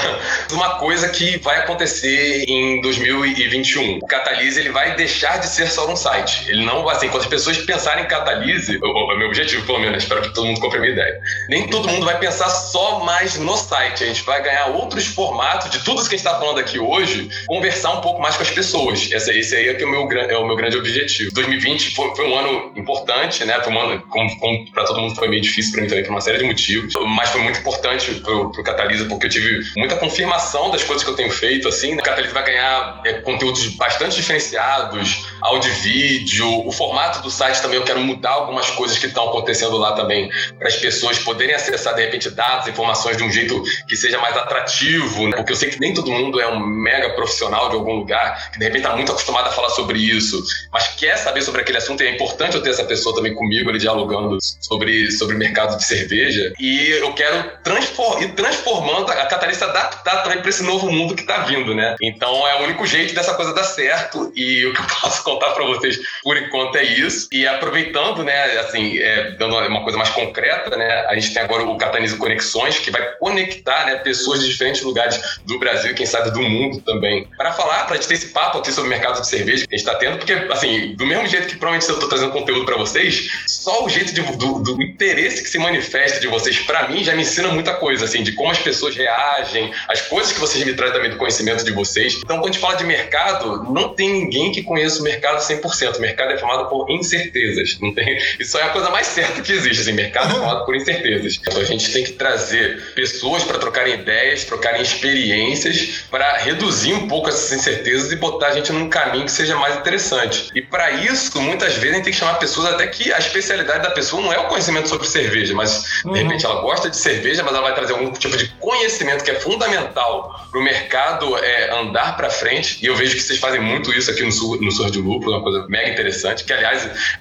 uma 0.51 0.77
coisa 0.79 1.07
que 1.09 1.37
vai 1.39 1.59
acontecer 1.59 2.43
em 2.47 2.81
2021. 2.81 3.99
O 3.99 4.07
Catalise 4.07 4.59
ele 4.59 4.69
vai 4.69 4.95
deixar 4.95 5.39
de 5.39 5.47
ser 5.47 5.67
só 5.67 5.89
um 5.89 5.95
site. 5.95 6.49
Ele 6.49 6.65
não 6.65 6.83
vai 6.83 6.95
assim, 7.05 7.09
quando 7.09 7.23
as 7.23 7.27
pessoas 7.27 7.57
pensarem 7.57 8.03
em 8.03 8.07
catalise, 8.07 8.77
o, 8.81 8.87
o 8.87 9.17
meu 9.17 9.27
objetivo, 9.27 9.65
pelo 9.65 9.79
menos, 9.79 10.03
espero 10.03 10.21
que 10.21 10.33
todo 10.33 10.45
mundo 10.45 10.59
compre 10.59 10.77
a 10.77 10.81
minha 10.81 10.93
ideia. 10.93 11.19
Nem 11.49 11.67
todo 11.67 11.87
mundo 11.87 12.05
vai 12.05 12.17
pensar 12.19 12.49
só 12.49 12.99
mais 12.99 13.37
no 13.37 13.55
site. 13.55 14.03
A 14.03 14.07
gente 14.07 14.23
vai 14.23 14.41
ganhar 14.41 14.67
outros 14.67 15.05
formatos 15.05 15.69
de 15.69 15.83
tudo 15.83 15.99
isso 15.99 16.09
que 16.09 16.15
a 16.15 16.17
gente 16.17 16.27
está 16.27 16.39
falando 16.39 16.59
aqui 16.59 16.79
hoje, 16.79 17.29
conversar 17.47 17.93
um 17.93 18.01
pouco 18.01 18.21
mais 18.21 18.35
com 18.35 18.43
as 18.43 18.51
pessoas. 18.51 19.11
Esse, 19.11 19.37
esse 19.37 19.55
aí 19.55 19.69
é, 19.69 19.73
que 19.73 19.83
é, 19.83 19.85
o 19.85 19.89
meu, 19.89 20.09
é 20.11 20.37
o 20.37 20.45
meu 20.45 20.55
grande 20.55 20.77
objetivo. 20.77 21.31
2020 21.33 21.95
foi, 21.95 22.15
foi 22.15 22.27
um 22.27 22.37
ano 22.37 22.71
importante, 22.75 23.43
né? 23.45 23.59
Foi 23.61 23.73
um 23.73 23.79
ano, 23.79 24.01
como, 24.09 24.39
como 24.39 24.71
para 24.71 24.83
todo 24.85 25.01
mundo 25.01 25.15
foi 25.15 25.27
meio 25.27 25.41
difícil 25.41 25.73
para 25.73 25.81
mim 25.81 25.87
também, 25.87 26.03
por 26.03 26.11
uma 26.11 26.21
série 26.21 26.37
de 26.39 26.45
motivos. 26.45 26.93
Mas 27.15 27.29
foi 27.29 27.41
muito 27.41 27.59
importante 27.59 28.15
pro, 28.15 28.51
pro 28.51 28.63
Catalisa, 28.63 29.05
porque 29.05 29.27
eu 29.27 29.29
tive 29.29 29.61
muita 29.77 29.95
confirmação 29.95 30.71
das 30.71 30.83
coisas 30.83 31.03
que 31.03 31.09
eu 31.09 31.15
tenho 31.15 31.31
feito, 31.31 31.67
assim. 31.67 31.93
O 31.93 31.97
Catalisa 31.97 32.33
vai 32.33 32.45
ganhar 32.45 33.01
é, 33.05 33.13
conteúdos 33.13 33.67
bastante 33.75 34.15
diferenciados, 34.15 35.25
áudio 35.41 35.73
vídeo, 35.75 36.65
o 36.65 36.71
formato 36.71 36.94
formato 36.95 37.21
do 37.21 37.29
site 37.29 37.61
também 37.61 37.77
eu 37.77 37.83
quero 37.83 37.99
mudar 37.99 38.31
algumas 38.31 38.69
coisas 38.71 38.97
que 38.97 39.07
estão 39.07 39.27
acontecendo 39.27 39.77
lá 39.77 39.91
também, 39.91 40.29
para 40.57 40.69
as 40.69 40.77
pessoas 40.77 41.19
poderem 41.19 41.53
acessar, 41.53 41.93
de 41.93 42.01
repente, 42.01 42.29
dados, 42.29 42.67
informações 42.67 43.17
de 43.17 43.23
um 43.23 43.29
jeito 43.29 43.61
que 43.85 43.97
seja 43.97 44.17
mais 44.19 44.37
atrativo, 44.37 45.27
né? 45.27 45.35
Porque 45.35 45.51
eu 45.51 45.57
sei 45.57 45.69
que 45.69 45.79
nem 45.79 45.93
todo 45.93 46.09
mundo 46.09 46.39
é 46.39 46.47
um 46.47 46.57
mega 46.57 47.09
profissional 47.09 47.69
de 47.69 47.75
algum 47.75 47.95
lugar, 47.95 48.51
que 48.51 48.59
de 48.59 48.63
repente 48.63 48.83
está 48.83 48.95
muito 48.95 49.11
acostumado 49.11 49.47
a 49.47 49.51
falar 49.51 49.69
sobre 49.71 49.99
isso, 49.99 50.41
mas 50.71 50.87
quer 50.95 51.17
saber 51.17 51.41
sobre 51.41 51.61
aquele 51.61 51.77
assunto, 51.77 52.01
e 52.01 52.07
é 52.07 52.11
importante 52.11 52.55
eu 52.55 52.63
ter 52.63 52.69
essa 52.69 52.85
pessoa 52.85 53.13
também 53.13 53.35
comigo, 53.35 53.69
ali 53.69 53.79
dialogando 53.79 54.37
sobre, 54.61 55.11
sobre 55.11 55.35
mercado 55.35 55.75
de 55.77 55.83
cerveja. 55.83 56.53
E 56.57 56.91
eu 56.91 57.13
quero 57.13 57.51
transform, 57.61 58.21
ir 58.21 58.33
transformando 58.35 59.11
a 59.11 59.25
Catalista 59.25 59.65
adaptar 59.65 60.23
também 60.23 60.39
para 60.39 60.49
esse 60.49 60.63
novo 60.63 60.89
mundo 60.89 61.13
que 61.13 61.21
está 61.21 61.39
vindo, 61.39 61.75
né? 61.75 61.95
Então 62.01 62.47
é 62.47 62.61
o 62.61 62.63
único 62.63 62.85
jeito 62.85 63.13
dessa 63.13 63.33
coisa 63.33 63.53
dar 63.53 63.63
certo. 63.63 64.31
E 64.35 64.65
o 64.65 64.73
que 64.73 64.79
eu 64.79 64.85
posso 65.01 65.23
contar 65.23 65.51
para 65.51 65.65
vocês 65.65 65.99
por 66.23 66.37
enquanto 66.37 66.77
é 66.77 66.84
isso. 66.85 67.27
E 67.31 67.47
aproveitando, 67.47 68.23
né, 68.23 68.59
assim, 68.59 68.97
é, 68.99 69.31
dando 69.31 69.55
uma 69.57 69.83
coisa 69.83 69.97
mais 69.97 70.09
concreta, 70.09 70.75
né? 70.75 71.05
A 71.07 71.15
gente 71.15 71.33
tem 71.33 71.41
agora 71.41 71.63
o 71.63 71.77
Catanizo 71.77 72.17
Conexões, 72.17 72.79
que 72.79 72.91
vai 72.91 73.01
conectar 73.17 73.85
né, 73.85 73.95
pessoas 73.97 74.41
de 74.41 74.47
diferentes 74.47 74.81
lugares 74.81 75.39
do 75.45 75.59
Brasil 75.59 75.91
e 75.91 75.93
quem 75.93 76.05
sabe 76.05 76.31
do 76.31 76.41
mundo 76.41 76.81
também. 76.81 77.27
Para 77.37 77.51
falar, 77.51 77.85
para 77.85 77.95
gente 77.95 78.07
ter 78.07 78.13
esse 78.15 78.27
papo 78.27 78.59
aqui 78.59 78.71
sobre 78.71 78.87
o 78.87 78.89
mercado 78.89 79.21
de 79.21 79.27
cerveja 79.27 79.65
que 79.67 79.75
a 79.75 79.77
gente 79.77 79.87
está 79.87 79.95
tendo, 79.95 80.17
porque, 80.17 80.33
assim, 80.33 80.95
do 80.95 81.05
mesmo 81.05 81.27
jeito 81.27 81.47
que 81.47 81.55
provavelmente 81.55 81.89
eu 81.89 81.95
estou 81.95 82.09
trazendo 82.09 82.31
conteúdo 82.31 82.65
para 82.65 82.77
vocês, 82.77 83.43
só 83.47 83.85
o 83.85 83.89
jeito 83.89 84.13
de, 84.13 84.21
do, 84.21 84.59
do, 84.59 84.81
interesse 84.81 85.41
que 85.41 85.49
se 85.49 85.57
manifesta 85.57 86.19
de 86.19 86.27
vocês, 86.27 86.59
para 86.59 86.87
mim, 86.87 87.03
já 87.03 87.15
me 87.15 87.21
ensina 87.21 87.49
muita 87.49 87.73
coisa, 87.73 88.05
assim, 88.05 88.23
de 88.23 88.33
como 88.33 88.51
as 88.51 88.59
pessoas 88.59 88.95
reagem, 88.95 89.71
as 89.87 90.01
coisas 90.01 90.31
que 90.31 90.39
vocês 90.39 90.63
me 90.65 90.73
trazem 90.73 90.95
também 90.95 91.11
do 91.11 91.17
conhecimento 91.17 91.63
de 91.63 91.71
vocês. 91.71 92.15
Então, 92.23 92.37
quando 92.37 92.49
a 92.49 92.51
gente 92.51 92.61
fala 92.61 92.75
de 92.75 92.83
mercado, 92.83 93.63
não 93.71 93.89
tem 93.93 94.11
ninguém 94.11 94.51
que 94.51 94.63
conheça 94.63 94.99
o 94.99 95.03
mercado 95.03 95.39
100%. 95.39 95.97
O 95.97 96.01
mercado 96.01 96.31
é 96.31 96.37
formado 96.37 96.69
por 96.69 96.74
incertezas. 96.89 97.77
Não 97.79 97.93
tem, 97.93 98.17
isso 98.39 98.57
é 98.57 98.63
a 98.63 98.69
coisa 98.69 98.89
mais 98.89 99.07
certa 99.07 99.41
que 99.41 99.51
existe, 99.51 99.81
assim, 99.81 99.91
mercado 99.93 100.31
formado 100.31 100.65
por 100.65 100.75
incertezas. 100.75 101.39
Então, 101.39 101.61
a 101.61 101.65
gente 101.65 101.91
tem 101.91 102.03
que 102.03 102.13
trazer 102.13 102.93
pessoas 102.93 103.43
para 103.43 103.59
trocarem 103.59 103.93
ideias, 103.93 104.43
trocarem 104.43 104.81
experiências, 104.81 106.05
para 106.09 106.37
reduzir 106.37 106.93
um 106.93 107.07
pouco 107.07 107.29
essas 107.29 107.51
incertezas 107.51 108.11
e 108.11 108.15
botar 108.15 108.47
a 108.47 108.51
gente 108.53 108.71
num 108.71 108.89
caminho 108.89 109.25
que 109.25 109.31
seja 109.31 109.55
mais 109.55 109.77
interessante. 109.77 110.49
E 110.53 110.61
para 110.61 110.91
isso, 110.91 111.39
muitas 111.41 111.75
vezes, 111.75 111.91
a 111.91 111.95
gente 111.95 112.03
tem 112.03 112.13
que 112.13 112.19
chamar 112.19 112.35
pessoas 112.35 112.73
até 112.73 112.87
que 112.87 113.11
a 113.13 113.17
especialidade 113.17 113.83
da 113.83 113.91
pessoa 113.91 114.21
não 114.21 114.33
é 114.33 114.39
o 114.39 114.47
conhecimento 114.47 114.89
sobre 114.89 115.07
cerveja, 115.07 115.53
mas 115.53 116.01
de 116.03 116.07
uhum. 116.07 116.13
repente 116.13 116.45
ela 116.45 116.61
gosta 116.61 116.89
de 116.89 116.97
cerveja, 116.97 117.43
mas 117.43 117.53
ela 117.53 117.63
vai 117.63 117.75
trazer 117.75 117.93
algum 117.93 118.11
tipo 118.11 118.35
de 118.37 118.47
conhecimento 118.59 119.23
que 119.23 119.31
é 119.31 119.35
fundamental 119.35 120.47
para 120.49 120.59
o 120.59 120.63
mercado 120.63 121.37
é, 121.37 121.71
andar 121.79 122.15
para 122.17 122.29
frente. 122.29 122.79
E 122.81 122.87
eu 122.87 122.95
vejo 122.95 123.15
que 123.15 123.21
vocês 123.21 123.39
fazem 123.39 123.61
muito 123.61 123.93
isso 123.93 124.09
aqui 124.09 124.23
no 124.23 124.31
Sur, 124.31 124.61
no 124.61 124.71
Sur 124.71 124.89
de 124.89 124.99
Lúpulo, 124.99 125.33
uma 125.33 125.43
coisa 125.43 125.65
mega 125.67 125.89
interessante. 125.89 126.43
Que, 126.43 126.53
aliás, 126.53 126.64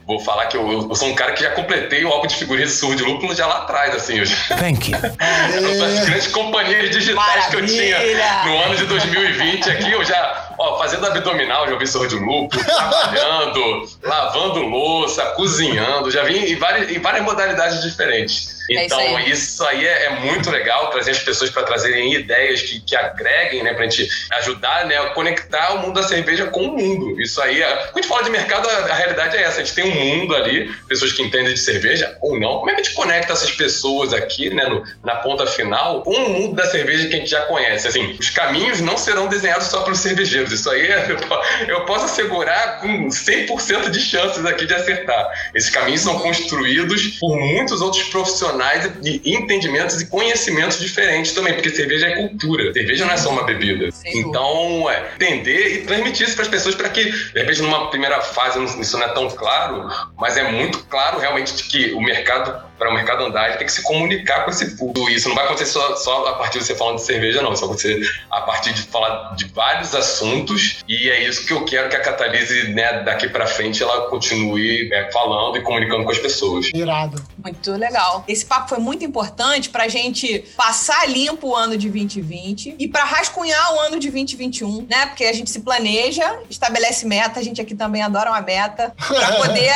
vou 0.06 0.20
falar 0.20 0.46
que 0.46 0.56
eu, 0.56 0.88
eu 0.88 0.94
sou 0.94 1.08
um 1.08 1.14
cara 1.14 1.32
que 1.32 1.42
já 1.42 1.50
completei 1.50 2.04
o 2.04 2.08
álbum 2.08 2.26
de 2.26 2.34
figurinhas 2.34 2.70
de 2.70 2.76
Sur 2.76 2.94
de 2.94 3.02
Lúpulo 3.02 3.34
já 3.34 3.46
lá 3.46 3.58
atrás, 3.58 3.94
assim. 3.94 4.18
Eu 4.18 4.24
já... 4.24 4.36
Thank 4.56 4.90
you. 4.90 4.98
As 4.98 6.04
grandes 6.06 6.26
companhias 6.28 6.90
digitais 6.90 7.16
Maravilha. 7.16 7.50
que 7.50 7.56
eu 7.56 7.66
tinha 7.66 8.44
no 8.44 8.62
ano 8.62 8.76
de 8.76 8.86
2020 8.86 9.70
aqui, 9.70 9.92
eu 9.92 10.04
já 10.04 10.43
Ó, 10.58 10.78
fazendo 10.78 11.06
abdominal, 11.06 11.68
já 11.68 11.76
vi 11.76 11.86
sorro 11.86 12.06
de 12.06 12.16
lucro, 12.16 12.62
trabalhando, 12.64 13.88
lavando 14.02 14.60
louça, 14.60 15.24
cozinhando, 15.36 16.10
já 16.10 16.22
vi 16.24 16.52
em 16.52 16.56
várias, 16.56 16.90
em 16.90 17.00
várias 17.00 17.24
modalidades 17.24 17.82
diferentes. 17.82 18.54
É 18.70 18.86
então, 18.86 18.98
isso 18.98 19.16
aí, 19.16 19.30
isso 19.30 19.66
aí 19.66 19.86
é, 19.86 20.04
é, 20.04 20.10
muito 20.20 20.50
legal, 20.50 20.88
trazer 20.90 21.10
as 21.10 21.18
pessoas 21.18 21.50
para 21.50 21.64
trazerem 21.64 22.14
ideias 22.14 22.62
que, 22.62 22.80
que 22.80 22.96
agreguem, 22.96 23.62
né, 23.62 23.74
para 23.74 23.84
a 23.84 23.88
gente 23.88 24.08
ajudar 24.38 24.86
né, 24.86 24.96
a 24.96 25.10
conectar 25.10 25.74
o 25.74 25.82
mundo 25.82 25.94
da 25.94 26.02
cerveja 26.02 26.46
com 26.46 26.62
o 26.62 26.72
mundo. 26.72 27.20
Isso 27.20 27.40
aí, 27.42 27.62
é, 27.62 27.66
quando 27.66 27.98
a 27.98 28.00
gente 28.00 28.08
fala 28.08 28.24
de 28.24 28.30
mercado, 28.30 28.68
a, 28.68 28.72
a, 28.72 28.94
realidade 28.94 29.36
é 29.36 29.42
essa: 29.42 29.60
a 29.60 29.64
gente 29.64 29.74
tem 29.74 29.84
um 29.84 29.94
mundo 29.94 30.34
ali, 30.34 30.72
pessoas 30.88 31.12
que 31.12 31.22
entendem 31.22 31.52
de 31.52 31.60
cerveja 31.60 32.16
ou 32.22 32.38
não. 32.38 32.58
Como 32.58 32.70
é 32.70 32.74
que 32.74 32.80
a 32.80 32.84
gente 32.84 32.94
conecta 32.94 33.32
essas 33.32 33.50
pessoas 33.50 34.14
aqui, 34.14 34.48
né, 34.48 34.66
no, 34.66 34.82
na 35.02 35.16
ponta 35.16 35.46
final, 35.46 36.02
com 36.02 36.14
o 36.14 36.30
mundo 36.30 36.54
da 36.54 36.66
cerveja 36.66 37.06
que 37.08 37.14
a 37.14 37.18
gente 37.18 37.30
já 37.30 37.42
conhece? 37.42 37.86
Assim, 37.86 38.16
os 38.18 38.30
caminhos 38.30 38.80
não 38.80 38.96
serão 38.96 39.28
desenhados 39.28 39.66
só 39.66 39.82
pelos 39.82 39.98
cervejeiros. 40.44 40.52
Isso 40.52 40.70
aí 40.70 40.86
é, 40.86 41.06
eu, 41.10 41.74
eu 41.74 41.84
posso 41.84 42.04
assegurar 42.04 42.80
com 42.80 43.08
100% 43.08 43.90
de 43.90 44.00
chances 44.00 44.44
aqui 44.44 44.66
de 44.66 44.74
acertar. 44.74 45.28
Esses 45.54 45.70
caminhos 45.70 46.02
são 46.02 46.18
construídos 46.18 47.18
por 47.18 47.36
muitos 47.36 47.80
outros 47.80 48.02
profissionais 48.04 48.34
profissionais 48.34 49.00
de 49.00 49.20
entendimentos 49.24 50.00
e 50.00 50.06
conhecimentos 50.06 50.78
diferentes 50.78 51.32
também, 51.32 51.54
porque 51.54 51.70
cerveja 51.70 52.08
é 52.08 52.16
cultura. 52.16 52.72
Cerveja 52.72 53.04
não 53.04 53.14
é 53.14 53.16
só 53.16 53.30
uma 53.30 53.44
bebida. 53.44 53.90
Sim. 53.92 54.18
Então, 54.18 54.90
é, 54.90 55.12
entender 55.14 55.74
e 55.74 55.78
transmitir 55.84 56.26
isso 56.26 56.34
para 56.34 56.44
as 56.44 56.50
pessoas 56.50 56.74
para 56.74 56.88
que, 56.88 57.04
de 57.04 57.40
repente, 57.40 57.62
numa 57.62 57.90
primeira 57.90 58.20
fase 58.20 58.62
isso 58.80 58.98
não 58.98 59.06
é 59.06 59.08
tão 59.08 59.28
claro, 59.28 59.88
mas 60.18 60.36
é 60.36 60.50
muito 60.50 60.78
claro 60.84 61.18
realmente 61.18 61.54
de 61.54 61.64
que 61.64 61.92
o 61.92 62.00
mercado 62.00 62.62
para 62.78 62.90
o 62.90 62.94
mercado 62.94 63.24
andar, 63.24 63.48
ele 63.48 63.58
tem 63.58 63.66
que 63.66 63.72
se 63.72 63.82
comunicar 63.82 64.44
com 64.44 64.50
esse 64.50 64.76
público. 64.76 65.08
Isso 65.10 65.28
não 65.28 65.36
vai 65.36 65.44
acontecer 65.44 65.72
só, 65.72 65.96
só 65.96 66.26
a 66.26 66.34
partir 66.34 66.58
de 66.58 66.64
você 66.64 66.74
falando 66.74 66.96
de 66.96 67.02
cerveja, 67.02 67.42
não. 67.42 67.52
Isso 67.52 67.60
vai 67.60 67.70
acontecer 67.70 68.00
a 68.30 68.40
partir 68.42 68.72
de 68.72 68.82
falar 68.82 69.34
de 69.34 69.46
vários 69.46 69.94
assuntos. 69.94 70.82
E 70.88 71.08
é 71.08 71.26
isso 71.26 71.46
que 71.46 71.52
eu 71.52 71.64
quero 71.64 71.88
que 71.88 71.96
a 71.96 72.00
Catalise, 72.00 72.68
né, 72.68 73.02
daqui 73.02 73.28
para 73.28 73.46
frente, 73.46 73.82
ela 73.82 74.08
continue 74.08 74.88
né, 74.88 75.10
falando 75.12 75.56
e 75.56 75.62
comunicando 75.62 76.04
com 76.04 76.10
as 76.10 76.18
pessoas. 76.18 76.66
Irado. 76.74 77.22
Muito 77.42 77.72
legal. 77.72 78.24
Esse 78.26 78.44
papo 78.44 78.68
foi 78.68 78.78
muito 78.78 79.04
importante 79.04 79.68
para 79.68 79.84
a 79.84 79.88
gente 79.88 80.44
passar 80.56 81.08
limpo 81.08 81.48
o 81.48 81.56
ano 81.56 81.76
de 81.76 81.88
2020 81.88 82.76
e 82.78 82.88
para 82.88 83.04
rascunhar 83.04 83.74
o 83.74 83.80
ano 83.80 83.98
de 83.98 84.10
2021, 84.10 84.86
né? 84.88 85.06
Porque 85.06 85.24
a 85.24 85.32
gente 85.32 85.50
se 85.50 85.60
planeja, 85.60 86.38
estabelece 86.48 87.06
meta, 87.06 87.40
a 87.40 87.42
gente 87.42 87.60
aqui 87.60 87.74
também 87.74 88.02
adora 88.02 88.30
uma 88.30 88.40
meta, 88.40 88.94
para 88.96 89.32
poder 89.36 89.74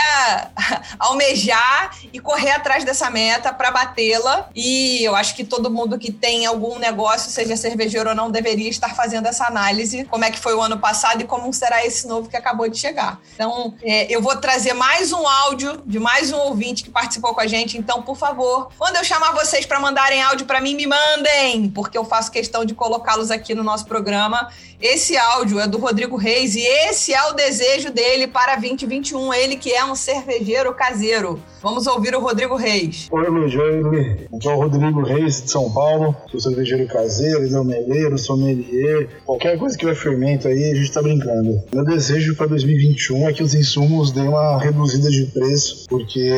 almejar 0.99 1.96
e 2.12 2.18
correr 2.18 2.53
atrás 2.53 2.84
dessa 2.89 3.11
meta 3.11 3.53
para 3.53 3.70
batê-la. 3.70 4.49
E 4.55 5.05
eu 5.05 5.14
acho 5.14 5.34
que 5.36 5.45
todo 5.45 5.70
mundo 5.70 5.99
que 5.99 6.11
tem 6.11 6.47
algum 6.47 6.78
negócio, 6.78 7.30
seja 7.30 7.57
cervejeiro 7.57 8.11
ou 8.11 8.14
não, 8.14 8.30
deveria 8.30 8.68
estar 8.68 8.95
fazendo 8.95 9.26
essa 9.26 9.47
análise. 9.47 10.05
Como 10.05 10.24
é 10.24 10.30
que 10.30 10.39
foi 10.39 10.55
o 10.55 10.62
ano 10.62 10.78
passado 10.78 11.20
e 11.20 11.24
como 11.24 11.53
será 11.53 11.84
esse 11.84 12.07
novo 12.07 12.28
que 12.28 12.36
acabou 12.36 12.68
de 12.68 12.78
chegar. 12.78 13.20
Então, 13.34 13.74
é, 13.82 14.12
eu 14.12 14.22
vou 14.22 14.36
trazer 14.36 14.72
mais 14.72 15.12
um 15.12 15.26
áudio 15.26 15.82
de 15.84 15.99
mais 15.99 16.32
um 16.32 16.39
ouvinte 16.39 16.82
que 16.82 16.91
participou 16.91 17.34
com 17.34 17.41
a 17.41 17.47
gente. 17.47 17.76
Então, 17.76 18.03
por 18.03 18.16
favor, 18.16 18.70
quando 18.78 18.97
eu 18.97 19.05
chamar 19.05 19.32
vocês 19.32 19.66
para 19.66 19.78
mandarem 19.78 20.22
áudio 20.22 20.47
para 20.47 20.61
mim, 20.61 20.74
me 20.74 20.86
mandem, 20.86 21.68
porque 21.70 21.99
eu 21.99 22.05
faço 22.05 22.30
questão 22.30 22.64
de 22.64 22.74
colocá-los 22.74 23.30
aqui 23.30 23.55
no 23.55 23.62
nosso 23.62 23.84
programa. 23.84 24.49
Esse 24.80 25.16
áudio 25.16 25.59
é 25.59 25.66
do 25.66 25.76
Rodrigo 25.76 26.16
Reis 26.16 26.55
e 26.55 26.61
esse 26.61 27.12
é 27.12 27.20
o 27.24 27.32
desejo 27.32 27.91
dele 27.91 28.28
para 28.28 28.55
2021. 28.55 29.34
Ele 29.34 29.57
que 29.57 29.72
é 29.72 29.84
um 29.84 29.97
cervejeiro 29.97 30.72
caseiro. 30.72 31.43
Vamos 31.61 31.89
ouvir 31.89 32.14
o 32.14 32.20
Rodrigo 32.20 32.55
Reis. 32.55 32.78
Oi, 33.11 33.29
Lujoile. 33.29 34.29
Aqui 34.33 34.47
é 34.47 34.53
o 34.53 34.57
Rodrigo 34.57 35.03
Reis 35.03 35.43
de 35.43 35.51
São 35.51 35.68
Paulo. 35.72 36.14
Sou 36.31 36.39
cervejeiro 36.39 36.87
caseiro, 36.87 37.49
delmeleiro, 37.49 38.16
sommelier. 38.16 39.09
Qualquer 39.26 39.59
coisa 39.59 39.76
que 39.76 39.85
vai 39.85 39.97
fermento 39.97 40.47
aí, 40.47 40.70
a 40.70 40.74
gente 40.76 40.93
tá 40.93 41.03
brincando. 41.03 41.61
Meu 41.74 41.85
desejo 41.85 42.37
para 42.37 42.47
2021 42.47 43.29
é 43.29 43.33
que 43.33 43.43
os 43.43 43.53
insumos 43.53 44.12
deem 44.12 44.29
uma 44.29 44.61
reduzida 44.61 45.11
de 45.11 45.26
preço, 45.26 45.87
porque 45.89 46.31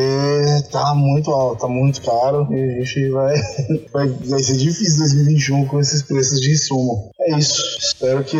tá 0.71 0.95
muito 0.95 1.29
alto, 1.29 1.61
tá 1.61 1.67
muito 1.67 2.01
caro 2.01 2.47
e 2.51 2.81
a 2.81 2.83
gente 2.83 3.09
vai, 3.09 3.35
vai 4.25 4.39
ser 4.39 4.57
difícil 4.57 4.97
2021 4.97 5.65
com 5.65 5.79
esses 5.79 6.01
preços 6.01 6.41
de 6.41 6.53
insumo. 6.53 7.10
É 7.23 7.37
isso. 7.37 7.61
Espero 7.77 8.23
que 8.23 8.37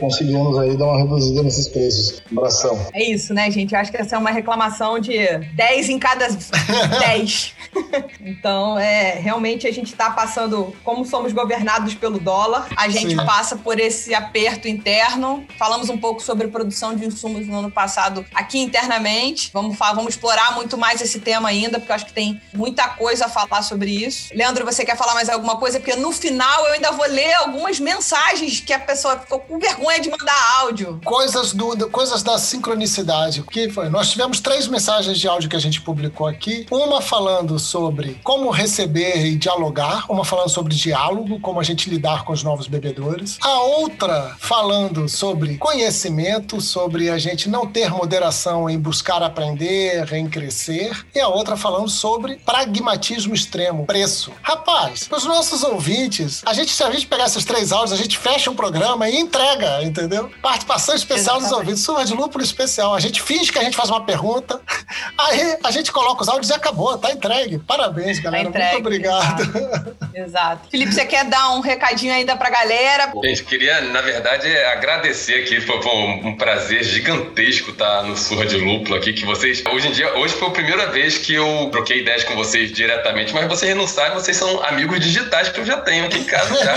consigamos 0.00 0.58
aí 0.58 0.76
dar 0.76 0.86
uma 0.86 0.98
reduzida 0.98 1.42
nesses 1.42 1.68
preços. 1.68 2.20
Abração. 2.30 2.88
É 2.92 3.02
isso, 3.04 3.32
né, 3.32 3.48
gente? 3.50 3.74
Eu 3.74 3.80
acho 3.80 3.92
que 3.92 3.96
essa 3.96 4.16
é 4.16 4.18
uma 4.18 4.30
reclamação 4.30 4.98
de 4.98 5.14
10 5.54 5.88
em 5.88 5.98
cada 6.00 6.26
10. 7.00 7.54
então, 8.20 8.76
é, 8.76 9.12
realmente 9.20 9.68
a 9.68 9.72
gente 9.72 9.92
está 9.92 10.10
passando, 10.10 10.74
como 10.82 11.04
somos 11.04 11.32
governados 11.32 11.94
pelo 11.94 12.18
dólar, 12.18 12.66
a 12.76 12.88
gente 12.88 13.10
Sim. 13.10 13.24
passa 13.24 13.56
por 13.56 13.78
esse 13.78 14.12
aperto 14.14 14.66
interno. 14.66 15.46
Falamos 15.56 15.88
um 15.88 15.96
pouco 15.96 16.20
sobre 16.20 16.48
produção 16.48 16.94
de 16.94 17.06
insumos 17.06 17.46
no 17.46 17.58
ano 17.58 17.70
passado 17.70 18.26
aqui 18.34 18.58
internamente. 18.58 19.50
Vamos, 19.52 19.76
vamos 19.78 20.14
explorar 20.14 20.56
muito 20.56 20.76
mais 20.76 21.00
esse 21.00 21.20
tema 21.20 21.50
ainda, 21.50 21.78
porque 21.78 21.92
eu 21.92 21.96
acho 21.96 22.06
que 22.06 22.12
tem 22.12 22.40
muita 22.52 22.88
coisa 22.88 23.26
a 23.26 23.28
falar 23.28 23.62
sobre 23.62 23.90
isso. 23.90 24.34
Leandro, 24.34 24.64
você 24.64 24.84
quer 24.84 24.96
falar 24.96 25.14
mais 25.14 25.28
alguma 25.28 25.56
coisa? 25.56 25.78
Porque 25.78 25.94
no 25.94 26.10
final 26.10 26.66
eu 26.66 26.72
ainda 26.72 26.90
vou 26.90 27.06
ler 27.06 27.32
algumas 27.34 27.78
mensagens 27.78 28.23
que 28.64 28.72
a 28.72 28.78
pessoa 28.78 29.18
ficou 29.18 29.38
com 29.40 29.58
vergonha 29.58 30.00
de 30.00 30.10
mandar 30.10 30.58
áudio. 30.60 31.00
Coisas, 31.04 31.52
do, 31.52 31.88
coisas 31.90 32.22
da 32.22 32.38
sincronicidade. 32.38 33.40
O 33.40 33.44
que 33.44 33.68
foi? 33.68 33.88
Nós 33.88 34.10
tivemos 34.10 34.40
três 34.40 34.66
mensagens 34.66 35.18
de 35.18 35.28
áudio 35.28 35.48
que 35.48 35.56
a 35.56 35.60
gente 35.60 35.80
publicou 35.80 36.26
aqui. 36.26 36.66
Uma 36.70 37.00
falando 37.00 37.58
sobre 37.58 38.20
como 38.24 38.50
receber 38.50 39.26
e 39.26 39.36
dialogar, 39.36 40.10
uma 40.10 40.24
falando 40.24 40.48
sobre 40.48 40.74
diálogo, 40.74 41.38
como 41.40 41.60
a 41.60 41.62
gente 41.62 41.88
lidar 41.88 42.24
com 42.24 42.32
os 42.32 42.42
novos 42.42 42.66
bebedores. 42.66 43.38
A 43.40 43.60
outra 43.60 44.34
falando 44.38 45.08
sobre 45.08 45.56
conhecimento, 45.56 46.60
sobre 46.60 47.10
a 47.10 47.18
gente 47.18 47.48
não 47.48 47.66
ter 47.66 47.90
moderação 47.90 48.68
em 48.68 48.78
buscar 48.78 49.22
aprender, 49.22 50.12
em 50.12 50.28
crescer. 50.28 51.06
E 51.14 51.20
a 51.20 51.28
outra 51.28 51.56
falando 51.56 51.88
sobre 51.88 52.36
pragmatismo 52.36 53.34
extremo, 53.34 53.86
preço. 53.86 54.32
Rapaz, 54.42 55.08
os 55.10 55.24
nossos 55.24 55.62
ouvintes, 55.62 56.42
a 56.44 56.52
gente, 56.52 56.72
se 56.72 56.82
a 56.82 56.90
gente 56.90 57.06
pegar 57.06 57.26
esses 57.26 57.44
três 57.44 57.70
áudios, 57.70 57.92
a 57.92 57.96
gente 57.96 58.13
gente 58.14 58.18
fecha 58.18 58.50
um 58.50 58.54
programa 58.54 59.08
e 59.08 59.16
entrega, 59.16 59.82
entendeu? 59.82 60.30
Participação 60.40 60.94
especial 60.94 61.40
dos 61.40 61.50
ouvintes, 61.50 61.82
surra 61.82 62.04
de 62.04 62.14
lúpulo 62.14 62.44
especial. 62.44 62.94
A 62.94 63.00
gente 63.00 63.20
finge 63.20 63.52
que 63.52 63.58
a 63.58 63.62
gente 63.64 63.76
faz 63.76 63.90
uma 63.90 64.04
pergunta, 64.04 64.60
aí 65.18 65.56
a 65.62 65.70
gente 65.70 65.90
coloca 65.90 66.22
os 66.22 66.28
áudios 66.28 66.50
e 66.50 66.54
acabou, 66.54 66.96
tá 66.96 67.10
entregue. 67.10 67.58
Parabéns, 67.58 68.18
Tá 68.18 68.24
galera. 68.24 68.48
entregue, 68.48 68.72
Muito 68.74 68.86
obrigado. 68.86 69.42
Exato. 70.14 70.68
Felipe, 70.70 70.92
você 70.92 71.04
quer 71.04 71.24
dar 71.24 71.50
um 71.50 71.60
recadinho 71.60 72.12
ainda 72.14 72.36
pra 72.36 72.48
galera? 72.48 73.12
Gente, 73.24 73.44
queria, 73.44 73.80
na 73.80 74.00
verdade, 74.00 74.46
agradecer 74.66 75.42
aqui. 75.42 75.60
Foi, 75.60 75.82
foi 75.82 75.92
um 75.92 76.36
prazer 76.36 76.84
gigantesco 76.84 77.70
estar 77.70 78.02
no 78.04 78.16
Surra 78.16 78.46
de 78.46 78.56
Lúpulo 78.56 78.94
aqui, 78.96 79.12
que 79.12 79.24
vocês. 79.24 79.62
Hoje 79.72 79.88
em 79.88 79.92
dia, 79.92 80.16
hoje 80.16 80.34
foi 80.34 80.48
a 80.48 80.50
primeira 80.52 80.86
vez 80.90 81.18
que 81.18 81.34
eu 81.34 81.68
troquei 81.72 82.00
ideias 82.00 82.22
com 82.24 82.34
vocês 82.36 82.70
diretamente, 82.72 83.34
mas 83.34 83.48
vocês 83.48 83.76
não 83.76 83.86
sabem, 83.88 84.14
vocês 84.14 84.36
são 84.36 84.62
amigos 84.64 85.00
digitais 85.00 85.48
que 85.48 85.58
eu 85.60 85.64
já 85.66 85.78
tenho 85.78 86.04
aqui 86.06 86.18
em 86.18 86.24
casa 86.24 86.64
já. 86.64 86.74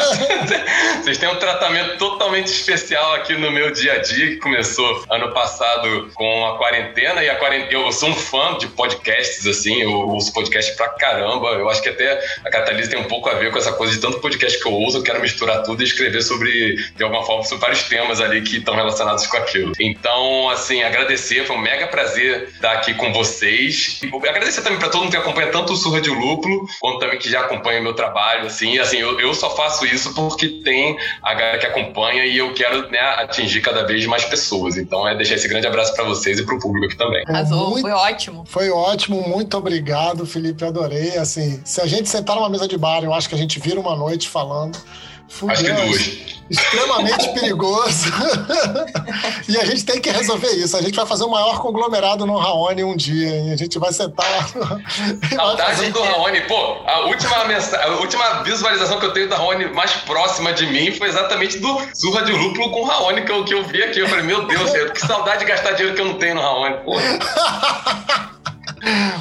vocês 1.03 1.17
têm 1.17 1.26
um 1.29 1.35
tratamento 1.35 1.97
totalmente 1.97 2.47
especial 2.47 3.13
aqui 3.13 3.35
no 3.35 3.51
meu 3.51 3.71
dia 3.71 3.93
a 3.93 3.97
dia, 3.97 4.27
que 4.27 4.37
começou 4.37 5.03
ano 5.09 5.33
passado 5.33 6.09
com 6.13 6.45
a 6.47 6.57
quarentena, 6.57 7.23
e 7.23 7.29
a 7.29 7.35
quarentena. 7.35 7.71
Eu 7.71 7.91
sou 7.91 8.09
um 8.09 8.15
fã 8.15 8.57
de 8.57 8.67
podcasts, 8.67 9.45
assim, 9.45 9.81
eu 9.81 9.91
ouço 9.91 10.33
podcast 10.33 10.75
pra 10.75 10.89
caramba. 10.89 11.49
Eu 11.49 11.69
acho 11.69 11.81
que 11.81 11.89
até 11.89 12.23
a 12.43 12.49
Catalisa 12.49 12.91
tem 12.91 12.99
um 12.99 13.05
pouco 13.05 13.29
a 13.29 13.33
ver 13.33 13.51
com 13.51 13.57
essa 13.57 13.73
coisa 13.73 13.93
de 13.93 13.99
tanto 13.99 14.19
podcast 14.19 14.59
que 14.61 14.67
eu 14.67 14.73
ouço, 14.73 14.97
eu 14.97 15.03
quero 15.03 15.21
misturar 15.21 15.63
tudo 15.63 15.81
e 15.81 15.85
escrever 15.85 16.21
sobre, 16.21 16.75
de 16.95 17.03
alguma 17.03 17.23
forma, 17.23 17.43
sobre 17.43 17.61
vários 17.61 17.83
temas 17.83 18.21
ali 18.21 18.41
que 18.41 18.57
estão 18.57 18.75
relacionados 18.75 19.25
com 19.27 19.37
aquilo. 19.37 19.73
Então, 19.79 20.49
assim, 20.49 20.83
agradecer, 20.83 21.45
foi 21.45 21.55
um 21.55 21.59
mega 21.59 21.87
prazer 21.87 22.49
estar 22.53 22.73
aqui 22.73 22.93
com 22.93 23.11
vocês. 23.13 23.99
E 24.03 24.07
agradecer 24.27 24.61
também 24.61 24.79
para 24.79 24.89
todo 24.89 25.01
mundo 25.01 25.11
que 25.11 25.17
acompanha 25.17 25.51
tanto 25.51 25.73
o 25.73 25.75
Surra 25.75 26.01
de 26.01 26.09
Lúpulo, 26.09 26.67
quanto 26.79 26.99
também 26.99 27.19
que 27.19 27.29
já 27.29 27.41
acompanha 27.41 27.79
o 27.79 27.83
meu 27.83 27.93
trabalho, 27.93 28.47
assim. 28.47 28.79
Assim, 28.79 28.97
eu, 28.97 29.19
eu 29.19 29.33
só 29.33 29.55
faço 29.55 29.85
isso 29.85 30.13
porque 30.13 30.47
tem 30.63 30.97
a 31.21 31.33
galera 31.33 31.57
que 31.57 31.65
acompanha 31.65 32.25
e 32.25 32.37
eu 32.37 32.53
quero 32.53 32.89
né, 32.89 32.99
atingir 32.99 33.61
cada 33.61 33.83
vez 33.85 34.05
mais 34.05 34.25
pessoas. 34.25 34.77
Então, 34.77 35.07
é 35.07 35.15
deixar 35.15 35.35
esse 35.35 35.47
grande 35.47 35.67
abraço 35.67 35.93
para 35.95 36.03
vocês 36.05 36.39
e 36.39 36.45
para 36.45 36.55
o 36.55 36.59
público 36.59 36.85
aqui 36.87 36.97
também. 36.97 37.23
Arrasou, 37.27 37.69
Muito- 37.71 37.81
foi 37.81 37.91
ótimo. 37.91 38.45
Foi 38.47 38.69
ótimo, 38.69 39.21
muito 39.27 39.57
obrigado, 39.57 40.25
Felipe. 40.25 40.63
Adorei. 40.63 41.17
Assim, 41.17 41.61
se 41.65 41.81
a 41.81 41.85
gente 41.85 42.07
sentar 42.09 42.35
numa 42.35 42.49
mesa 42.49 42.67
de 42.67 42.77
bar, 42.77 43.03
eu 43.03 43.13
acho 43.13 43.27
que 43.29 43.35
a 43.35 43.37
gente 43.37 43.59
vira 43.59 43.79
uma 43.79 43.95
noite 43.95 44.29
falando. 44.29 44.77
Acho 45.29 45.63
que 45.63 45.69
Fudeu, 45.69 45.85
duas. 45.87 46.01
extremamente 46.49 47.33
perigoso. 47.33 48.09
e 49.49 49.57
a 49.57 49.65
gente 49.65 49.83
tem 49.85 49.99
que 50.01 50.09
resolver 50.09 50.49
isso. 50.53 50.77
A 50.77 50.81
gente 50.81 50.95
vai 50.95 51.05
fazer 51.05 51.25
o 51.25 51.29
maior 51.29 51.59
conglomerado 51.59 52.25
no 52.25 52.37
Raoni 52.37 52.83
um 52.83 52.95
dia. 52.95 53.29
E 53.45 53.51
a 53.51 53.55
gente 53.57 53.77
vai 53.77 53.91
sentar 53.91 54.25
lá. 54.29 54.47
Saudade 55.35 55.75
fazer- 55.75 55.91
do 55.91 56.01
Raoni. 56.01 56.41
Pô, 56.41 56.77
a 56.87 57.01
última, 57.07 57.35
a 57.35 57.87
última 57.99 58.43
visualização 58.43 58.99
que 58.99 59.05
eu 59.05 59.13
tenho 59.13 59.27
da 59.29 59.35
Raoni 59.37 59.65
mais 59.73 59.91
próxima 59.91 60.53
de 60.53 60.65
mim 60.67 60.91
foi 60.91 61.09
exatamente 61.09 61.59
do 61.59 61.77
Surra 61.93 62.23
de 62.23 62.31
Lúpulo 62.31 62.71
com 62.71 62.81
o 62.81 62.85
Raoni 62.85 63.23
que 63.25 63.31
eu, 63.31 63.43
que 63.43 63.53
eu 63.53 63.63
vi 63.65 63.83
aqui. 63.83 63.99
Eu 63.99 64.07
falei, 64.07 64.23
meu 64.23 64.47
Deus, 64.47 64.71
que 64.91 64.99
saudade 65.05 65.39
de 65.39 65.45
gastar 65.45 65.73
dinheiro 65.73 65.93
que 65.95 66.01
eu 66.01 66.05
não 66.05 66.17
tenho 66.17 66.35
no 66.35 66.41
Raoni. 66.41 66.77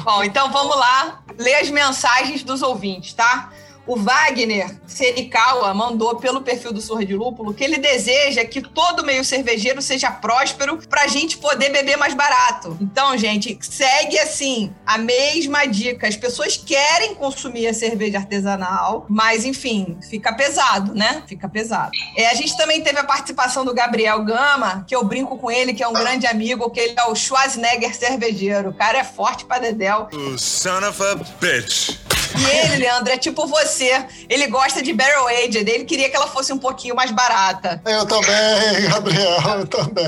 Bom, 0.03 0.23
então 0.23 0.49
vamos 0.51 0.75
lá 0.77 1.19
ler 1.37 1.55
as 1.55 1.69
mensagens 1.69 2.41
dos 2.43 2.61
ouvintes, 2.61 3.13
tá? 3.13 3.49
O 3.87 3.95
Wagner 3.95 4.69
Serikawa 4.85 5.73
mandou 5.73 6.17
pelo 6.17 6.41
perfil 6.41 6.73
do 6.73 6.81
Surra 6.81 7.05
de 7.05 7.15
Lúpulo 7.15 7.53
que 7.53 7.63
ele 7.63 7.77
deseja 7.77 8.43
que 8.43 8.61
todo 8.61 9.05
meio 9.05 9.23
cervejeiro 9.23 9.81
seja 9.81 10.11
próspero 10.11 10.77
pra 10.89 11.07
gente 11.07 11.37
poder 11.37 11.69
beber 11.69 11.95
mais 11.97 12.13
barato. 12.13 12.77
Então, 12.81 13.17
gente, 13.17 13.57
segue 13.61 14.19
assim 14.19 14.73
a 14.85 14.97
mesma 14.97 15.65
dica. 15.65 16.05
As 16.05 16.17
pessoas 16.17 16.57
querem 16.57 17.15
consumir 17.15 17.67
a 17.67 17.73
cerveja 17.73 18.17
artesanal, 18.17 19.05
mas 19.07 19.45
enfim, 19.45 19.97
fica 20.09 20.33
pesado, 20.33 20.93
né? 20.93 21.23
Fica 21.25 21.47
pesado. 21.47 21.91
É, 22.17 22.27
a 22.27 22.33
gente 22.33 22.57
também 22.57 22.81
teve 22.81 22.99
a 22.99 23.05
participação 23.05 23.63
do 23.63 23.73
Gabriel 23.73 24.21
Gama, 24.25 24.83
que 24.85 24.95
eu 24.95 25.05
brinco 25.05 25.37
com 25.37 25.49
ele, 25.49 25.73
que 25.73 25.83
é 25.83 25.87
um 25.87 25.93
grande 25.93 26.27
amigo, 26.27 26.69
que 26.69 26.79
ele 26.79 26.95
é 26.97 27.05
o 27.05 27.15
Schwarzenegger 27.15 27.95
cervejeiro. 27.95 28.71
O 28.71 28.73
cara 28.73 28.97
é 28.97 29.03
forte 29.05 29.45
pra 29.45 29.59
dedéu. 29.59 30.09
You 30.11 30.37
son 30.37 30.83
of 30.85 31.01
a 31.01 31.15
bitch. 31.39 31.97
E 32.37 32.43
ele, 32.43 32.77
Leandro, 32.77 33.13
é 33.13 33.17
tipo 33.17 33.47
você. 33.47 33.76
Ele 33.85 34.47
gosta 34.47 34.81
de 34.81 34.93
Barrel 34.93 35.27
Aged. 35.27 35.57
Ele 35.69 35.85
queria 35.85 36.09
que 36.09 36.15
ela 36.15 36.27
fosse 36.27 36.51
um 36.53 36.57
pouquinho 36.57 36.95
mais 36.95 37.11
barata. 37.11 37.81
Eu 37.85 38.05
também, 38.05 38.89
Gabriel, 38.89 39.59
eu 39.59 39.67
também. 39.67 40.05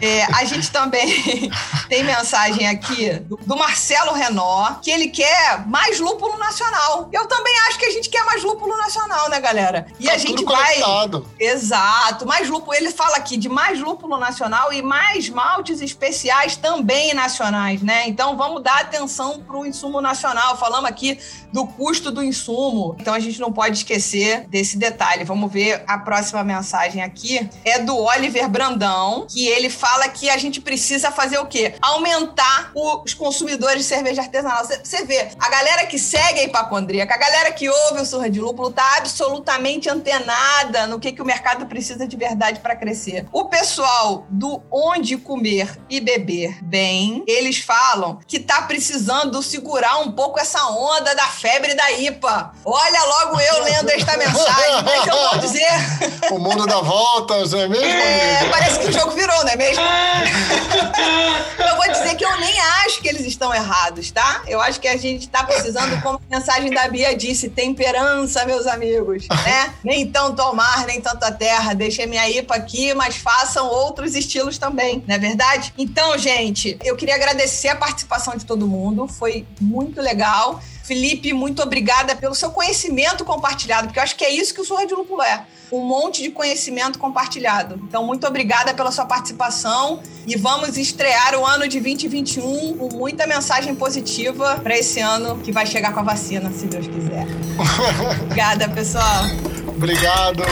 É, 0.00 0.24
a 0.34 0.44
gente 0.44 0.70
também 0.70 1.50
tem 1.88 2.02
mensagem 2.04 2.66
aqui 2.68 3.12
do, 3.20 3.56
Marcelo 3.56 4.12
Renó, 4.12 4.74
que 4.82 4.90
ele 4.90 5.08
quer 5.08 5.66
mais 5.66 5.98
lúpulo 5.98 6.38
nacional. 6.38 7.08
Eu 7.12 7.26
também 7.26 7.52
acho 7.68 7.78
que 7.78 7.86
a 7.86 7.90
gente 7.90 8.08
quer 8.08 8.24
mais 8.24 8.42
lúpulo 8.42 8.76
nacional, 8.76 9.28
né, 9.28 9.40
galera? 9.40 9.86
E 9.98 10.06
Tá 10.06 10.14
a 10.14 10.18
gente 10.18 10.44
vai. 10.44 10.56
conectado. 10.74 11.26
Exato, 11.38 12.26
mais 12.26 12.48
lúpulo. 12.48 12.74
Ele 12.74 12.90
fala 12.90 13.16
aqui 13.16 13.36
de 13.36 13.48
mais 13.48 13.80
lúpulo 13.80 14.16
nacional 14.18 14.72
e 14.72 14.80
mais 14.82 15.28
maltes 15.28 15.80
especiais 15.80 16.56
também 16.56 17.12
nacionais, 17.14 17.82
né? 17.82 18.08
Então 18.08 18.36
vamos 18.36 18.62
dar 18.62 18.80
atenção 18.80 19.40
para 19.40 19.56
o 19.56 19.66
insumo 19.66 20.00
nacional. 20.00 20.56
Falamos 20.56 20.88
aqui 20.88 21.18
do 21.52 21.66
custo 21.66 22.10
do 22.10 22.22
insumo. 22.22 22.96
Então 22.98 23.14
a 23.14 23.20
gente 23.20 23.40
não 23.40 23.52
pode 23.52 23.78
esquecer 23.78 24.46
desse 24.48 24.76
detalhe. 24.76 25.24
Vamos 25.24 25.52
ver 25.52 25.82
a 25.86 25.98
próxima 25.98 26.42
mensagem 26.44 27.02
aqui. 27.02 27.48
É 27.64 27.78
do 27.78 27.96
Oliver 27.96 28.48
Brandão, 28.48 29.26
que 29.28 29.46
ele 29.46 29.70
fala 29.70 30.08
que 30.08 30.28
a 30.28 30.38
gente 30.38 30.60
precisa 30.60 31.10
fazer 31.10 31.38
o 31.38 31.46
quê? 31.46 31.74
Aumentar 31.80 32.72
os 32.74 33.14
consumidores 33.14 33.82
de 33.82 33.88
cerveja 33.88 34.22
artesanal. 34.22 34.64
Você 34.64 35.04
vê, 35.04 35.28
a 35.38 35.48
galera 35.48 35.86
que 35.86 35.98
segue 35.98 36.40
a 36.40 36.44
hipacondríaca, 36.44 37.14
a 37.14 37.18
galera 37.18 37.52
que 37.52 37.68
ouve 37.68 38.02
o 38.02 38.06
Surra 38.06 38.30
de 38.30 38.40
Lúpulo, 38.40 38.70
tá 38.70 38.96
absolutamente 38.98 39.88
antenada 39.88 40.86
no 40.86 40.98
que, 40.98 41.12
que 41.12 41.22
o 41.22 41.24
mercado 41.24 41.66
precisa 41.66 42.06
de 42.06 42.16
verdade 42.16 42.60
para 42.60 42.76
crescer. 42.76 43.26
O 43.32 43.46
pessoal 43.46 44.26
do 44.28 44.62
Onde 44.70 45.16
Comer 45.16 45.78
e 45.88 46.00
Beber 46.00 46.62
Bem, 46.62 47.22
eles 47.26 47.58
falam 47.58 48.18
que 48.26 48.38
tá 48.38 48.62
precisando 48.62 49.42
segurar 49.42 49.98
um 49.98 50.12
pouco 50.12 50.38
essa 50.38 50.66
onda 50.68 51.14
da 51.14 51.26
febre 51.40 51.74
da 51.74 51.90
IPA. 51.92 52.52
Olha 52.64 53.04
logo 53.04 53.40
eu 53.40 53.62
lendo 53.62 53.90
esta 53.90 54.16
mensagem, 54.16 54.82
mas 54.84 55.06
eu 55.06 55.16
vou 55.16 55.38
dizer... 55.38 56.32
O 56.32 56.38
mundo 56.38 56.66
dá 56.66 56.80
voltas, 56.80 57.52
não 57.52 57.60
é 57.60 57.68
mesmo? 57.68 57.86
É, 57.86 58.48
parece 58.50 58.80
que 58.80 58.86
o 58.86 58.92
jogo 58.92 59.12
virou, 59.12 59.44
não 59.44 59.50
é 59.50 59.56
mesmo? 59.56 59.82
eu 61.58 61.76
vou 61.76 61.92
dizer 61.92 62.16
que 62.16 62.24
eu 62.24 62.40
nem 62.40 62.60
acho 62.60 63.00
que 63.00 63.08
eles 63.08 63.24
estão 63.24 63.54
errados, 63.54 64.10
tá? 64.10 64.42
Eu 64.46 64.60
acho 64.60 64.80
que 64.80 64.88
a 64.88 64.96
gente 64.96 65.28
tá 65.28 65.44
precisando, 65.44 66.00
como 66.02 66.20
a 66.30 66.36
mensagem 66.36 66.70
da 66.70 66.88
Bia 66.88 67.16
disse, 67.16 67.48
temperança, 67.48 68.44
meus 68.44 68.66
amigos, 68.66 69.26
né? 69.28 69.74
Nem 69.84 70.10
tanto 70.10 70.42
ao 70.42 70.54
mar, 70.54 70.86
nem 70.86 71.00
tanto 71.00 71.22
à 71.24 71.30
terra. 71.30 71.74
Deixei 71.74 72.06
minha 72.06 72.28
IPA 72.28 72.54
aqui, 72.54 72.94
mas 72.94 73.16
façam 73.16 73.66
outros 73.68 74.14
estilos 74.14 74.58
também, 74.58 75.02
não 75.06 75.14
é 75.14 75.18
verdade? 75.18 75.72
Então, 75.78 76.16
gente, 76.18 76.78
eu 76.82 76.96
queria 76.96 77.14
agradecer 77.14 77.68
a 77.68 77.76
participação 77.76 78.36
de 78.36 78.44
todo 78.44 78.66
mundo. 78.66 79.06
Foi 79.06 79.46
muito 79.60 80.00
legal. 80.00 80.60
Felipe, 80.88 81.34
muito 81.34 81.62
obrigada 81.62 82.16
pelo 82.16 82.34
seu 82.34 82.50
conhecimento 82.50 83.22
compartilhado, 83.22 83.88
porque 83.88 83.98
eu 83.98 84.02
acho 84.02 84.16
que 84.16 84.24
é 84.24 84.30
isso 84.30 84.54
que 84.54 84.60
o 84.62 84.64
Surra 84.64 84.86
de 84.86 84.94
Lúpulo 84.94 85.20
é. 85.20 85.44
Um 85.70 85.80
monte 85.80 86.22
de 86.22 86.30
conhecimento 86.30 86.98
compartilhado. 86.98 87.78
Então, 87.86 88.06
muito 88.06 88.26
obrigada 88.26 88.72
pela 88.72 88.90
sua 88.90 89.04
participação 89.04 90.00
e 90.26 90.34
vamos 90.34 90.78
estrear 90.78 91.38
o 91.38 91.44
ano 91.44 91.68
de 91.68 91.78
2021 91.78 92.78
com 92.78 92.88
muita 92.96 93.26
mensagem 93.26 93.74
positiva 93.74 94.58
para 94.62 94.78
esse 94.78 94.98
ano 94.98 95.38
que 95.40 95.52
vai 95.52 95.66
chegar 95.66 95.92
com 95.92 96.00
a 96.00 96.04
vacina, 96.04 96.50
se 96.50 96.64
Deus 96.64 96.86
quiser. 96.86 97.26
obrigada, 98.24 98.66
pessoal. 98.70 99.24
Obrigado. 99.66 100.42